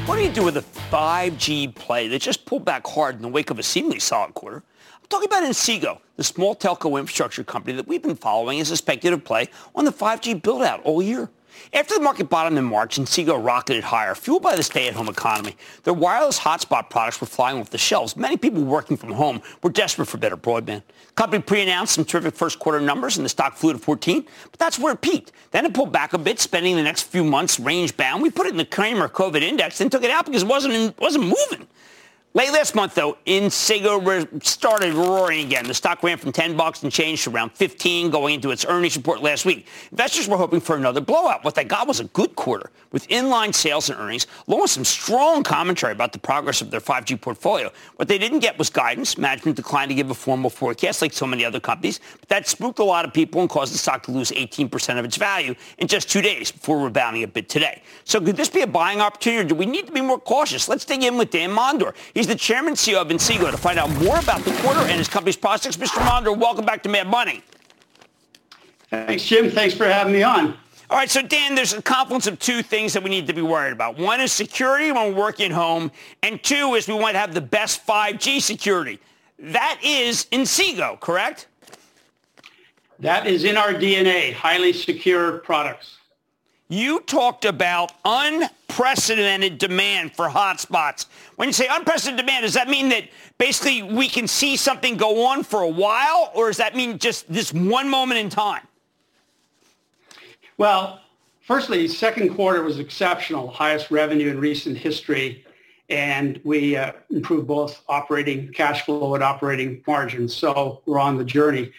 What 0.07 0.17
do 0.17 0.23
you 0.23 0.33
do 0.33 0.43
with 0.43 0.57
a 0.57 0.65
5G 0.91 1.75
play 1.77 2.09
that 2.09 2.21
just 2.21 2.45
pulled 2.47 2.65
back 2.65 2.85
hard 2.85 3.15
in 3.15 3.23
the 3.23 3.29
wake 3.29 3.51
of 3.51 3.61
a 3.61 3.63
seemingly 3.63 4.01
solid 4.01 4.35
quarter? 4.35 4.65
I'm 5.03 5.09
talking 5.09 5.27
about 5.27 5.43
Inseego, 5.43 5.99
the 6.17 6.25
small 6.25 6.55
telco 6.55 6.99
infrastructure 6.99 7.45
company 7.45 7.77
that 7.77 7.89
we've 7.89 8.03
been 8.03 8.17
following 8.17 8.61
as 8.61 8.71
a 8.71 8.77
speculative 8.77 9.25
play 9.25 9.49
on 9.75 9.85
the 9.85 9.93
5G 9.93 10.41
build-out 10.41 10.83
all 10.85 11.03
year. 11.03 11.29
After 11.75 11.95
the 11.95 12.01
market 12.01 12.31
bottomed 12.31 12.57
in 12.57 12.65
March, 12.65 12.99
Inseego 12.99 13.45
rocketed 13.45 13.85
higher, 13.85 14.15
fueled 14.15 14.43
by 14.43 14.57
the 14.57 14.63
stay-at-home 14.63 15.09
economy. 15.09 15.57
Their 15.83 15.93
wireless 15.93 16.39
hotspot 16.39 16.89
products 16.89 17.21
were 17.21 17.27
flying 17.27 17.59
off 17.59 17.71
the 17.71 17.79
shelves. 17.79 18.17
Many 18.17 18.37
people 18.37 18.63
working 18.63 18.97
from 18.97 19.13
home 19.13 19.43
were 19.63 19.71
desperate 19.71 20.07
for 20.07 20.19
better 20.19 20.37
broadband. 20.37 20.83
The 21.09 21.13
company 21.15 21.43
pre-announced 21.43 21.95
some 21.95 22.05
terrific 22.05 22.35
first 22.35 22.59
quarter 22.59 22.81
numbers, 22.81 23.17
and 23.17 23.25
the 23.25 23.29
stock 23.29 23.57
flew 23.57 23.73
to 23.73 23.79
14, 23.79 24.25
but 24.51 24.59
that's 24.59 24.79
where 24.79 24.95
it 24.95 25.01
peaked. 25.03 25.33
Then 25.51 25.67
it 25.67 25.75
pulled 25.75 25.93
back 25.93 26.15
a 26.15 26.19
bit, 26.19 26.41
spending 26.41 26.77
the 26.77 26.83
next 26.83 27.03
few 27.03 27.25
months 27.25 27.61
range 27.61 27.97
bound. 27.97 28.23
We 28.23 28.31
put 28.31 28.47
it 28.47 28.51
in 28.51 28.57
the 28.57 28.65
Cramer 28.65 29.09
COVID 29.09 29.43
index, 29.43 29.81
and 29.81 29.91
took 29.91 30.05
it 30.05 30.11
out 30.11 30.27
because 30.27 30.45
it 30.45 30.49
wasn't, 30.49 30.99
wasn't 30.99 31.25
moving. 31.25 31.67
Late 32.35 32.51
last 32.51 32.75
month, 32.75 32.95
though, 32.95 33.19
Inseego 33.27 34.43
started 34.43 34.95
roaring 34.95 35.45
again. 35.45 35.67
The 35.67 35.75
stock 35.75 36.03
ran 36.03 36.17
from 36.17 36.33
10 36.33 36.57
bucks 36.57 36.83
and 36.83 36.91
change 36.91 37.25
to 37.25 37.31
around 37.31 37.53
15 37.53 38.09
going 38.09 38.37
into 38.37 38.51
its 38.51 38.65
earnings 38.65 38.97
report 38.97 39.23
last 39.23 39.45
week. 39.45 39.67
Investors 39.91 40.29
were 40.29 40.39
hoping 40.39 40.59
for 40.59 40.75
another 40.75 41.03
blowout. 41.03 41.45
What 41.45 41.55
they 41.55 41.65
got 41.65 41.87
was 41.87 42.01
a 42.01 42.05
good 42.05 42.35
quarter 42.35 42.71
with 42.91 43.07
inline 43.09 43.55
sales 43.55 43.91
and 43.91 44.01
earnings, 44.01 44.27
along 44.49 44.63
with 44.63 44.71
some 44.71 44.85
strong 44.85 45.43
commentary 45.43 45.93
about 45.93 46.15
the 46.15 46.19
progress 46.19 46.63
of 46.63 46.71
their 46.71 46.81
5G 46.81 47.21
portfolio. 47.21 47.71
What 47.97 48.09
they 48.09 48.17
didn't 48.17 48.39
get 48.39 48.59
was 48.59 48.71
guidance. 48.71 49.19
Management 49.19 49.59
declined 49.59 49.91
to 49.91 49.95
give 49.95 50.11
a 50.11 50.15
formal 50.15 50.49
forecast 50.49 51.03
like 51.03 51.13
so 51.13 51.27
many 51.27 51.45
other 51.45 51.61
companies, 51.61 52.01
but 52.19 52.31
that 52.31 52.49
spooked 52.49 52.79
a 52.79 52.85
lot 52.85 53.05
of 53.05 53.13
people 53.13 53.43
and 53.43 53.51
caused 53.51 53.75
the 53.75 53.79
stock 53.79 54.03
to 54.05 54.11
lose 54.11 54.31
18% 54.31 54.99
of 54.99 55.05
its 55.05 55.19
value 55.19 55.55
in 55.77 55.87
just 55.87 56.09
two 56.09 56.23
days 56.23 56.51
before 56.51 56.83
rebounding 56.83 57.25
a 57.25 57.29
bit 57.29 57.51
today. 57.51 57.83
So 58.05 58.23
could 58.23 58.39
this 58.39 58.49
be 58.49 58.63
a 58.63 58.67
buying 58.67 59.03
opportunity 59.03 59.45
or 59.45 59.49
do 59.49 59.55
we 59.55 59.67
need 59.67 59.87
to 59.87 59.93
be 59.93 60.01
more 60.01 60.19
cautious? 60.19 60.67
Let's 60.67 60.87
dig 60.87 61.03
in 61.03 61.19
with 61.19 61.31
Dan 61.31 61.51
Mondor. 61.51 61.93
He's 62.23 62.29
the 62.29 62.37
chairman 62.37 62.69
and 62.69 62.77
CEO 62.77 63.03
of 63.03 63.09
Inseego 63.09 63.51
to 63.51 63.57
find 63.57 63.81
out 63.81 63.91
more 64.01 64.17
about 64.17 64.45
the 64.45 64.53
quarter 64.63 64.79
and 64.79 64.93
his 64.93 65.09
company's 65.09 65.37
prospects. 65.37 65.77
Mr. 65.77 66.01
Mondor, 66.07 66.39
welcome 66.39 66.65
back 66.65 66.81
to 66.85 66.89
Mad 66.89 67.09
Money. 67.09 67.43
Thanks, 68.91 69.25
Jim. 69.25 69.51
Thanks 69.51 69.75
for 69.75 69.87
having 69.87 70.13
me 70.13 70.23
on. 70.23 70.57
All 70.89 70.97
right, 70.97 71.11
so 71.11 71.21
Dan, 71.21 71.57
there's 71.57 71.73
a 71.73 71.83
confluence 71.83 72.29
of 72.29 72.39
two 72.39 72.63
things 72.63 72.93
that 72.93 73.03
we 73.03 73.11
need 73.11 73.27
to 73.27 73.33
be 73.33 73.43
worried 73.43 73.73
about. 73.73 73.99
One 73.99 74.21
is 74.21 74.31
security 74.31 74.93
when 74.93 75.13
we're 75.13 75.21
working 75.21 75.51
home, 75.51 75.91
and 76.23 76.41
two 76.41 76.75
is 76.75 76.87
we 76.87 76.95
want 76.95 77.15
to 77.15 77.19
have 77.19 77.35
the 77.35 77.41
best 77.41 77.85
5G 77.85 78.41
security. 78.41 79.01
That 79.41 79.81
is 79.83 80.27
Inseego, 80.27 81.01
correct? 81.01 81.49
That 83.01 83.27
is 83.27 83.43
in 83.43 83.57
our 83.57 83.75
DNA, 83.75 84.33
highly 84.33 84.73
secure 84.73 85.39
products. 85.39 85.97
You 86.73 87.01
talked 87.01 87.45
about 87.45 87.93
unprecedented 88.03 89.59
demand 89.59 90.17
for 90.17 90.27
hotspots. 90.31 91.05
When 91.37 91.47
you 91.47 91.53
say 91.53 91.67
unprecedented 91.71 92.25
demand, 92.25 92.45
does 92.45 92.55
that 92.55 92.67
mean 92.67 92.89
that 92.89 93.11
basically 93.37 93.83
we 93.83 94.09
can 94.09 94.27
see 94.27 94.57
something 94.57 94.97
go 94.97 95.27
on 95.27 95.43
for 95.43 95.61
a 95.61 95.69
while, 95.69 96.33
or 96.35 96.47
does 96.47 96.57
that 96.57 96.75
mean 96.75 96.99
just 96.99 97.31
this 97.31 97.53
one 97.53 97.91
moment 97.91 98.21
in 98.21 98.31
time? 98.31 98.67
Well, 100.57 101.03
firstly, 101.43 101.87
second 101.89 102.35
quarter 102.35 102.63
was 102.63 102.79
exceptional, 102.79 103.49
highest 103.49 103.91
revenue 103.91 104.31
in 104.31 104.41
recent 104.41 104.79
history, 104.79 105.45
and 105.91 106.41
we 106.43 106.79
uh, 106.79 106.93
improved 107.11 107.47
both 107.47 107.83
operating 107.87 108.51
cash 108.51 108.87
flow 108.87 109.15
and 109.15 109.23
operating 109.23 109.85
margins. 109.87 110.35
So 110.35 110.81
we're 110.87 110.99
on 110.99 111.19
the 111.19 111.25
journey. 111.25 111.71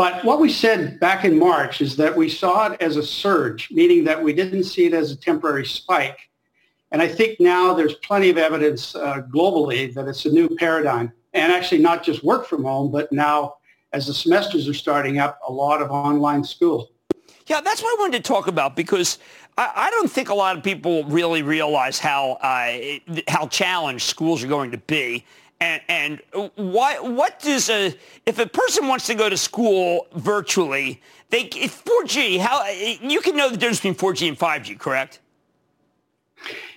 But 0.00 0.24
what 0.24 0.40
we 0.40 0.50
said 0.50 0.98
back 0.98 1.26
in 1.26 1.38
March 1.38 1.82
is 1.82 1.94
that 1.96 2.16
we 2.16 2.30
saw 2.30 2.68
it 2.68 2.80
as 2.80 2.96
a 2.96 3.02
surge, 3.02 3.68
meaning 3.70 4.02
that 4.04 4.24
we 4.24 4.32
didn't 4.32 4.64
see 4.64 4.86
it 4.86 4.94
as 4.94 5.12
a 5.12 5.14
temporary 5.14 5.66
spike. 5.66 6.16
And 6.90 7.02
I 7.02 7.06
think 7.06 7.38
now 7.38 7.74
there's 7.74 7.92
plenty 7.96 8.30
of 8.30 8.38
evidence 8.38 8.94
uh, 8.94 9.20
globally 9.30 9.92
that 9.92 10.08
it's 10.08 10.24
a 10.24 10.30
new 10.30 10.48
paradigm. 10.56 11.12
And 11.34 11.52
actually 11.52 11.82
not 11.82 12.02
just 12.02 12.24
work 12.24 12.46
from 12.46 12.64
home, 12.64 12.90
but 12.90 13.12
now 13.12 13.56
as 13.92 14.06
the 14.06 14.14
semesters 14.14 14.66
are 14.70 14.72
starting 14.72 15.18
up, 15.18 15.38
a 15.46 15.52
lot 15.52 15.82
of 15.82 15.90
online 15.90 16.44
school. 16.44 16.92
Yeah, 17.46 17.60
that's 17.60 17.82
what 17.82 17.90
I 17.90 18.00
wanted 18.00 18.24
to 18.24 18.26
talk 18.26 18.46
about 18.46 18.76
because 18.76 19.18
I, 19.58 19.70
I 19.76 19.90
don't 19.90 20.10
think 20.10 20.30
a 20.30 20.34
lot 20.34 20.56
of 20.56 20.62
people 20.62 21.04
really 21.04 21.42
realize 21.42 21.98
how 21.98 22.38
uh, 22.40 22.78
how 23.28 23.48
challenged 23.48 24.06
schools 24.06 24.42
are 24.42 24.48
going 24.48 24.70
to 24.70 24.78
be. 24.78 25.26
And, 25.60 25.82
and 25.88 26.22
what, 26.56 27.04
what 27.04 27.38
does 27.40 27.68
a, 27.68 27.94
if 28.24 28.38
a 28.38 28.46
person 28.46 28.88
wants 28.88 29.06
to 29.06 29.14
go 29.14 29.28
to 29.28 29.36
school 29.36 30.06
virtually, 30.14 31.02
they, 31.28 31.44
4G, 31.44 32.38
how, 32.38 32.66
you 32.66 33.20
can 33.20 33.36
know 33.36 33.50
the 33.50 33.58
difference 33.58 33.80
between 33.80 33.94
4G 33.94 34.28
and 34.28 34.38
5G, 34.38 34.78
correct? 34.78 35.20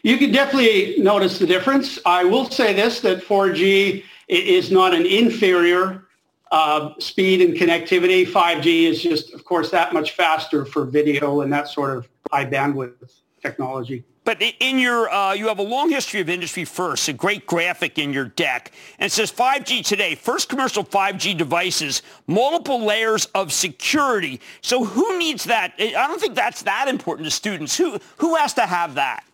You 0.02 0.18
can 0.18 0.34
definitely 0.34 0.96
notice 1.00 1.40
the 1.40 1.48
difference. 1.48 1.98
I 2.06 2.26
will 2.26 2.50
say 2.50 2.74
this, 2.74 3.00
that 3.02 3.24
4G 3.24 4.04
is 4.28 4.70
not 4.70 4.94
an 4.94 5.06
inferior 5.06 6.06
uh, 6.52 6.94
speed 7.00 7.42
and 7.42 7.58
connectivity. 7.58 8.28
5G 8.28 8.84
is 8.84 9.02
just, 9.02 9.34
of 9.34 9.46
course, 9.46 9.72
that 9.72 9.94
much 9.94 10.12
faster 10.12 10.66
for 10.66 10.86
video 10.86 11.42
and 11.42 11.52
that 11.54 11.70
sort 11.70 11.98
of 11.98 12.10
high 12.32 12.46
bandwidth 12.46 13.22
technology. 13.42 14.04
But 14.26 14.42
in 14.42 14.80
your, 14.80 15.10
uh, 15.10 15.34
you 15.34 15.48
have 15.48 15.60
a 15.60 15.64
long 15.64 15.90
history 15.90 16.22
of 16.22 16.30
industry 16.30 16.64
first, 16.64 17.08
a 17.10 17.14
great 17.14 17.46
graphic 17.46 18.00
in 18.00 18.14
your 18.14 18.26
deck. 18.26 18.72
And 19.00 19.08
it 19.08 19.12
says 19.12 19.32
5G 19.32 19.86
today, 19.86 20.16
first 20.16 20.48
commercial 20.48 20.84
5G 20.84 21.38
devices, 21.38 22.02
multiple 22.26 22.84
layers 22.84 23.26
of 23.36 23.52
security. 23.52 24.40
So 24.62 24.86
who 24.86 25.18
needs 25.18 25.44
that? 25.46 25.74
I 25.78 26.08
don't 26.08 26.22
think 26.22 26.36
that's 26.36 26.64
that 26.64 26.88
important 26.88 27.26
to 27.26 27.32
students. 27.32 27.78
Who, 27.78 28.00
who 28.18 28.36
has 28.36 28.54
to 28.54 28.62
have 28.62 28.96
that? 28.96 29.26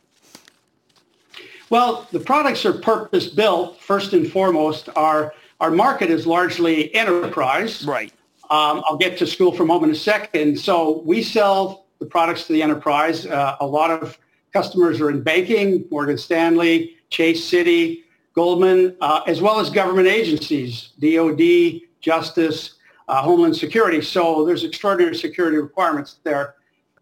Well, 1.69 2.07
the 2.11 2.19
products 2.19 2.65
are 2.65 2.73
purpose 2.73 3.27
built. 3.27 3.79
First 3.79 4.13
and 4.13 4.31
foremost, 4.31 4.89
our, 4.95 5.35
our 5.59 5.69
market 5.69 6.09
is 6.09 6.25
largely 6.25 6.93
enterprise. 6.95 7.85
Right. 7.85 8.11
Um, 8.49 8.81
I'll 8.87 8.97
get 8.97 9.19
to 9.19 9.27
school 9.27 9.51
from 9.51 9.69
home 9.69 9.83
in 9.83 9.91
a 9.91 9.95
second. 9.95 10.59
So 10.59 11.03
we 11.05 11.21
sell 11.21 11.85
the 11.99 12.07
products 12.07 12.47
to 12.47 12.53
the 12.53 12.63
enterprise. 12.63 13.27
Uh, 13.27 13.57
a 13.59 13.67
lot 13.67 13.91
of 13.91 14.17
customers 14.53 14.99
are 15.01 15.09
in 15.09 15.21
banking, 15.21 15.85
Morgan 15.91 16.17
Stanley, 16.17 16.95
Chase 17.09 17.49
Citi, 17.49 18.03
Goldman, 18.33 18.95
uh, 19.01 19.21
as 19.27 19.41
well 19.41 19.59
as 19.59 19.69
government 19.69 20.07
agencies, 20.07 20.91
DOD, 20.99 21.81
Justice, 22.01 22.75
uh, 23.07 23.21
Homeland 23.21 23.55
Security. 23.55 24.01
So 24.01 24.45
there's 24.45 24.63
extraordinary 24.63 25.15
security 25.15 25.57
requirements 25.57 26.17
there. 26.23 26.55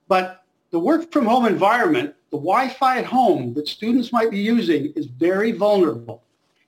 But 0.08 0.44
the 0.72 0.80
work 0.80 1.12
from 1.12 1.26
home 1.26 1.46
environment, 1.46 2.16
the 2.32 2.38
Wi-Fi 2.38 3.00
at 3.00 3.06
home 3.06 3.54
that 3.54 3.68
students 3.68 4.12
might 4.12 4.32
be 4.32 4.40
using 4.40 4.94
is 4.96 5.06
very 5.06 5.52
vulnerable. 5.52 6.24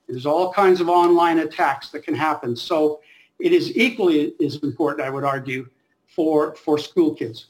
There's 0.08 0.26
all 0.26 0.52
kinds 0.52 0.80
of 0.80 0.88
online 0.88 1.38
attacks 1.38 1.90
that 1.90 2.02
can 2.04 2.14
happen. 2.14 2.56
So 2.56 3.00
it 3.38 3.52
is 3.52 3.76
equally 3.76 4.34
as 4.44 4.56
important, 4.56 5.06
I 5.06 5.10
would 5.10 5.24
argue, 5.24 5.68
for, 6.08 6.54
for 6.56 6.78
school 6.78 7.14
kids. 7.14 7.46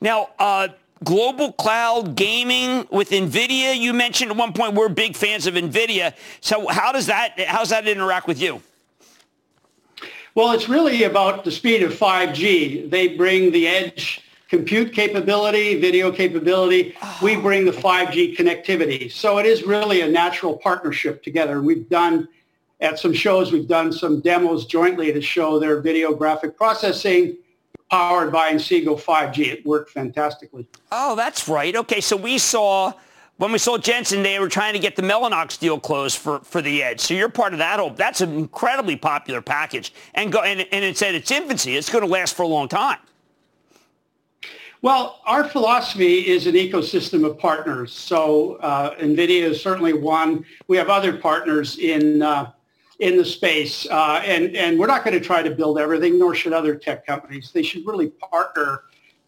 Now, 0.00 0.30
uh, 0.38 0.68
global 1.04 1.52
cloud 1.52 2.16
gaming 2.16 2.86
with 2.90 3.10
NVIDIA, 3.10 3.76
you 3.76 3.92
mentioned 3.92 4.30
at 4.30 4.36
one 4.36 4.52
point 4.52 4.74
we're 4.74 4.88
big 4.88 5.16
fans 5.16 5.46
of 5.46 5.54
NVIDIA. 5.54 6.14
So 6.40 6.66
how 6.68 6.92
does 6.92 7.06
that, 7.06 7.38
how 7.40 7.58
does 7.60 7.70
that 7.70 7.86
interact 7.86 8.26
with 8.26 8.40
you? 8.40 8.62
Well, 10.34 10.52
it's 10.52 10.68
really 10.68 11.04
about 11.04 11.44
the 11.44 11.50
speed 11.50 11.82
of 11.82 11.92
5G. 11.92 12.90
They 12.90 13.08
bring 13.16 13.52
the 13.52 13.66
edge 13.66 14.22
compute 14.48 14.92
capability, 14.92 15.80
video 15.80 16.12
capability. 16.12 16.94
Oh. 17.02 17.18
We 17.22 17.36
bring 17.36 17.64
the 17.64 17.72
5G 17.72 18.36
connectivity. 18.36 19.10
So 19.10 19.38
it 19.38 19.46
is 19.46 19.64
really 19.64 20.02
a 20.02 20.08
natural 20.08 20.56
partnership 20.56 21.22
together. 21.22 21.62
We've 21.62 21.88
done 21.88 22.28
at 22.80 22.98
some 22.98 23.14
shows, 23.14 23.52
we've 23.52 23.66
done 23.66 23.90
some 23.90 24.20
demos 24.20 24.66
jointly 24.66 25.10
to 25.12 25.20
show 25.22 25.58
their 25.58 25.80
video 25.80 26.14
graphic 26.14 26.56
processing 26.56 27.38
powered 27.90 28.32
by 28.32 28.52
Inseego 28.52 29.00
5G. 29.00 29.38
It 29.46 29.66
worked 29.66 29.90
fantastically. 29.90 30.66
Oh, 30.92 31.14
that's 31.16 31.48
right. 31.48 31.74
Okay, 31.74 32.00
so 32.00 32.16
we 32.16 32.38
saw 32.38 32.92
when 33.38 33.52
we 33.52 33.58
saw 33.58 33.76
Jensen, 33.76 34.22
they 34.22 34.38
were 34.38 34.48
trying 34.48 34.72
to 34.72 34.78
get 34.78 34.96
the 34.96 35.02
Mellanox 35.02 35.58
deal 35.58 35.78
closed 35.78 36.16
for, 36.16 36.40
for 36.40 36.62
the 36.62 36.82
Edge. 36.82 37.00
So 37.00 37.12
you're 37.12 37.28
part 37.28 37.52
of 37.52 37.58
that 37.58 37.78
whole. 37.78 37.90
That's 37.90 38.22
an 38.22 38.34
incredibly 38.34 38.96
popular 38.96 39.42
package, 39.42 39.92
and 40.14 40.32
go 40.32 40.40
and, 40.40 40.60
and 40.72 40.84
it's 40.84 41.02
at 41.02 41.14
its 41.14 41.30
infancy. 41.30 41.76
It's 41.76 41.90
going 41.90 42.02
to 42.02 42.10
last 42.10 42.34
for 42.34 42.42
a 42.44 42.48
long 42.48 42.68
time. 42.68 42.98
Well, 44.82 45.20
our 45.26 45.44
philosophy 45.44 46.26
is 46.28 46.46
an 46.46 46.54
ecosystem 46.54 47.26
of 47.26 47.38
partners. 47.38 47.92
So 47.92 48.54
uh, 48.56 48.94
NVIDIA 48.96 49.42
is 49.42 49.60
certainly 49.60 49.94
one. 49.94 50.44
We 50.68 50.76
have 50.76 50.90
other 50.90 51.16
partners 51.16 51.78
in 51.78 52.22
uh, 52.22 52.52
in 52.98 53.16
the 53.16 53.24
space, 53.24 53.86
uh, 53.90 54.22
and 54.24 54.56
and 54.56 54.78
we're 54.78 54.86
not 54.86 55.04
going 55.04 55.18
to 55.18 55.24
try 55.24 55.42
to 55.42 55.50
build 55.50 55.78
everything, 55.78 56.18
nor 56.18 56.34
should 56.34 56.52
other 56.52 56.74
tech 56.74 57.06
companies. 57.06 57.50
They 57.52 57.62
should 57.62 57.86
really 57.86 58.08
partner 58.08 58.84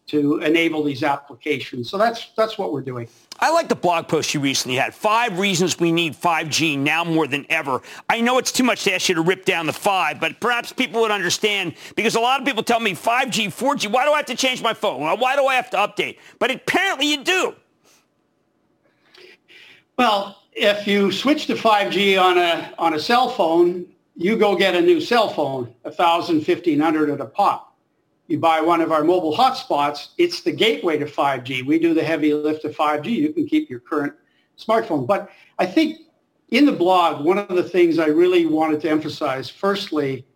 to 0.07 0.37
enable 0.37 0.83
these 0.83 1.03
applications. 1.03 1.89
So 1.89 1.97
that's 1.97 2.31
that's 2.35 2.57
what 2.57 2.73
we're 2.73 2.81
doing. 2.81 3.07
I 3.41 3.51
like 3.51 3.69
the 3.69 3.75
blog 3.75 4.07
post 4.07 4.33
you 4.33 4.39
recently 4.39 4.75
had. 4.75 4.93
Five 4.93 5.39
reasons 5.39 5.79
we 5.79 5.91
need 5.91 6.13
5G 6.13 6.77
now 6.77 7.05
more 7.05 7.25
than 7.25 7.45
ever. 7.49 7.81
I 8.09 8.19
know 8.19 8.37
it's 8.37 8.51
too 8.51 8.63
much 8.63 8.83
to 8.83 8.93
ask 8.93 9.07
you 9.07 9.15
to 9.15 9.21
rip 9.21 9.45
down 9.45 9.65
the 9.65 9.73
five, 9.73 10.19
but 10.19 10.41
perhaps 10.41 10.73
people 10.73 10.99
would 11.01 11.11
understand 11.11 11.75
because 11.95 12.15
a 12.15 12.19
lot 12.19 12.41
of 12.41 12.45
people 12.45 12.63
tell 12.63 12.81
me 12.81 12.93
5G, 12.93 13.47
4G, 13.47 13.89
why 13.89 14.03
do 14.05 14.11
I 14.11 14.17
have 14.17 14.25
to 14.25 14.35
change 14.35 14.61
my 14.61 14.73
phone? 14.73 15.01
Why 15.19 15.35
do 15.37 15.45
I 15.45 15.55
have 15.55 15.69
to 15.69 15.77
update? 15.77 16.17
But 16.37 16.51
apparently 16.51 17.09
you 17.09 17.23
do. 17.23 17.55
Well, 19.97 20.41
if 20.59 20.85
you 20.85 21.11
switch 21.11 21.47
to 21.47 21.55
5G 21.55 22.21
on 22.21 22.37
a, 22.37 22.73
on 22.77 22.93
a 22.93 22.99
cell 22.99 23.29
phone, 23.29 23.85
you 24.15 24.37
go 24.37 24.55
get 24.55 24.75
a 24.75 24.81
new 24.81 24.99
cell 24.99 25.29
phone, 25.29 25.73
1000 25.83 26.35
1500 26.35 27.09
at 27.09 27.21
a 27.21 27.25
pop 27.25 27.69
you 28.29 28.37
buy 28.37 28.61
one 28.61 28.79
of 28.79 28.91
our 28.91 29.03
mobile 29.03 29.35
hotspots, 29.35 30.09
it's 30.19 30.41
the 30.41 30.51
gateway 30.51 30.99
to 30.99 31.05
5G. 31.05 31.65
We 31.65 31.79
do 31.79 31.95
the 31.95 32.03
heavy 32.03 32.31
lift 32.31 32.63
of 32.63 32.75
5G. 32.75 33.07
You 33.07 33.33
can 33.33 33.47
keep 33.47 33.71
your 33.71 33.79
current 33.79 34.13
smartphone. 34.57 35.07
But 35.07 35.31
I 35.57 35.65
think 35.65 36.01
in 36.49 36.67
the 36.67 36.71
blog, 36.71 37.25
one 37.25 37.39
of 37.39 37.55
the 37.55 37.63
things 37.63 37.97
I 37.97 38.05
really 38.05 38.45
wanted 38.45 38.81
to 38.81 38.89
emphasize, 38.89 39.49
firstly, 39.49 40.27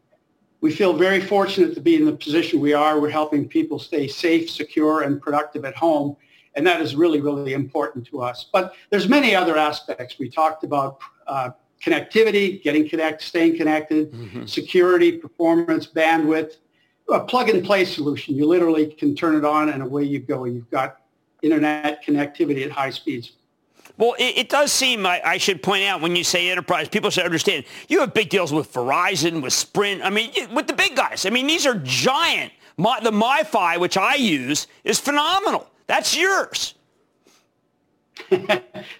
we 0.60 0.72
feel 0.72 0.94
very 0.94 1.22
fortunate 1.22 1.76
to 1.76 1.82
be 1.82 1.96
in 1.96 2.06
the 2.06 2.14
position 2.14 2.60
we 2.60 2.74
are. 2.74 3.00
We're 3.00 3.12
helping 3.12 3.48
people 3.48 3.78
stay 3.78 4.08
safe, 4.08 4.50
secure, 4.50 5.04
and 5.04 5.22
productive 5.22 5.64
at 5.64 5.76
home. 5.76 6.16
And 6.56 6.66
that 6.68 6.82
is 6.82 6.96
really, 6.96 7.20
really 7.20 7.54
important 7.54 8.06
to 8.08 8.22
us. 8.22 8.46
But 8.52 8.76
there's 8.90 9.08
many 9.08 9.36
other 9.36 9.58
aspects. 9.58 10.20
We 10.20 10.30
talked 10.30 10.64
about 10.64 11.00
uh, 11.26 11.52
connectivity, 11.84 12.62
getting 12.64 12.88
connected, 12.88 13.26
staying 13.26 13.58
connected, 13.58 14.12
mm-hmm. 14.12 14.46
security, 14.46 15.18
performance, 15.18 15.88
bandwidth, 15.88 16.58
a 17.10 17.20
plug 17.22 17.50
and 17.50 17.66
play 17.66 17.86
solution. 17.86 18.36
You 18.36 18.46
literally 18.46 18.88
can 18.88 19.16
turn 19.16 19.36
it 19.36 19.44
on 19.44 19.70
and 19.70 19.84
away 19.84 20.04
you 20.04 20.20
go. 20.20 20.46
You've 20.46 20.70
got 20.70 21.02
internet 21.42 22.06
connectivity 22.06 22.64
at 22.64 22.72
high 22.72 22.92
speeds. 22.92 23.34
Well, 23.98 24.16
it, 24.18 24.38
it 24.38 24.50
does 24.50 24.72
seem, 24.72 25.06
I, 25.06 25.22
I, 25.24 25.38
should 25.38 25.62
point 25.62 25.84
out, 25.84 26.02
when 26.02 26.16
you 26.16 26.24
say 26.24 26.50
enterprise, 26.50 26.88
people 26.88 27.10
should 27.10 27.26
understand, 27.26 27.66
you 27.90 28.00
have 28.00 28.14
big 28.14 28.30
deals 28.30 28.52
with 28.52 28.74
Verizon, 28.74 29.42
with 29.42 29.54
Sprint, 29.54 30.02
I 30.04 30.10
mean, 30.10 30.32
with 30.54 30.68
the 30.68 30.74
big 30.74 30.96
guys. 30.96 31.26
I 31.26 31.30
mean, 31.30 31.46
these 31.46 31.66
are 31.68 31.76
giant. 31.84 32.54
My, 32.78 33.00
the 33.02 33.12
MiFi, 33.12 33.80
which 33.80 33.98
I 33.98 34.16
use, 34.16 34.68
is 34.84 35.00
phenomenal. 35.00 35.70
That's 35.88 36.16
yours. 36.16 36.76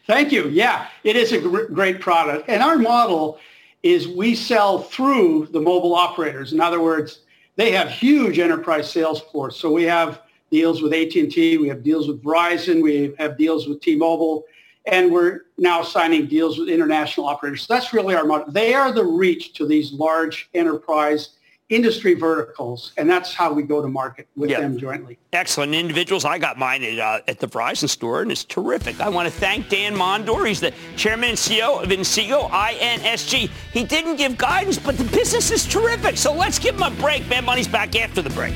Thank 0.08 0.32
you. 0.32 0.50
Yeah, 0.50 0.88
it 1.04 1.16
is 1.16 1.32
a 1.32 1.40
gr- 1.40 1.66
great 1.66 2.02
product. 2.02 2.50
And 2.50 2.62
our 2.62 2.78
model 2.78 3.40
is 3.84 4.08
we 4.08 4.36
sell 4.36 4.80
through 4.80 5.48
the 5.52 5.60
mobile 5.60 5.96
operators. 5.96 6.54
In 6.54 6.62
other 6.62 6.82
words, 6.82 7.22
they 7.56 7.72
have 7.72 7.90
huge 7.90 8.40
enterprise 8.40 8.92
sales 8.92 9.22
force. 9.22 9.58
So 9.58 9.72
we 9.72 9.84
have 9.84 10.22
deals 10.50 10.82
with 10.82 10.94
AT&T, 10.94 11.58
we 11.58 11.68
have 11.68 11.84
deals 11.84 12.08
with 12.08 12.24
Verizon, 12.24 12.82
we 12.82 13.14
have 13.18 13.38
deals 13.38 13.68
with 13.68 13.82
T-Mobile, 13.82 14.46
and 14.86 15.12
we're 15.12 15.42
now 15.58 15.82
signing 15.82 16.28
deals 16.28 16.60
with 16.60 16.70
international 16.70 17.26
operators. 17.26 17.64
So 17.64 17.74
that's 17.74 17.92
really 17.92 18.16
our 18.16 18.24
model. 18.24 18.52
They 18.52 18.74
are 18.74 18.92
the 18.92 19.04
reach 19.04 19.54
to 19.54 19.66
these 19.66 19.92
large 19.94 20.50
enterprise 20.54 21.30
industry 21.70 22.14
verticals, 22.14 22.94
and 22.98 23.10
that's 23.10 23.34
how 23.34 23.52
we 23.52 23.64
go 23.64 23.82
to 23.82 23.88
market 23.88 24.28
with 24.36 24.50
them 24.50 24.78
jointly. 24.78 25.18
Excellent 25.32 25.74
individuals. 25.74 26.26
I 26.26 26.38
got 26.38 26.58
mine 26.58 26.84
at, 26.84 27.00
uh, 27.00 27.22
at 27.28 27.40
the 27.40 27.48
Verizon 27.48 27.90
store, 27.90 28.22
and 28.22 28.32
it's 28.32 28.44
terrific. 28.44 29.00
I 29.00 29.10
want 29.10 29.28
to 29.28 29.34
thank 29.34 29.70
Dan 29.70 29.96
Mondor. 29.96 30.48
He's 30.48 30.60
the 30.60 30.74
chairman 30.96 31.30
and 31.30 31.38
CEO 31.38 31.82
of 31.82 31.90
Inseego, 31.90 32.50
INSG. 32.50 33.50
He 33.72 33.84
didn't 33.84 34.18
give 34.18 34.38
guidance, 34.38 34.78
but 34.78 34.98
the 34.98 35.06
business 35.06 35.52
is 35.52 35.66
terrific. 35.66 36.18
So 36.18 36.34
let's 36.34 36.60
give 36.60 36.76
him 36.76 36.84
a 36.84 36.92
break. 36.92 37.28
Mad 37.30 37.46
Money's 37.46 37.68
back 37.68 37.96
after 37.96 38.22
the 38.22 38.30
break. 38.32 38.54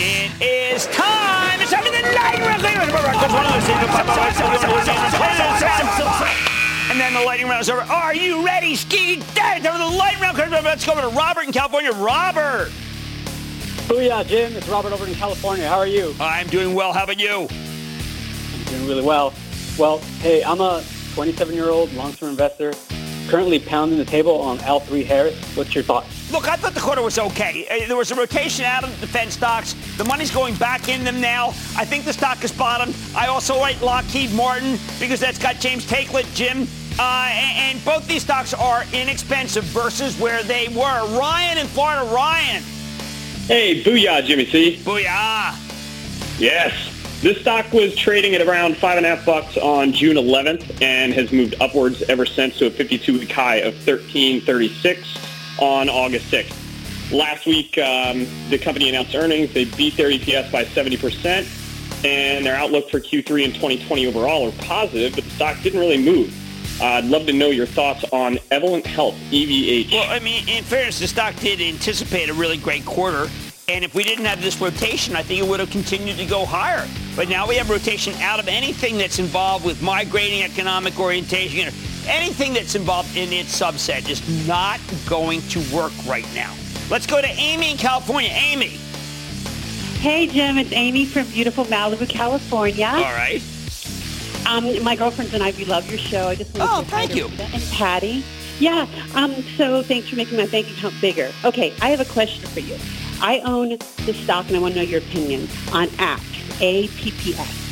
It 0.00 0.30
is 0.40 0.86
time 0.86 1.17
And 6.90 6.98
then 6.98 7.14
the 7.14 7.20
lightning 7.20 7.48
round 7.48 7.60
is 7.60 7.70
over. 7.70 7.82
Are 7.82 8.14
you 8.14 8.44
ready, 8.44 8.74
Ski 8.74 9.22
Dad? 9.34 9.62
The 9.62 9.70
lightning 9.96 10.22
round. 10.22 10.36
Let's 10.64 10.84
go 10.84 10.92
over 10.92 11.02
to 11.02 11.08
Robert 11.08 11.44
in 11.44 11.52
California. 11.52 11.92
Robert. 11.92 12.70
Booyah, 13.86 14.26
Jim. 14.26 14.56
It's 14.56 14.68
Robert 14.68 14.92
over 14.92 15.06
in 15.06 15.14
California. 15.14 15.68
How 15.68 15.78
are 15.78 15.86
you? 15.86 16.14
I'm 16.20 16.48
doing 16.48 16.74
well. 16.74 16.92
How 16.92 17.04
about 17.04 17.20
you? 17.20 17.46
I'm 17.48 18.64
doing 18.64 18.88
really 18.88 19.04
well. 19.04 19.32
Well, 19.78 19.98
hey, 20.20 20.42
I'm 20.42 20.60
a 20.60 20.82
27-year-old 21.14 21.92
long-term 21.92 22.30
investor, 22.30 22.74
currently 23.28 23.60
pounding 23.60 23.98
the 23.98 24.04
table 24.04 24.40
on 24.40 24.58
L3 24.58 25.04
Harris. 25.04 25.36
What's 25.56 25.74
your 25.74 25.84
thoughts? 25.84 26.17
Look, 26.30 26.48
I 26.48 26.56
thought 26.56 26.74
the 26.74 26.80
quarter 26.80 27.02
was 27.02 27.18
okay. 27.18 27.66
Uh, 27.68 27.86
there 27.86 27.96
was 27.96 28.10
a 28.10 28.14
rotation 28.14 28.64
out 28.64 28.84
of 28.84 29.00
the 29.00 29.06
defense 29.06 29.34
stocks. 29.34 29.74
The 29.96 30.04
money's 30.04 30.30
going 30.30 30.54
back 30.56 30.88
in 30.88 31.04
them 31.04 31.20
now. 31.20 31.48
I 31.76 31.84
think 31.84 32.04
the 32.04 32.12
stock 32.12 32.42
is 32.44 32.52
bottomed. 32.52 32.94
I 33.14 33.28
also 33.28 33.58
like 33.58 33.80
Lockheed 33.80 34.32
Martin 34.32 34.78
because 35.00 35.20
that's 35.20 35.38
got 35.38 35.56
James 35.56 35.86
Taiclet, 35.86 36.32
Jim. 36.34 36.66
Uh, 36.98 37.28
and, 37.30 37.76
and 37.76 37.84
both 37.84 38.06
these 38.08 38.22
stocks 38.22 38.52
are 38.54 38.84
inexpensive 38.92 39.64
versus 39.64 40.18
where 40.18 40.42
they 40.42 40.68
were. 40.68 41.18
Ryan 41.18 41.58
in 41.58 41.66
Florida, 41.66 42.04
Ryan. 42.12 42.62
Hey, 43.46 43.82
booyah, 43.82 44.24
Jimmy 44.24 44.46
C. 44.46 44.76
Booyah. 44.82 45.54
Yes. 46.38 46.94
This 47.20 47.40
stock 47.40 47.72
was 47.72 47.96
trading 47.96 48.34
at 48.34 48.46
around 48.46 48.76
five 48.76 48.96
and 48.96 49.04
a 49.04 49.08
half 49.16 49.26
bucks 49.26 49.56
on 49.56 49.92
June 49.92 50.16
11th 50.16 50.80
and 50.82 51.12
has 51.14 51.32
moved 51.32 51.56
upwards 51.60 52.02
ever 52.02 52.24
since 52.24 52.58
to 52.58 52.66
a 52.66 52.70
52-week 52.70 53.32
high 53.32 53.56
of 53.56 53.74
1336 53.74 55.27
on 55.58 55.88
August 55.88 56.30
6th. 56.30 56.54
Last 57.12 57.46
week, 57.46 57.78
um, 57.78 58.26
the 58.50 58.58
company 58.58 58.88
announced 58.88 59.14
earnings. 59.14 59.52
They 59.54 59.64
beat 59.64 59.96
their 59.96 60.10
EPS 60.10 60.52
by 60.52 60.64
70%, 60.64 62.04
and 62.04 62.44
their 62.44 62.54
outlook 62.54 62.90
for 62.90 63.00
Q3 63.00 63.44
in 63.44 63.52
2020 63.52 64.06
overall 64.06 64.48
are 64.48 64.52
positive, 64.64 65.14
but 65.14 65.24
the 65.24 65.30
stock 65.30 65.60
didn't 65.62 65.80
really 65.80 66.02
move. 66.02 66.34
Uh, 66.80 66.84
I'd 66.84 67.06
love 67.06 67.26
to 67.26 67.32
know 67.32 67.48
your 67.48 67.66
thoughts 67.66 68.04
on 68.12 68.38
Evolent 68.50 68.86
Health, 68.86 69.16
EVH. 69.30 69.90
Well, 69.90 70.08
I 70.08 70.20
mean, 70.20 70.48
in 70.48 70.62
fairness, 70.62 71.00
the 71.00 71.08
stock 71.08 71.34
did 71.36 71.60
anticipate 71.60 72.28
a 72.28 72.34
really 72.34 72.56
great 72.56 72.84
quarter. 72.84 73.28
And 73.68 73.84
if 73.84 73.94
we 73.94 74.04
didn't 74.04 74.24
have 74.24 74.40
this 74.40 74.60
rotation, 74.60 75.16
I 75.16 75.22
think 75.22 75.40
it 75.40 75.48
would 75.48 75.60
have 75.60 75.70
continued 75.70 76.16
to 76.18 76.24
go 76.24 76.46
higher. 76.46 76.88
But 77.16 77.28
now 77.28 77.46
we 77.48 77.56
have 77.56 77.68
rotation 77.68 78.14
out 78.14 78.38
of 78.38 78.48
anything 78.48 78.96
that's 78.96 79.18
involved 79.18 79.64
with 79.64 79.82
migrating 79.82 80.42
economic 80.42 80.98
orientation. 80.98 81.72
Anything 82.08 82.54
that's 82.54 82.74
involved 82.74 83.14
in 83.16 83.32
its 83.34 83.60
subset 83.60 84.08
is 84.08 84.48
not 84.48 84.80
going 85.06 85.42
to 85.48 85.60
work 85.74 85.92
right 86.06 86.26
now. 86.34 86.54
Let's 86.90 87.06
go 87.06 87.20
to 87.20 87.28
Amy 87.28 87.72
in 87.72 87.76
California. 87.76 88.30
Amy. 88.32 88.78
Hey, 90.00 90.26
Jim. 90.26 90.56
It's 90.56 90.72
Amy 90.72 91.04
from 91.04 91.26
beautiful 91.26 91.66
Malibu, 91.66 92.08
California. 92.08 92.86
All 92.86 93.02
right. 93.02 93.42
Um, 94.46 94.82
my 94.82 94.96
girlfriends 94.96 95.34
and 95.34 95.42
I, 95.42 95.50
we 95.50 95.66
love 95.66 95.86
your 95.90 95.98
show. 95.98 96.28
I 96.28 96.34
just 96.34 96.56
want 96.58 96.70
oh, 96.72 96.82
to 96.82 96.88
thank 96.88 97.14
you. 97.14 97.28
And 97.52 97.62
Patty. 97.72 98.24
Yeah. 98.58 98.86
Um, 99.14 99.34
so 99.58 99.82
thanks 99.82 100.08
for 100.08 100.16
making 100.16 100.38
my 100.38 100.46
bank 100.46 100.70
account 100.70 100.94
bigger. 101.02 101.30
Okay, 101.44 101.74
I 101.82 101.90
have 101.90 102.00
a 102.00 102.06
question 102.06 102.48
for 102.48 102.60
you. 102.60 102.78
I 103.20 103.40
own 103.40 103.76
the 104.06 104.14
stock, 104.14 104.46
and 104.46 104.56
I 104.56 104.60
want 104.60 104.72
to 104.74 104.80
know 104.80 104.86
your 104.86 105.00
opinion 105.00 105.46
on 105.72 105.88
APP, 105.98 106.22
A-P-P-S. 106.62 107.64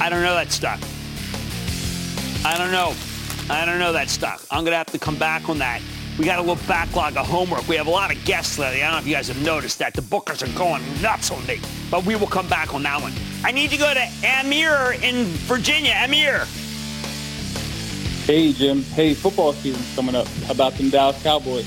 I 0.00 0.08
don't 0.08 0.22
know 0.22 0.34
that 0.34 0.50
stock. 0.50 0.80
I 2.44 2.58
don't 2.58 2.70
know. 2.70 2.94
I 3.48 3.64
don't 3.64 3.78
know 3.78 3.92
that 3.94 4.10
stuff. 4.10 4.46
I'm 4.50 4.64
going 4.64 4.72
to 4.72 4.76
have 4.76 4.88
to 4.88 4.98
come 4.98 5.16
back 5.16 5.48
on 5.48 5.58
that. 5.58 5.80
We 6.18 6.26
got 6.26 6.38
a 6.38 6.42
little 6.42 6.62
backlog 6.68 7.16
of 7.16 7.26
homework. 7.26 7.66
We 7.66 7.76
have 7.76 7.86
a 7.86 7.90
lot 7.90 8.14
of 8.14 8.22
guests 8.24 8.58
lately. 8.58 8.82
I 8.82 8.86
don't 8.86 8.92
know 8.92 8.98
if 9.00 9.06
you 9.06 9.14
guys 9.14 9.28
have 9.28 9.42
noticed 9.42 9.78
that. 9.78 9.94
The 9.94 10.02
bookers 10.02 10.42
are 10.42 10.56
going 10.58 10.82
nuts 11.00 11.30
on 11.30 11.44
me. 11.46 11.58
But 11.90 12.04
we 12.04 12.16
will 12.16 12.26
come 12.26 12.46
back 12.48 12.74
on 12.74 12.82
that 12.82 13.00
one. 13.00 13.12
I 13.44 13.50
need 13.50 13.70
to 13.70 13.78
go 13.78 13.92
to 13.92 14.06
Amir 14.22 14.92
in 15.02 15.24
Virginia. 15.46 15.94
Amir. 16.04 16.46
Hey, 18.26 18.52
Jim. 18.52 18.82
Hey, 18.82 19.14
football 19.14 19.54
season's 19.54 19.94
coming 19.94 20.14
up. 20.14 20.26
How 20.46 20.52
about 20.52 20.74
them 20.74 20.90
Dallas 20.90 21.20
Cowboys? 21.22 21.66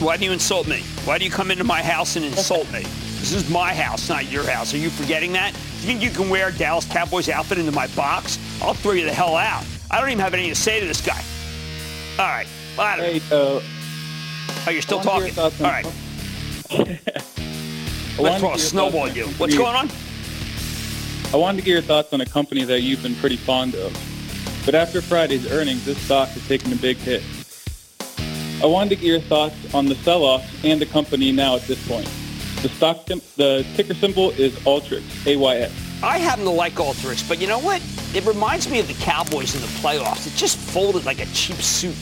Why 0.00 0.16
do 0.16 0.24
you 0.24 0.32
insult 0.32 0.66
me? 0.66 0.82
Why 1.04 1.18
do 1.18 1.24
you 1.24 1.30
come 1.30 1.50
into 1.50 1.64
my 1.64 1.82
house 1.82 2.16
and 2.16 2.24
insult 2.24 2.70
me? 2.72 2.84
This 3.22 3.34
is 3.34 3.48
my 3.48 3.72
house, 3.72 4.08
not 4.08 4.28
your 4.28 4.42
house. 4.42 4.74
Are 4.74 4.78
you 4.78 4.90
forgetting 4.90 5.32
that? 5.34 5.52
You 5.52 5.86
think 5.86 6.02
you 6.02 6.10
can 6.10 6.28
wear 6.28 6.48
a 6.48 6.52
Dallas 6.52 6.84
Cowboys 6.84 7.28
outfit 7.28 7.56
into 7.56 7.70
my 7.70 7.86
box? 7.94 8.36
I'll 8.60 8.74
throw 8.74 8.90
you 8.92 9.04
the 9.04 9.12
hell 9.12 9.36
out. 9.36 9.64
I 9.92 10.00
don't 10.00 10.08
even 10.08 10.18
have 10.18 10.34
anything 10.34 10.52
to 10.52 10.60
say 10.60 10.80
to 10.80 10.86
this 10.86 11.00
guy. 11.00 11.22
All 12.18 12.26
right. 12.26 12.48
Well, 12.76 12.96
hey, 12.96 13.18
uh, 13.30 13.60
oh, 14.66 14.70
you're 14.70 14.82
still 14.82 15.00
talking. 15.00 15.38
All 15.38 15.52
right. 15.60 15.84
Let's 18.18 18.40
throw 18.40 18.54
a 18.54 18.58
snowball 18.58 19.06
at 19.06 19.14
you. 19.14 19.28
What's 19.38 19.56
going 19.56 19.76
on? 19.76 19.88
I 21.32 21.36
wanted 21.36 21.58
to 21.58 21.64
get 21.64 21.70
your 21.74 21.82
thoughts 21.82 22.12
on 22.12 22.22
a 22.22 22.26
company 22.26 22.64
that 22.64 22.80
you've 22.80 23.04
been 23.04 23.14
pretty 23.14 23.36
fond 23.36 23.76
of. 23.76 23.92
But 24.66 24.74
after 24.74 25.00
Friday's 25.00 25.48
earnings, 25.52 25.84
this 25.84 25.96
stock 25.98 26.28
has 26.30 26.44
taken 26.48 26.72
a 26.72 26.76
big 26.76 26.96
hit. 26.96 27.22
I 28.60 28.66
wanted 28.66 28.90
to 28.90 28.96
get 28.96 29.04
your 29.04 29.20
thoughts 29.20 29.72
on 29.72 29.86
the 29.86 29.94
sell-off 29.94 30.44
and 30.64 30.80
the 30.80 30.86
company 30.86 31.30
now 31.30 31.54
at 31.54 31.62
this 31.62 31.86
point. 31.86 32.10
The 32.62 32.68
stock, 32.68 33.06
the 33.06 33.66
ticker 33.74 33.94
symbol 33.94 34.30
is 34.30 34.52
Alteryx, 34.60 35.02
AYX. 35.26 35.72
I 36.02 36.18
happen 36.18 36.44
to 36.44 36.50
like 36.50 36.74
Alteryx, 36.74 37.28
but 37.28 37.40
you 37.40 37.48
know 37.48 37.58
what? 37.58 37.82
It 38.14 38.24
reminds 38.24 38.70
me 38.70 38.78
of 38.78 38.86
the 38.86 38.94
Cowboys 38.94 39.56
in 39.56 39.60
the 39.60 39.66
playoffs. 39.66 40.28
It 40.28 40.36
just 40.36 40.56
folded 40.58 41.04
like 41.04 41.20
a 41.20 41.26
cheap 41.26 41.56
suit. 41.56 41.96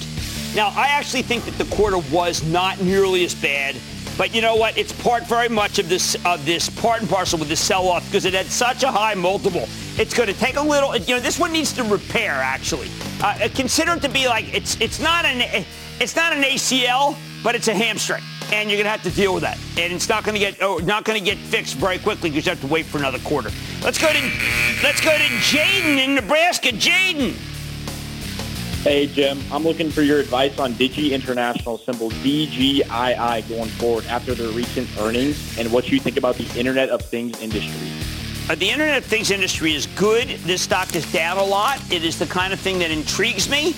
Now, 0.55 0.69
I 0.69 0.89
actually 0.89 1.23
think 1.23 1.45
that 1.47 1.57
the 1.57 1.65
quarter 1.75 1.97
was 2.13 2.43
not 2.43 2.79
nearly 2.83 3.25
as 3.25 3.35
bad, 3.35 3.75
but 4.19 4.35
you 4.35 4.43
know 4.43 4.55
what? 4.55 4.77
It's 4.77 4.93
part 4.93 5.27
very 5.27 5.49
much 5.49 5.79
of 5.79 5.89
this 5.89 6.15
of 6.27 6.45
this 6.45 6.69
part 6.69 7.01
and 7.01 7.09
parcel 7.09 7.39
with 7.39 7.49
the 7.49 7.57
sell-off 7.57 8.05
because 8.05 8.27
it 8.27 8.35
had 8.35 8.47
such 8.47 8.83
a 8.83 8.91
high 8.91 9.15
multiple. 9.15 9.67
It's 9.97 10.13
going 10.13 10.29
to 10.29 10.35
take 10.35 10.57
a 10.57 10.63
little. 10.63 10.95
You 10.95 11.15
know, 11.15 11.21
this 11.21 11.39
one 11.39 11.53
needs 11.53 11.73
to 11.73 11.85
repair 11.85 12.33
actually. 12.33 12.91
Uh, 13.23 13.49
consider 13.55 13.95
it 13.95 14.03
to 14.03 14.11
be 14.11 14.29
like 14.29 14.53
it's 14.55 14.79
it's 14.79 15.01
not 15.01 15.25
an 15.25 15.65
it's 16.01 16.17
not 16.17 16.35
an 16.35 16.43
ACL, 16.43 17.17
but 17.43 17.55
it's 17.55 17.69
a 17.69 17.75
hamstring, 17.75 18.23
and 18.53 18.69
you're 18.69 18.77
going 18.77 18.85
to 18.85 18.91
have 18.91 19.03
to 19.03 19.11
deal 19.11 19.33
with 19.33 19.43
that. 19.43 19.59
And 19.79 19.93
it's 19.93 20.09
not 20.09 20.25
going 20.25 20.35
to 20.35 20.41
get 20.41 20.59
oh, 20.61 20.79
not 20.79 21.05
going 21.05 21.19
to 21.19 21.25
get 21.25 21.39
fixed 21.39 21.75
very 21.77 21.99
quickly 21.99 22.31
because 22.31 22.47
you 22.47 22.51
have 22.51 22.61
to 22.61 22.67
wait 22.67 22.87
for 22.87 22.99
another 22.99 23.19
quarter. 23.21 23.51
Let's 23.83 23.99
go 23.99 24.13
to 24.13 24.31
let's 24.83 25.01
go 25.01 25.11
to 25.11 25.25
Jaden 25.25 25.99
in 26.05 26.15
Nebraska. 26.15 26.69
Jaden. 26.69 27.35
Hey 28.83 29.07
Jim, 29.09 29.39
I'm 29.53 29.63
looking 29.63 29.91
for 29.91 30.01
your 30.01 30.21
advice 30.21 30.59
on 30.59 30.73
Digi 30.73 31.11
International 31.11 31.77
symbol 31.77 32.11
DGII 32.11 33.47
going 33.49 33.69
forward 33.69 34.07
after 34.07 34.35
their 34.35 34.49
recent 34.49 34.89
earnings 34.99 35.59
and 35.59 35.71
what 35.71 35.91
you 35.91 36.01
think 36.01 36.17
about 36.17 36.37
the 36.37 36.49
Internet 36.59 36.89
of 36.89 37.03
Things 37.03 37.41
industry. 37.43 37.91
Uh, 38.49 38.55
the 38.55 38.71
Internet 38.71 38.97
of 38.97 39.05
Things 39.05 39.31
industry 39.31 39.75
is 39.75 39.85
good. 39.87 40.29
This 40.45 40.63
stock 40.63 40.97
is 40.97 41.11
down 41.13 41.37
a 41.37 41.45
lot. 41.45 41.79
It 41.93 42.05
is 42.05 42.19
the 42.19 42.25
kind 42.25 42.55
of 42.55 42.59
thing 42.59 42.79
that 42.79 42.91
intrigues 42.91 43.51
me. 43.51 43.75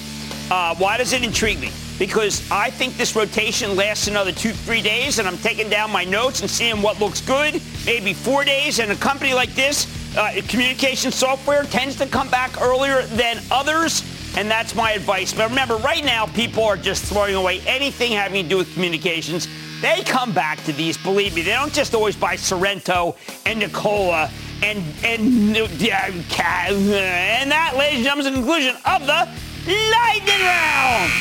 Uh, 0.53 0.77
why 0.77 0.99
does 0.99 1.13
it 1.13 1.25
intrigue 1.25 1.61
me? 1.61 1.71
Because 1.99 2.51
I 2.51 2.71
think 2.71 2.97
this 2.97 3.15
rotation 3.15 3.77
lasts 3.77 4.09
another 4.09 4.33
two, 4.33 4.53
three 4.53 4.83
days, 4.83 5.19
and 5.19 5.29
I'm 5.29 5.39
taking 5.39 5.69
down 5.69 5.91
my 5.91 6.05
notes 6.05 6.41
and 6.41 6.51
seeing 6.51 6.83
what 6.83 6.99
looks 7.01 7.21
good. 7.21 7.61
Maybe 7.87 8.13
four 8.13 8.45
days, 8.45 8.79
and 8.79 8.91
a 8.91 8.97
company 8.97 9.35
like 9.35 9.55
this, 9.55 9.87
uh, 10.17 10.41
communication 10.49 11.13
software 11.13 11.65
tends 11.65 11.97
to 11.97 12.07
come 12.07 12.29
back 12.29 12.61
earlier 12.61 13.03
than 13.03 13.39
others, 13.51 14.03
and 14.37 14.51
that's 14.51 14.75
my 14.75 14.93
advice. 14.93 15.33
But 15.33 15.51
remember, 15.51 15.77
right 15.77 16.05
now, 16.05 16.27
people 16.27 16.65
are 16.65 16.77
just 16.77 17.05
throwing 17.05 17.35
away 17.35 17.61
anything 17.67 18.13
having 18.13 18.43
to 18.43 18.49
do 18.49 18.57
with 18.57 18.73
communications. 18.75 19.47
They 19.81 20.03
come 20.03 20.33
back 20.33 20.63
to 20.65 20.73
these, 20.73 20.97
believe 20.97 21.35
me. 21.35 21.43
They 21.43 21.53
don't 21.53 21.73
just 21.73 21.95
always 21.95 22.17
buy 22.17 22.37
Sorrento 22.37 23.17
and 23.47 23.59
Nikola 23.59 24.31
and 24.63 24.79
and 25.05 25.57
and 25.57 27.51
that, 27.51 27.75
ladies 27.77 27.99
and 27.99 28.05
gentlemen, 28.05 28.27
is 28.27 28.33
the 28.33 28.39
conclusion 28.39 28.77
of 28.87 29.07
the 29.07 29.29
lightning 29.67 30.41
round. 30.41 31.12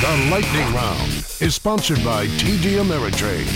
The 0.00 0.28
Lightning 0.28 0.74
Round 0.74 1.08
is 1.40 1.54
sponsored 1.54 2.04
by 2.04 2.26
TD 2.26 2.82
Ameritrade. 2.82 3.46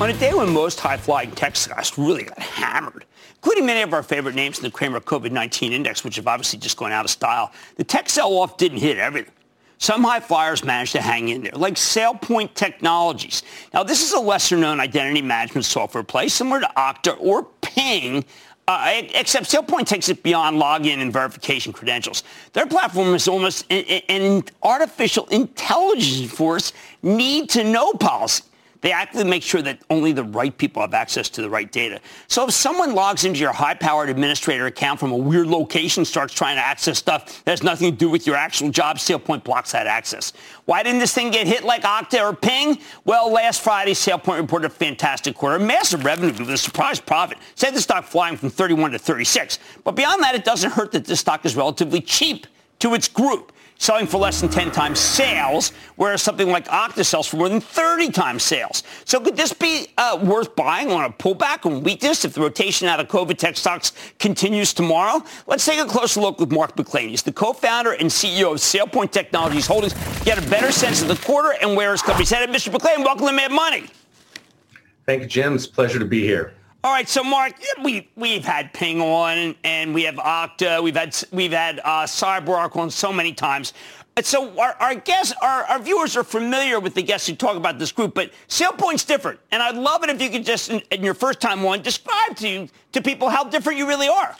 On 0.00 0.08
a 0.08 0.12
day 0.14 0.32
when 0.32 0.50
most 0.50 0.78
high-flying 0.78 1.32
tech 1.32 1.56
stocks 1.56 1.98
really 1.98 2.22
got 2.22 2.38
hammered, 2.38 3.04
including 3.34 3.66
many 3.66 3.82
of 3.82 3.92
our 3.92 4.04
favorite 4.04 4.36
names 4.36 4.56
in 4.58 4.62
the 4.62 4.70
Cramer 4.70 5.00
COVID-19 5.00 5.72
index, 5.72 6.04
which 6.04 6.14
have 6.16 6.28
obviously 6.28 6.60
just 6.60 6.76
gone 6.76 6.92
out 6.92 7.04
of 7.04 7.10
style, 7.10 7.50
the 7.74 7.84
tech 7.84 8.08
sell-off 8.08 8.56
didn't 8.56 8.78
hit 8.78 8.98
everything. 8.98 9.32
Some 9.82 10.04
high 10.04 10.20
flyers 10.20 10.62
managed 10.62 10.92
to 10.92 11.02
hang 11.02 11.30
in 11.30 11.42
there, 11.42 11.52
like 11.56 11.74
SailPoint 11.74 12.54
Technologies. 12.54 13.42
Now, 13.74 13.82
this 13.82 14.00
is 14.04 14.12
a 14.12 14.20
lesser-known 14.20 14.78
identity 14.78 15.22
management 15.22 15.64
software 15.64 16.04
play, 16.04 16.28
similar 16.28 16.60
to 16.60 16.70
Okta 16.76 17.16
or 17.18 17.48
Ping, 17.62 18.24
uh, 18.68 19.02
except 19.12 19.46
SailPoint 19.46 19.88
takes 19.88 20.08
it 20.08 20.22
beyond 20.22 20.62
login 20.62 20.98
and 20.98 21.12
verification 21.12 21.72
credentials. 21.72 22.22
Their 22.52 22.66
platform 22.66 23.12
is 23.12 23.26
almost 23.26 23.66
an, 23.70 23.82
an 24.08 24.44
artificial 24.62 25.26
intelligence 25.32 26.30
force 26.30 26.72
need-to-know 27.02 27.94
policy. 27.94 28.44
They 28.82 28.90
actively 28.90 29.30
make 29.30 29.44
sure 29.44 29.62
that 29.62 29.78
only 29.90 30.12
the 30.12 30.24
right 30.24 30.56
people 30.56 30.82
have 30.82 30.92
access 30.92 31.28
to 31.30 31.42
the 31.42 31.48
right 31.48 31.70
data. 31.70 32.00
So 32.26 32.48
if 32.48 32.50
someone 32.52 32.94
logs 32.94 33.24
into 33.24 33.38
your 33.38 33.52
high-powered 33.52 34.10
administrator 34.10 34.66
account 34.66 34.98
from 34.98 35.12
a 35.12 35.16
weird 35.16 35.46
location, 35.46 36.04
starts 36.04 36.34
trying 36.34 36.56
to 36.56 36.66
access 36.66 36.98
stuff 36.98 37.44
that 37.44 37.52
has 37.52 37.62
nothing 37.62 37.92
to 37.92 37.96
do 37.96 38.10
with 38.10 38.26
your 38.26 38.34
actual 38.34 38.70
job, 38.70 38.98
SailPoint 38.98 39.44
blocks 39.44 39.70
that 39.72 39.86
access. 39.86 40.32
Why 40.64 40.82
didn't 40.82 40.98
this 40.98 41.14
thing 41.14 41.30
get 41.30 41.46
hit 41.46 41.62
like 41.62 41.82
Okta 41.82 42.20
or 42.20 42.34
Ping? 42.34 42.78
Well, 43.04 43.32
last 43.32 43.62
Friday, 43.62 43.92
SailPoint 43.92 44.40
reported 44.40 44.66
a 44.66 44.70
fantastic 44.70 45.36
quarter, 45.36 45.60
massive 45.60 46.04
revenue 46.04 46.32
with 46.36 46.50
a 46.50 46.58
surprise 46.58 46.98
profit. 46.98 47.38
Said 47.54 47.74
the 47.74 47.80
stock 47.80 48.04
flying 48.04 48.36
from 48.36 48.50
31 48.50 48.90
to 48.90 48.98
36. 48.98 49.60
But 49.84 49.92
beyond 49.92 50.24
that, 50.24 50.34
it 50.34 50.44
doesn't 50.44 50.72
hurt 50.72 50.90
that 50.90 51.04
this 51.04 51.20
stock 51.20 51.46
is 51.46 51.54
relatively 51.54 52.00
cheap 52.00 52.48
to 52.80 52.94
its 52.94 53.06
group. 53.06 53.52
Selling 53.82 54.06
for 54.06 54.18
less 54.18 54.40
than 54.40 54.48
10 54.48 54.70
times 54.70 55.00
sales, 55.00 55.72
whereas 55.96 56.22
something 56.22 56.48
like 56.48 56.66
Okta 56.68 57.04
sells 57.04 57.26
for 57.26 57.36
more 57.36 57.48
than 57.48 57.60
30 57.60 58.10
times 58.10 58.44
sales. 58.44 58.84
So 59.04 59.18
could 59.18 59.36
this 59.36 59.52
be 59.52 59.88
uh, 59.98 60.20
worth 60.22 60.54
buying 60.54 60.92
on 60.92 61.04
a 61.04 61.10
pullback 61.10 61.68
and 61.68 61.84
weakness 61.84 62.24
if 62.24 62.34
the 62.34 62.40
rotation 62.40 62.86
out 62.86 63.00
of 63.00 63.08
COVID 63.08 63.38
tech 63.38 63.56
stocks 63.56 63.92
continues 64.20 64.72
tomorrow? 64.72 65.24
Let's 65.48 65.64
take 65.66 65.80
a 65.80 65.84
closer 65.84 66.20
look 66.20 66.38
with 66.38 66.52
Mark 66.52 66.76
McClain. 66.76 67.08
He's 67.08 67.24
the 67.24 67.32
co-founder 67.32 67.92
and 67.92 68.08
CEO 68.08 68.52
of 68.52 68.58
SailPoint 68.58 69.10
Technologies 69.10 69.66
Holdings. 69.66 69.94
Get 70.22 70.38
a 70.38 70.48
better 70.48 70.70
sense 70.70 71.02
of 71.02 71.08
the 71.08 71.16
quarter 71.16 71.56
and 71.60 71.76
where 71.76 71.90
his 71.90 72.02
company's 72.02 72.30
headed. 72.30 72.54
Mr. 72.54 72.72
McClain, 72.72 73.04
welcome 73.04 73.26
to 73.26 73.32
Mad 73.32 73.50
Money. 73.50 73.86
Thank 75.06 75.22
you, 75.22 75.28
Jim. 75.28 75.56
It's 75.56 75.66
a 75.66 75.70
pleasure 75.70 75.98
to 75.98 76.04
be 76.04 76.22
here. 76.22 76.54
All 76.84 76.90
right, 76.90 77.08
so 77.08 77.22
Mark, 77.22 77.52
we 77.84 78.08
we've 78.16 78.44
had 78.44 78.72
Ping 78.72 79.00
on, 79.00 79.54
and 79.62 79.94
we 79.94 80.02
have 80.02 80.16
Okta, 80.16 80.82
we've 80.82 80.96
had 80.96 81.16
we've 81.30 81.52
had 81.52 81.78
uh, 81.84 82.02
CyberArk 82.06 82.74
on 82.74 82.90
so 82.90 83.12
many 83.12 83.32
times. 83.32 83.72
So 84.20 84.58
our, 84.58 84.74
our 84.80 84.96
guests, 84.96 85.32
our, 85.40 85.62
our 85.62 85.78
viewers 85.78 86.16
are 86.16 86.24
familiar 86.24 86.80
with 86.80 86.94
the 86.94 87.02
guests 87.02 87.28
who 87.28 87.36
talk 87.36 87.56
about 87.56 87.78
this 87.78 87.92
group, 87.92 88.14
but 88.14 88.32
SailPoint's 88.48 89.04
different, 89.04 89.38
and 89.52 89.62
I'd 89.62 89.76
love 89.76 90.02
it 90.02 90.10
if 90.10 90.20
you 90.20 90.28
could 90.28 90.44
just, 90.44 90.70
in, 90.70 90.82
in 90.90 91.04
your 91.04 91.14
first 91.14 91.40
time 91.40 91.64
on, 91.64 91.82
describe 91.82 92.34
to 92.38 92.68
to 92.90 93.00
people 93.00 93.28
how 93.28 93.44
different 93.44 93.78
you 93.78 93.86
really 93.86 94.08
are. 94.08 94.34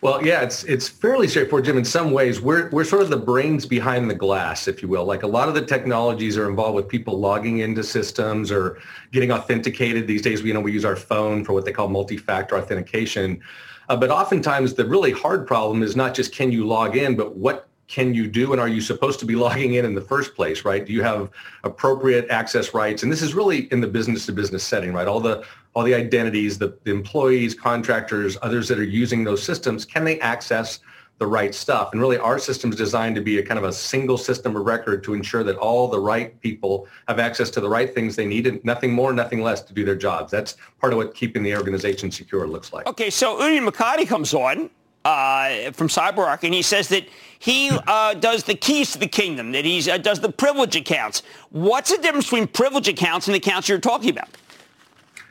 Well, 0.00 0.24
yeah, 0.24 0.42
it's 0.42 0.62
it's 0.64 0.88
fairly 0.88 1.26
straightforward, 1.26 1.64
Jim. 1.64 1.76
In 1.76 1.84
some 1.84 2.12
ways, 2.12 2.40
we're 2.40 2.68
we're 2.70 2.84
sort 2.84 3.02
of 3.02 3.10
the 3.10 3.16
brains 3.16 3.66
behind 3.66 4.08
the 4.08 4.14
glass, 4.14 4.68
if 4.68 4.80
you 4.80 4.88
will. 4.88 5.04
Like 5.04 5.24
a 5.24 5.26
lot 5.26 5.48
of 5.48 5.54
the 5.54 5.64
technologies 5.64 6.38
are 6.38 6.48
involved 6.48 6.76
with 6.76 6.88
people 6.88 7.18
logging 7.18 7.58
into 7.58 7.82
systems 7.82 8.52
or 8.52 8.78
getting 9.10 9.32
authenticated. 9.32 10.06
These 10.06 10.22
days, 10.22 10.42
you 10.42 10.54
know, 10.54 10.60
we 10.60 10.72
use 10.72 10.84
our 10.84 10.96
phone 10.96 11.44
for 11.44 11.52
what 11.52 11.64
they 11.64 11.72
call 11.72 11.88
multi-factor 11.88 12.56
authentication. 12.56 13.40
Uh, 13.88 13.96
but 13.96 14.10
oftentimes, 14.10 14.74
the 14.74 14.84
really 14.86 15.10
hard 15.10 15.46
problem 15.46 15.82
is 15.82 15.96
not 15.96 16.14
just 16.14 16.32
can 16.32 16.52
you 16.52 16.66
log 16.66 16.96
in, 16.96 17.16
but 17.16 17.36
what 17.36 17.67
can 17.88 18.14
you 18.14 18.28
do 18.28 18.52
and 18.52 18.60
are 18.60 18.68
you 18.68 18.80
supposed 18.80 19.18
to 19.18 19.26
be 19.26 19.34
logging 19.44 19.74
in 19.74 19.84
in 19.84 19.94
the 19.94 20.00
first 20.00 20.34
place, 20.34 20.64
right? 20.64 20.86
Do 20.86 20.92
you 20.92 21.02
have 21.02 21.30
appropriate 21.64 22.28
access 22.30 22.74
rights? 22.74 23.02
And 23.02 23.10
this 23.10 23.22
is 23.22 23.34
really 23.34 23.72
in 23.72 23.80
the 23.80 23.88
business 23.88 24.26
to 24.26 24.32
business 24.32 24.62
setting, 24.62 24.92
right? 24.92 25.08
All 25.08 25.20
the 25.20 25.44
all 25.74 25.82
the 25.84 25.94
identities, 25.94 26.58
the, 26.58 26.76
the 26.84 26.90
employees, 26.90 27.54
contractors, 27.54 28.36
others 28.42 28.68
that 28.68 28.78
are 28.78 28.84
using 28.84 29.22
those 29.22 29.42
systems, 29.42 29.84
can 29.84 30.04
they 30.04 30.18
access 30.20 30.80
the 31.18 31.26
right 31.26 31.54
stuff? 31.54 31.90
And 31.92 32.00
really 32.00 32.18
our 32.18 32.38
system 32.38 32.70
is 32.70 32.76
designed 32.76 33.14
to 33.16 33.20
be 33.20 33.38
a 33.38 33.44
kind 33.44 33.58
of 33.58 33.64
a 33.64 33.72
single 33.72 34.18
system 34.18 34.56
of 34.56 34.64
record 34.66 35.04
to 35.04 35.14
ensure 35.14 35.44
that 35.44 35.56
all 35.56 35.86
the 35.86 36.00
right 36.00 36.40
people 36.40 36.88
have 37.06 37.18
access 37.18 37.48
to 37.50 37.60
the 37.60 37.68
right 37.68 37.94
things 37.94 38.16
they 38.16 38.26
need 38.26 38.46
and 38.46 38.64
nothing 38.64 38.92
more, 38.92 39.12
nothing 39.12 39.42
less 39.42 39.62
to 39.62 39.72
do 39.72 39.84
their 39.84 39.94
jobs. 39.94 40.32
That's 40.32 40.56
part 40.80 40.92
of 40.92 40.96
what 40.96 41.14
keeping 41.14 41.42
the 41.42 41.54
organization 41.56 42.10
secure 42.10 42.46
looks 42.46 42.72
like. 42.72 42.86
Okay, 42.86 43.10
so 43.10 43.38
Udi 43.38 43.64
Mokady 43.64 44.08
comes 44.08 44.34
on 44.34 44.70
uh, 45.08 45.72
from 45.72 45.88
CyberArk, 45.88 46.44
and 46.44 46.52
he 46.52 46.62
says 46.62 46.88
that 46.88 47.08
he 47.38 47.70
uh, 47.86 48.14
does 48.14 48.44
the 48.44 48.54
keys 48.54 48.92
to 48.92 48.98
the 48.98 49.06
kingdom, 49.06 49.52
that 49.52 49.64
he 49.64 49.90
uh, 49.90 49.96
does 49.96 50.20
the 50.20 50.30
privilege 50.30 50.76
accounts. 50.76 51.22
What's 51.50 51.90
the 51.90 52.02
difference 52.02 52.26
between 52.26 52.46
privilege 52.48 52.88
accounts 52.88 53.26
and 53.26 53.34
the 53.34 53.38
accounts 53.38 53.68
you're 53.68 53.78
talking 53.78 54.10
about? 54.10 54.28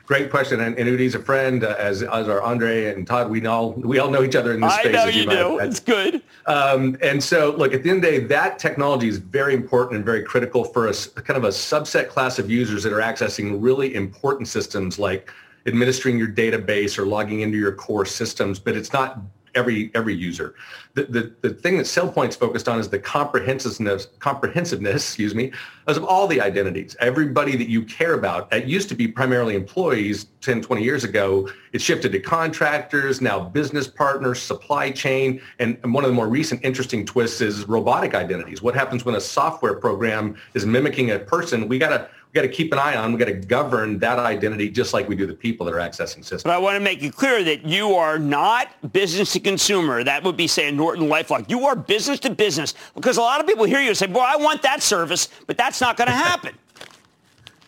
Great 0.06 0.30
question, 0.30 0.60
and, 0.60 0.76
and 0.78 0.88
Udi's 0.88 1.14
a 1.14 1.18
friend, 1.18 1.62
uh, 1.62 1.76
as 1.78 2.02
as 2.02 2.28
are 2.28 2.40
Andre 2.40 2.86
and 2.86 3.06
Todd. 3.06 3.30
We 3.30 3.44
all 3.46 3.74
we 3.74 3.98
all 3.98 4.10
know 4.10 4.22
each 4.22 4.34
other 4.34 4.54
in 4.54 4.60
this 4.60 4.72
I 4.72 4.80
space. 4.80 4.92
know 4.94 5.04
you, 5.04 5.20
you 5.20 5.30
do. 5.30 5.58
It's 5.58 5.80
good. 5.80 6.22
Um, 6.46 6.96
and 7.02 7.22
so, 7.22 7.54
look, 7.58 7.74
at 7.74 7.82
the 7.82 7.90
end 7.90 8.02
of 8.02 8.10
the 8.10 8.18
day, 8.20 8.24
that 8.24 8.58
technology 8.58 9.06
is 9.06 9.18
very 9.18 9.52
important 9.52 9.96
and 9.96 10.04
very 10.06 10.22
critical 10.22 10.64
for 10.64 10.88
a 10.88 10.94
kind 10.94 11.36
of 11.36 11.44
a 11.44 11.48
subset 11.48 12.08
class 12.08 12.38
of 12.38 12.50
users 12.50 12.82
that 12.84 12.92
are 12.94 13.02
accessing 13.02 13.58
really 13.60 13.94
important 13.94 14.48
systems 14.48 14.98
like 14.98 15.30
administering 15.66 16.16
your 16.16 16.28
database 16.28 16.98
or 16.98 17.04
logging 17.04 17.42
into 17.42 17.58
your 17.58 17.72
core 17.72 18.06
systems. 18.06 18.58
But 18.58 18.76
it's 18.76 18.94
not 18.94 19.20
every 19.58 19.90
every 19.94 20.14
user. 20.14 20.54
The, 20.94 21.04
the, 21.04 21.48
the 21.48 21.54
thing 21.54 21.76
that 21.76 21.84
SailPoint's 21.84 22.36
focused 22.36 22.68
on 22.68 22.80
is 22.80 22.88
the 22.88 22.98
comprehensiveness, 22.98 24.08
comprehensiveness, 24.18 25.04
excuse 25.04 25.34
me, 25.34 25.52
of 25.86 26.02
all 26.04 26.26
the 26.26 26.40
identities. 26.40 26.96
Everybody 27.00 27.56
that 27.56 27.68
you 27.68 27.84
care 27.84 28.14
about. 28.14 28.52
It 28.52 28.64
used 28.64 28.88
to 28.88 28.94
be 28.94 29.06
primarily 29.06 29.54
employees 29.54 30.26
10, 30.40 30.62
20 30.62 30.82
years 30.82 31.04
ago. 31.04 31.48
It 31.72 31.80
shifted 31.80 32.12
to 32.12 32.20
contractors, 32.20 33.20
now 33.20 33.40
business 33.40 33.86
partners, 33.86 34.40
supply 34.40 34.90
chain, 34.90 35.40
and, 35.58 35.78
and 35.82 35.92
one 35.92 36.04
of 36.04 36.10
the 36.10 36.14
more 36.14 36.28
recent 36.28 36.64
interesting 36.64 37.04
twists 37.04 37.40
is 37.40 37.68
robotic 37.68 38.14
identities. 38.14 38.62
What 38.62 38.74
happens 38.74 39.04
when 39.04 39.14
a 39.14 39.20
software 39.20 39.74
program 39.74 40.36
is 40.54 40.64
mimicking 40.66 41.10
a 41.10 41.18
person? 41.18 41.68
We 41.68 41.78
got 41.78 41.90
to 41.90 42.08
we 42.28 42.34
got 42.34 42.42
to 42.42 42.48
keep 42.48 42.72
an 42.72 42.78
eye 42.78 42.94
on. 42.94 43.10
We've 43.10 43.18
got 43.18 43.26
to 43.26 43.34
govern 43.34 43.98
that 44.00 44.18
identity 44.18 44.68
just 44.68 44.92
like 44.92 45.08
we 45.08 45.16
do 45.16 45.26
the 45.26 45.34
people 45.34 45.64
that 45.66 45.74
are 45.74 45.78
accessing 45.78 46.22
systems. 46.22 46.42
But 46.42 46.52
I 46.52 46.58
want 46.58 46.76
to 46.76 46.80
make 46.80 47.02
it 47.02 47.14
clear 47.14 47.42
that 47.42 47.64
you 47.64 47.94
are 47.94 48.18
not 48.18 48.92
business 48.92 49.32
to 49.32 49.40
consumer. 49.40 50.04
That 50.04 50.22
would 50.24 50.36
be 50.36 50.46
saying 50.46 50.76
Norton 50.76 51.08
LifeLock. 51.08 51.48
You 51.48 51.64
are 51.66 51.74
business 51.74 52.20
to 52.20 52.30
business 52.30 52.74
because 52.94 53.16
a 53.16 53.22
lot 53.22 53.40
of 53.40 53.46
people 53.46 53.64
hear 53.64 53.80
you 53.80 53.94
say, 53.94 54.06
"Boy, 54.06 54.20
I 54.20 54.36
want 54.36 54.60
that 54.62 54.82
service," 54.82 55.28
but 55.46 55.56
that's 55.56 55.80
not 55.80 55.96
going 55.96 56.08
to 56.08 56.14
happen. 56.14 56.54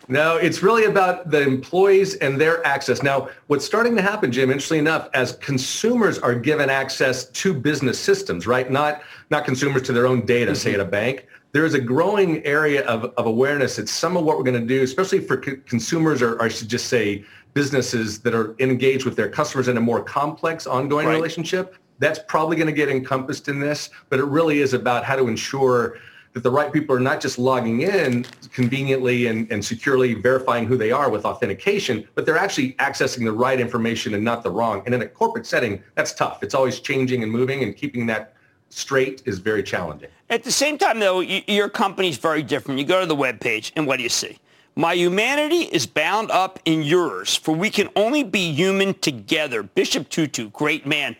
No, 0.07 0.35
it's 0.35 0.61
really 0.61 0.85
about 0.85 1.31
the 1.31 1.41
employees 1.41 2.15
and 2.15 2.41
their 2.41 2.65
access. 2.67 3.01
Now, 3.01 3.29
what's 3.47 3.63
starting 3.63 3.95
to 3.95 4.01
happen, 4.01 4.29
Jim, 4.29 4.49
interestingly 4.49 4.79
enough, 4.79 5.07
as 5.13 5.37
consumers 5.37 6.19
are 6.19 6.35
given 6.35 6.69
access 6.69 7.29
to 7.29 7.53
business 7.53 7.97
systems, 7.97 8.45
right? 8.45 8.69
Not 8.69 9.03
not 9.29 9.45
consumers 9.45 9.83
to 9.83 9.93
their 9.93 10.07
own 10.07 10.25
data, 10.25 10.51
mm-hmm. 10.51 10.57
say 10.59 10.73
at 10.73 10.81
a 10.81 10.85
bank, 10.85 11.27
there 11.51 11.65
is 11.65 11.73
a 11.73 11.79
growing 11.79 12.43
area 12.45 12.85
of, 12.85 13.05
of 13.17 13.25
awareness 13.25 13.75
that 13.75 13.89
some 13.89 14.15
of 14.15 14.23
what 14.23 14.37
we're 14.37 14.43
going 14.43 14.59
to 14.59 14.65
do, 14.65 14.83
especially 14.83 15.19
for 15.19 15.41
c- 15.43 15.57
consumers 15.65 16.21
or, 16.21 16.35
or, 16.35 16.43
I 16.43 16.47
should 16.47 16.69
just 16.69 16.87
say 16.87 17.25
businesses 17.53 18.19
that 18.19 18.33
are 18.33 18.55
engaged 18.59 19.05
with 19.05 19.15
their 19.15 19.29
customers 19.29 19.67
in 19.67 19.75
a 19.77 19.81
more 19.81 20.01
complex 20.01 20.65
ongoing 20.65 21.07
right. 21.07 21.13
relationship, 21.13 21.75
that's 21.99 22.19
probably 22.27 22.55
going 22.55 22.67
to 22.67 22.73
get 22.73 22.89
encompassed 22.89 23.49
in 23.49 23.59
this. 23.59 23.89
But 24.09 24.19
it 24.19 24.25
really 24.25 24.59
is 24.59 24.73
about 24.73 25.03
how 25.03 25.17
to 25.17 25.27
ensure 25.27 25.97
that 26.33 26.43
the 26.43 26.49
right 26.49 26.71
people 26.71 26.95
are 26.95 26.99
not 27.01 27.19
just 27.19 27.37
logging 27.37 27.81
in 27.81 28.23
conveniently 28.53 29.27
and, 29.27 29.51
and 29.51 29.63
securely 29.63 30.13
verifying 30.13 30.65
who 30.65 30.77
they 30.77 30.89
are 30.89 31.09
with 31.09 31.25
authentication, 31.25 32.07
but 32.15 32.25
they're 32.25 32.37
actually 32.37 32.73
accessing 32.73 33.25
the 33.25 33.33
right 33.33 33.59
information 33.59 34.13
and 34.13 34.23
not 34.23 34.41
the 34.41 34.49
wrong. 34.49 34.81
And 34.85 34.95
in 34.95 35.01
a 35.01 35.07
corporate 35.07 35.45
setting, 35.45 35.83
that's 35.95 36.13
tough. 36.13 36.41
It's 36.41 36.55
always 36.55 36.79
changing 36.79 37.21
and 37.23 37.31
moving 37.31 37.63
and 37.63 37.75
keeping 37.75 38.05
that 38.07 38.35
straight 38.71 39.21
is 39.25 39.39
very 39.39 39.63
challenging. 39.63 40.09
At 40.29 40.43
the 40.43 40.51
same 40.51 40.77
time, 40.77 40.99
though, 40.99 41.17
y- 41.19 41.43
your 41.47 41.69
company's 41.69 42.17
very 42.17 42.43
different. 42.43 42.79
You 42.79 42.85
go 42.85 43.01
to 43.01 43.05
the 43.05 43.15
web 43.15 43.39
page, 43.39 43.71
and 43.75 43.85
what 43.85 43.97
do 43.97 44.03
you 44.03 44.09
see? 44.09 44.37
My 44.75 44.93
humanity 44.93 45.63
is 45.63 45.85
bound 45.85 46.31
up 46.31 46.59
in 46.63 46.81
yours, 46.81 47.35
for 47.35 47.53
we 47.53 47.69
can 47.69 47.89
only 47.95 48.23
be 48.23 48.51
human 48.53 48.93
together. 48.95 49.63
Bishop 49.63 50.09
Tutu, 50.09 50.49
great 50.49 50.85
man. 50.85 51.15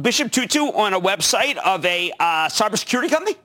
Bishop 0.00 0.32
Tutu 0.32 0.60
on 0.72 0.94
a 0.94 1.00
website 1.00 1.58
of 1.58 1.84
a 1.84 2.10
uh, 2.18 2.48
cybersecurity 2.48 3.10
company? 3.10 3.36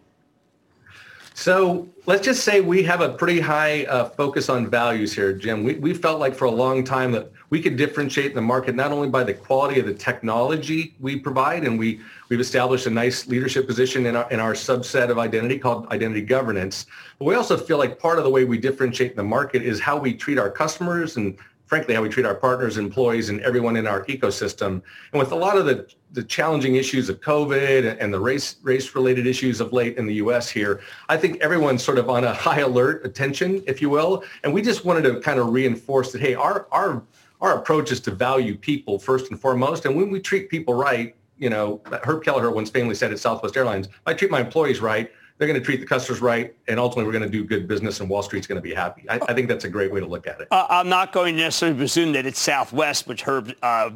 So 1.37 1.89
let's 2.05 2.23
just 2.23 2.45
say 2.45 2.61
we 2.61 2.81
have 2.83 3.01
a 3.01 3.09
pretty 3.09 3.41
high 3.41 3.83
uh, 3.85 4.07
focus 4.07 4.47
on 4.47 4.69
values 4.69 5.13
here, 5.13 5.33
Jim. 5.33 5.65
We, 5.65 5.75
we 5.75 5.93
felt 5.93 6.17
like 6.17 6.33
for 6.33 6.45
a 6.45 6.51
long 6.51 6.81
time 6.81 7.11
that 7.11 7.29
we 7.49 7.61
could 7.61 7.75
differentiate 7.75 8.27
in 8.27 8.35
the 8.35 8.41
market 8.41 8.73
not 8.73 8.93
only 8.93 9.09
by 9.09 9.25
the 9.25 9.33
quality 9.33 9.81
of 9.81 9.85
the 9.85 9.93
technology 9.93 10.95
we 11.01 11.19
provide, 11.19 11.65
and 11.65 11.77
we, 11.77 11.99
we've 12.29 12.39
established 12.39 12.87
a 12.87 12.89
nice 12.89 13.27
leadership 13.27 13.67
position 13.67 14.05
in 14.05 14.15
our, 14.15 14.31
in 14.31 14.39
our 14.39 14.53
subset 14.53 15.09
of 15.09 15.19
identity 15.19 15.59
called 15.59 15.87
identity 15.87 16.21
governance, 16.21 16.85
but 17.19 17.25
we 17.25 17.35
also 17.35 17.57
feel 17.57 17.77
like 17.77 17.99
part 17.99 18.17
of 18.17 18.23
the 18.23 18.29
way 18.29 18.45
we 18.45 18.57
differentiate 18.57 19.11
in 19.11 19.17
the 19.17 19.23
market 19.23 19.61
is 19.61 19.77
how 19.77 19.97
we 19.97 20.13
treat 20.13 20.39
our 20.39 20.49
customers 20.49 21.17
and 21.17 21.37
frankly, 21.65 21.95
how 21.95 22.01
we 22.01 22.09
treat 22.09 22.25
our 22.25 22.35
partners, 22.35 22.77
employees, 22.77 23.29
and 23.29 23.41
everyone 23.41 23.75
in 23.75 23.87
our 23.87 24.05
ecosystem. 24.05 24.81
And 25.11 25.19
with 25.19 25.31
a 25.31 25.35
lot 25.35 25.57
of 25.57 25.65
the, 25.65 25.87
the 26.11 26.23
challenging 26.23 26.75
issues 26.75 27.09
of 27.09 27.19
COVID 27.21 27.97
and 27.99 28.13
the 28.13 28.19
race 28.19 28.57
race 28.61 28.93
related 28.95 29.27
issues 29.27 29.59
of 29.59 29.73
late 29.73 29.97
in 29.97 30.05
the 30.05 30.15
U.S. 30.15 30.49
here, 30.49 30.81
I 31.09 31.17
think 31.17 31.41
everyone's 31.41 31.83
sort 31.83 31.97
of 31.97 32.09
on 32.09 32.23
a 32.23 32.33
high 32.47 32.59
alert 32.59 33.05
attention, 33.05 33.63
if 33.67 33.81
you 33.81 33.89
will. 33.89 34.23
And 34.43 34.53
we 34.53 34.61
just 34.61 34.85
wanted 34.85 35.03
to 35.03 35.19
kind 35.21 35.39
of 35.39 35.49
reinforce 35.49 36.11
that, 36.11 36.21
hey, 36.21 36.35
our 36.35 36.67
our 36.71 37.03
our 37.41 37.57
approach 37.57 37.91
is 37.91 37.99
to 38.01 38.11
value 38.11 38.57
people 38.57 38.97
first 38.97 39.31
and 39.31 39.39
foremost. 39.39 39.85
And 39.85 39.95
when 39.95 40.09
we 40.09 40.19
treat 40.19 40.49
people 40.49 40.73
right, 40.73 41.15
you 41.37 41.49
know, 41.49 41.81
Herb 42.03 42.23
Kelleher 42.23 42.49
once 42.49 42.69
famously 42.69 42.95
said 42.95 43.11
at 43.11 43.19
Southwest 43.19 43.57
Airlines, 43.57 43.89
I 44.05 44.13
treat 44.13 44.31
my 44.31 44.39
employees 44.39 44.79
right, 44.79 45.11
they're 45.37 45.47
going 45.47 45.59
to 45.59 45.65
treat 45.65 45.81
the 45.81 45.85
customers 45.85 46.21
right, 46.21 46.55
and 46.67 46.79
ultimately 46.79 47.05
we're 47.05 47.17
going 47.17 47.29
to 47.29 47.37
do 47.37 47.43
good 47.43 47.67
business, 47.67 47.99
and 47.99 48.09
Wall 48.09 48.23
Street's 48.23 48.47
going 48.47 48.57
to 48.57 48.61
be 48.61 48.73
happy. 48.73 49.03
I, 49.09 49.19
I 49.27 49.33
think 49.33 49.47
that's 49.47 49.65
a 49.65 49.69
great 49.69 49.91
way 49.91 49.99
to 49.99 50.05
look 50.05 50.27
at 50.27 50.39
it. 50.39 50.47
Uh, 50.49 50.65
I'm 50.69 50.87
not 50.87 51.11
going 51.11 51.35
to 51.35 51.41
necessarily 51.41 51.77
presume 51.77 52.13
that 52.13 52.25
it's 52.25 52.39
Southwest, 52.39 53.07
which 53.07 53.23
Herb 53.23 53.53
uh, 53.61 53.91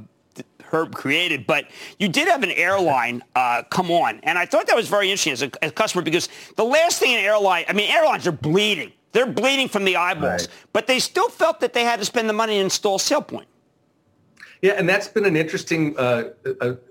Herb 0.61 0.93
created, 0.93 1.47
but 1.47 1.65
you 1.97 2.07
did 2.09 2.27
have 2.27 2.43
an 2.43 2.51
airline 2.51 3.23
uh, 3.35 3.63
come 3.69 3.89
on, 3.89 4.19
and 4.23 4.37
I 4.37 4.45
thought 4.45 4.67
that 4.67 4.75
was 4.75 4.87
very 4.87 5.09
interesting 5.09 5.33
as 5.33 5.41
a, 5.41 5.63
as 5.63 5.71
a, 5.71 5.73
customer 5.73 6.03
because 6.03 6.29
the 6.57 6.65
last 6.65 6.99
thing 6.99 7.15
an 7.15 7.23
airline, 7.23 7.65
I 7.67 7.73
mean, 7.73 7.89
airlines 7.89 8.27
are 8.27 8.31
bleeding. 8.31 8.91
They're 9.11 9.25
bleeding 9.25 9.67
from 9.67 9.85
the 9.85 9.95
eyeballs, 9.95 10.47
right. 10.47 10.65
but 10.71 10.85
they 10.85 10.99
still 10.99 11.29
felt 11.29 11.61
that 11.61 11.73
they 11.73 11.83
had 11.83 11.99
to 11.99 12.05
spend 12.05 12.29
the 12.29 12.33
money 12.33 12.55
to 12.55 12.59
install 12.59 12.99
SailPoint. 12.99 13.45
Yeah, 14.61 14.73
and 14.73 14.89
that's 14.89 15.07
been 15.07 15.23
an 15.23 15.37
interesting 15.37 15.97
uh, 15.97 16.31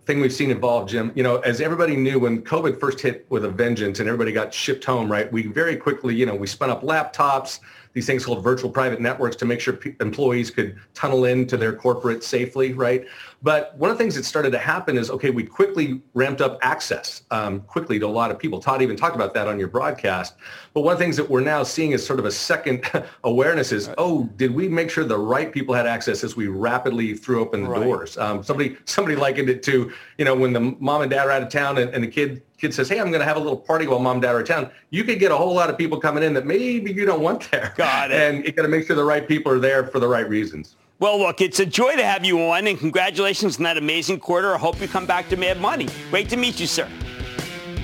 thing 0.07 0.21
we've 0.21 0.33
seen 0.33 0.51
evolve, 0.51 0.89
Jim. 0.89 1.13
You 1.15 1.23
know, 1.23 1.37
as 1.39 1.61
everybody 1.61 1.97
knew 1.97 2.19
when 2.19 2.43
COVID 2.43 2.81
first 2.81 2.99
hit 2.99 3.27
with 3.29 3.45
a 3.45 3.51
vengeance 3.51 4.01
and 4.01 4.09
everybody 4.09 4.33
got 4.33 4.55
shipped 4.55 4.85
home, 4.87 5.13
right? 5.13 5.31
We 5.31 5.49
very 5.49 5.77
quickly, 5.77 6.15
you 6.15 6.25
know, 6.25 6.35
we 6.35 6.47
spun 6.47 6.71
up 6.71 6.83
laptops. 6.83 7.61
these 7.93 8.07
things 8.07 8.25
called 8.25 8.43
virtual 8.43 8.71
private 8.71 9.03
networks 9.03 9.37
to 9.37 9.45
make 9.45 9.61
sure 9.61 9.75
p- 9.75 9.95
employees 10.01 10.51
could 10.51 10.79
tunnel 10.95 11.27
into 11.27 11.59
their 11.59 11.75
corporate 11.75 12.25
safely, 12.25 12.73
right? 12.73 13.05
But 13.41 13.77
one 13.77 13.91
of 13.91 13.97
the 13.97 14.03
things 14.03 14.17
that 14.17 14.25
started 14.25 14.51
to 14.51 14.59
happen 14.59 14.99
is, 14.99 15.11
okay, 15.11 15.31
we 15.31 15.45
quickly 15.45 16.03
ramped 16.15 16.41
up 16.41 16.59
access 16.61 17.23
um, 17.31 17.61
quickly 17.61 17.99
to 18.01 18.07
a 18.07 18.09
lot 18.09 18.33
of 18.33 18.39
people. 18.39 18.59
Todd 18.59 18.83
even 18.83 18.97
talked 18.97 19.15
about 19.15 19.33
that 19.35 19.47
on 19.47 19.61
your 19.61 19.69
broadcast. 19.69 20.35
But 20.75 20.81
one 20.81 20.93
of 20.93 20.99
the 20.99 21.05
things 21.05 21.17
that 21.19 21.31
we're 21.31 21.41
now 21.41 21.63
seeing 21.63 21.93
is 21.93 22.05
sort 22.05 22.19
of 22.19 22.25
a 22.25 22.33
second 22.33 22.91
awareness 23.25 23.71
is, 23.71 23.91
oh, 23.97 24.25
did 24.37 24.53
we 24.53 24.69
make 24.69 24.91
sure 24.91 25.05
the 25.05 25.19
right 25.19 25.53
people 25.53 25.73
had 25.73 25.87
access 25.87 26.25
as 26.25 26.35
we 26.35 26.49
rapidly 26.49 27.15
threw 27.15 27.41
open 27.41 27.63
the 27.63 27.71
right. 27.71 27.85
doors? 27.85 28.19
Um, 28.19 28.43
somebody 28.43 28.77
somebody 28.87 29.15
likened 29.15 29.49
it 29.49 29.63
to, 29.65 29.93
you 30.19 30.25
know, 30.25 30.35
when 30.35 30.53
the 30.53 30.61
mom 30.61 31.03
and 31.03 31.11
dad 31.11 31.29
are 31.29 31.31
out 31.31 31.43
of 31.43 31.49
town 31.49 31.79
and, 31.79 31.95
and 31.95 32.03
the 32.03 32.09
kid 32.09 32.43
kid 32.57 32.75
says, 32.75 32.89
hey, 32.89 32.99
I'm 32.99 33.13
going 33.13 33.21
to 33.21 33.27
have 33.27 33.37
a 33.37 33.41
little 33.41 33.57
party 33.57 33.87
while 33.87 34.01
mom 34.01 34.17
and 34.17 34.23
dad 34.23 34.35
are 34.35 34.41
in 34.41 34.47
town, 34.47 34.71
you 34.91 35.05
could 35.05 35.21
get 35.21 35.31
a 35.31 35.37
whole 35.37 35.55
lot 35.55 35.71
of 35.71 35.79
people 35.79 36.01
coming 36.01 36.25
in 36.25 36.35
that 36.35 36.45
maybe 36.45 36.93
you 36.93 37.07
don't 37.07 37.21
want 37.21 37.49
there. 37.53 37.73
Got 37.77 38.11
it. 38.11 38.21
And 38.21 38.45
you 38.45 38.51
got 38.51 38.63
to 38.63 38.69
make 38.69 38.87
sure 38.87 38.97
the 38.97 39.05
right 39.05 39.29
people 39.29 39.53
are 39.53 39.61
there 39.61 39.87
for 39.87 40.01
the 40.01 40.09
right 40.09 40.29
reasons. 40.29 40.75
Well, 41.01 41.21
look, 41.21 41.41
it's 41.41 41.61
a 41.61 41.67
joy 41.67 41.95
to 41.95 42.05
have 42.05 42.25
you 42.25 42.41
on, 42.41 42.67
and 42.67 42.77
congratulations 42.77 43.59
on 43.59 43.63
that 43.63 43.77
amazing 43.77 44.19
quarter. 44.19 44.53
I 44.53 44.59
hope 44.59 44.81
you 44.81 44.89
come 44.89 45.07
back 45.07 45.29
to 45.29 45.37
Mad 45.37 45.61
Money. 45.61 45.87
Great 46.11 46.29
to 46.31 46.37
meet 46.37 46.59
you, 46.59 46.67
sir. 46.67 46.89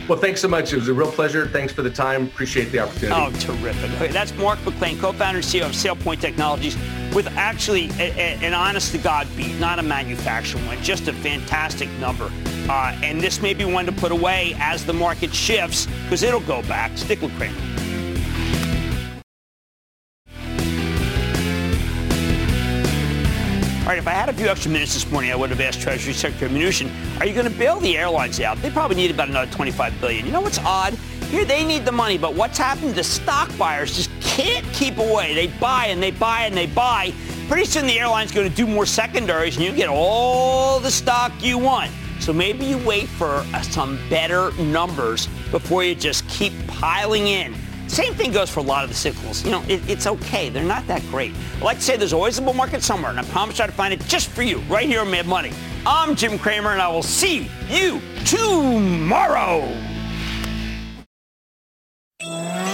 Well, 0.08 0.18
thanks 0.18 0.40
so 0.40 0.48
much. 0.48 0.72
It 0.72 0.76
was 0.76 0.88
a 0.88 0.92
real 0.92 1.12
pleasure. 1.12 1.46
Thanks 1.46 1.72
for 1.72 1.82
the 1.82 1.90
time. 1.90 2.24
Appreciate 2.24 2.72
the 2.72 2.80
opportunity. 2.80 3.14
Oh, 3.14 3.30
terrific. 3.38 3.88
Okay, 3.92 4.08
that's 4.08 4.34
Mark 4.34 4.58
McClain, 4.60 4.98
co-founder 5.00 5.38
and 5.38 5.46
CEO 5.46 5.64
of 5.64 5.72
SailPoint 5.72 6.20
Technologies, 6.20 6.76
with 7.14 7.28
actually 7.36 7.88
a, 8.00 8.10
a, 8.10 8.44
an 8.44 8.52
honest-to-God 8.52 9.28
beat, 9.36 9.60
not 9.60 9.78
a 9.78 9.82
manufacturing 9.82 10.66
one, 10.66 10.82
just 10.82 11.06
a 11.06 11.12
fantastic 11.12 11.88
number. 12.00 12.32
Uh, 12.68 12.98
and 13.04 13.20
this 13.20 13.40
may 13.40 13.54
be 13.54 13.64
one 13.64 13.86
to 13.86 13.92
put 13.92 14.10
away 14.10 14.56
as 14.58 14.84
the 14.84 14.92
market 14.92 15.32
shifts, 15.32 15.86
because 16.02 16.24
it'll 16.24 16.40
go 16.40 16.62
back. 16.62 16.98
Stick 16.98 17.22
with 17.22 17.32
Cramer. 17.36 17.56
Right, 23.94 24.02
if 24.02 24.08
I 24.08 24.12
had 24.12 24.28
a 24.28 24.32
few 24.32 24.48
extra 24.48 24.72
minutes 24.72 24.94
this 24.94 25.08
morning, 25.12 25.30
I 25.30 25.36
would 25.36 25.50
have 25.50 25.60
asked 25.60 25.80
Treasury 25.80 26.14
Secretary 26.14 26.50
Mnuchin, 26.50 26.90
are 27.20 27.26
you 27.26 27.32
going 27.32 27.50
to 27.50 27.58
bail 27.58 27.78
the 27.78 27.96
airlines 27.96 28.40
out? 28.40 28.60
They 28.60 28.70
probably 28.70 28.96
need 28.96 29.12
about 29.12 29.28
another 29.28 29.50
25 29.52 30.00
billion. 30.00 30.26
You 30.26 30.32
know 30.32 30.40
what's 30.40 30.58
odd? 30.58 30.94
Here 31.30 31.44
they 31.44 31.64
need 31.64 31.84
the 31.84 31.92
money, 31.92 32.18
but 32.18 32.34
what's 32.34 32.58
happened 32.58 32.94
The 32.96 33.04
stock 33.04 33.56
buyers 33.56 33.94
just 33.96 34.10
can't 34.20 34.66
keep 34.72 34.98
away. 34.98 35.34
They 35.34 35.46
buy 35.58 35.86
and 35.86 36.02
they 36.02 36.10
buy 36.10 36.46
and 36.46 36.56
they 36.56 36.66
buy. 36.66 37.12
Pretty 37.46 37.66
soon 37.66 37.86
the 37.86 37.98
airline's 38.00 38.32
going 38.32 38.48
to 38.48 38.56
do 38.56 38.66
more 38.66 38.84
secondaries 38.84 39.56
and 39.56 39.64
you 39.64 39.72
get 39.72 39.88
all 39.88 40.80
the 40.80 40.90
stock 40.90 41.32
you 41.40 41.56
want. 41.56 41.92
So 42.18 42.32
maybe 42.32 42.64
you 42.64 42.78
wait 42.78 43.06
for 43.06 43.44
uh, 43.54 43.62
some 43.62 44.00
better 44.08 44.50
numbers 44.62 45.28
before 45.52 45.84
you 45.84 45.94
just 45.94 46.26
keep 46.28 46.52
piling 46.66 47.28
in. 47.28 47.54
Same 47.88 48.14
thing 48.14 48.32
goes 48.32 48.50
for 48.50 48.60
a 48.60 48.64
lot 48.64 48.84
of 48.84 48.90
the 48.90 48.94
cyclicals. 48.94 49.44
You 49.44 49.50
know, 49.50 49.62
it, 49.68 49.88
it's 49.88 50.06
okay. 50.06 50.48
They're 50.48 50.64
not 50.64 50.86
that 50.86 51.02
great. 51.10 51.32
I 51.60 51.64
like 51.64 51.78
to 51.78 51.82
say 51.82 51.96
there's 51.96 52.12
always 52.12 52.38
a 52.38 52.42
bull 52.42 52.54
market 52.54 52.82
somewhere, 52.82 53.10
and 53.10 53.20
I 53.20 53.24
promise 53.24 53.60
I'll 53.60 53.70
find 53.70 53.94
it 53.94 54.00
just 54.06 54.28
for 54.30 54.42
you 54.42 54.58
right 54.68 54.88
here 54.88 55.00
on 55.00 55.10
Mad 55.10 55.26
Money. 55.26 55.52
I'm 55.86 56.16
Jim 56.16 56.38
Cramer, 56.38 56.70
and 56.70 56.80
I 56.80 56.88
will 56.88 57.02
see 57.02 57.48
you 57.68 58.00
tomorrow. 58.24 59.93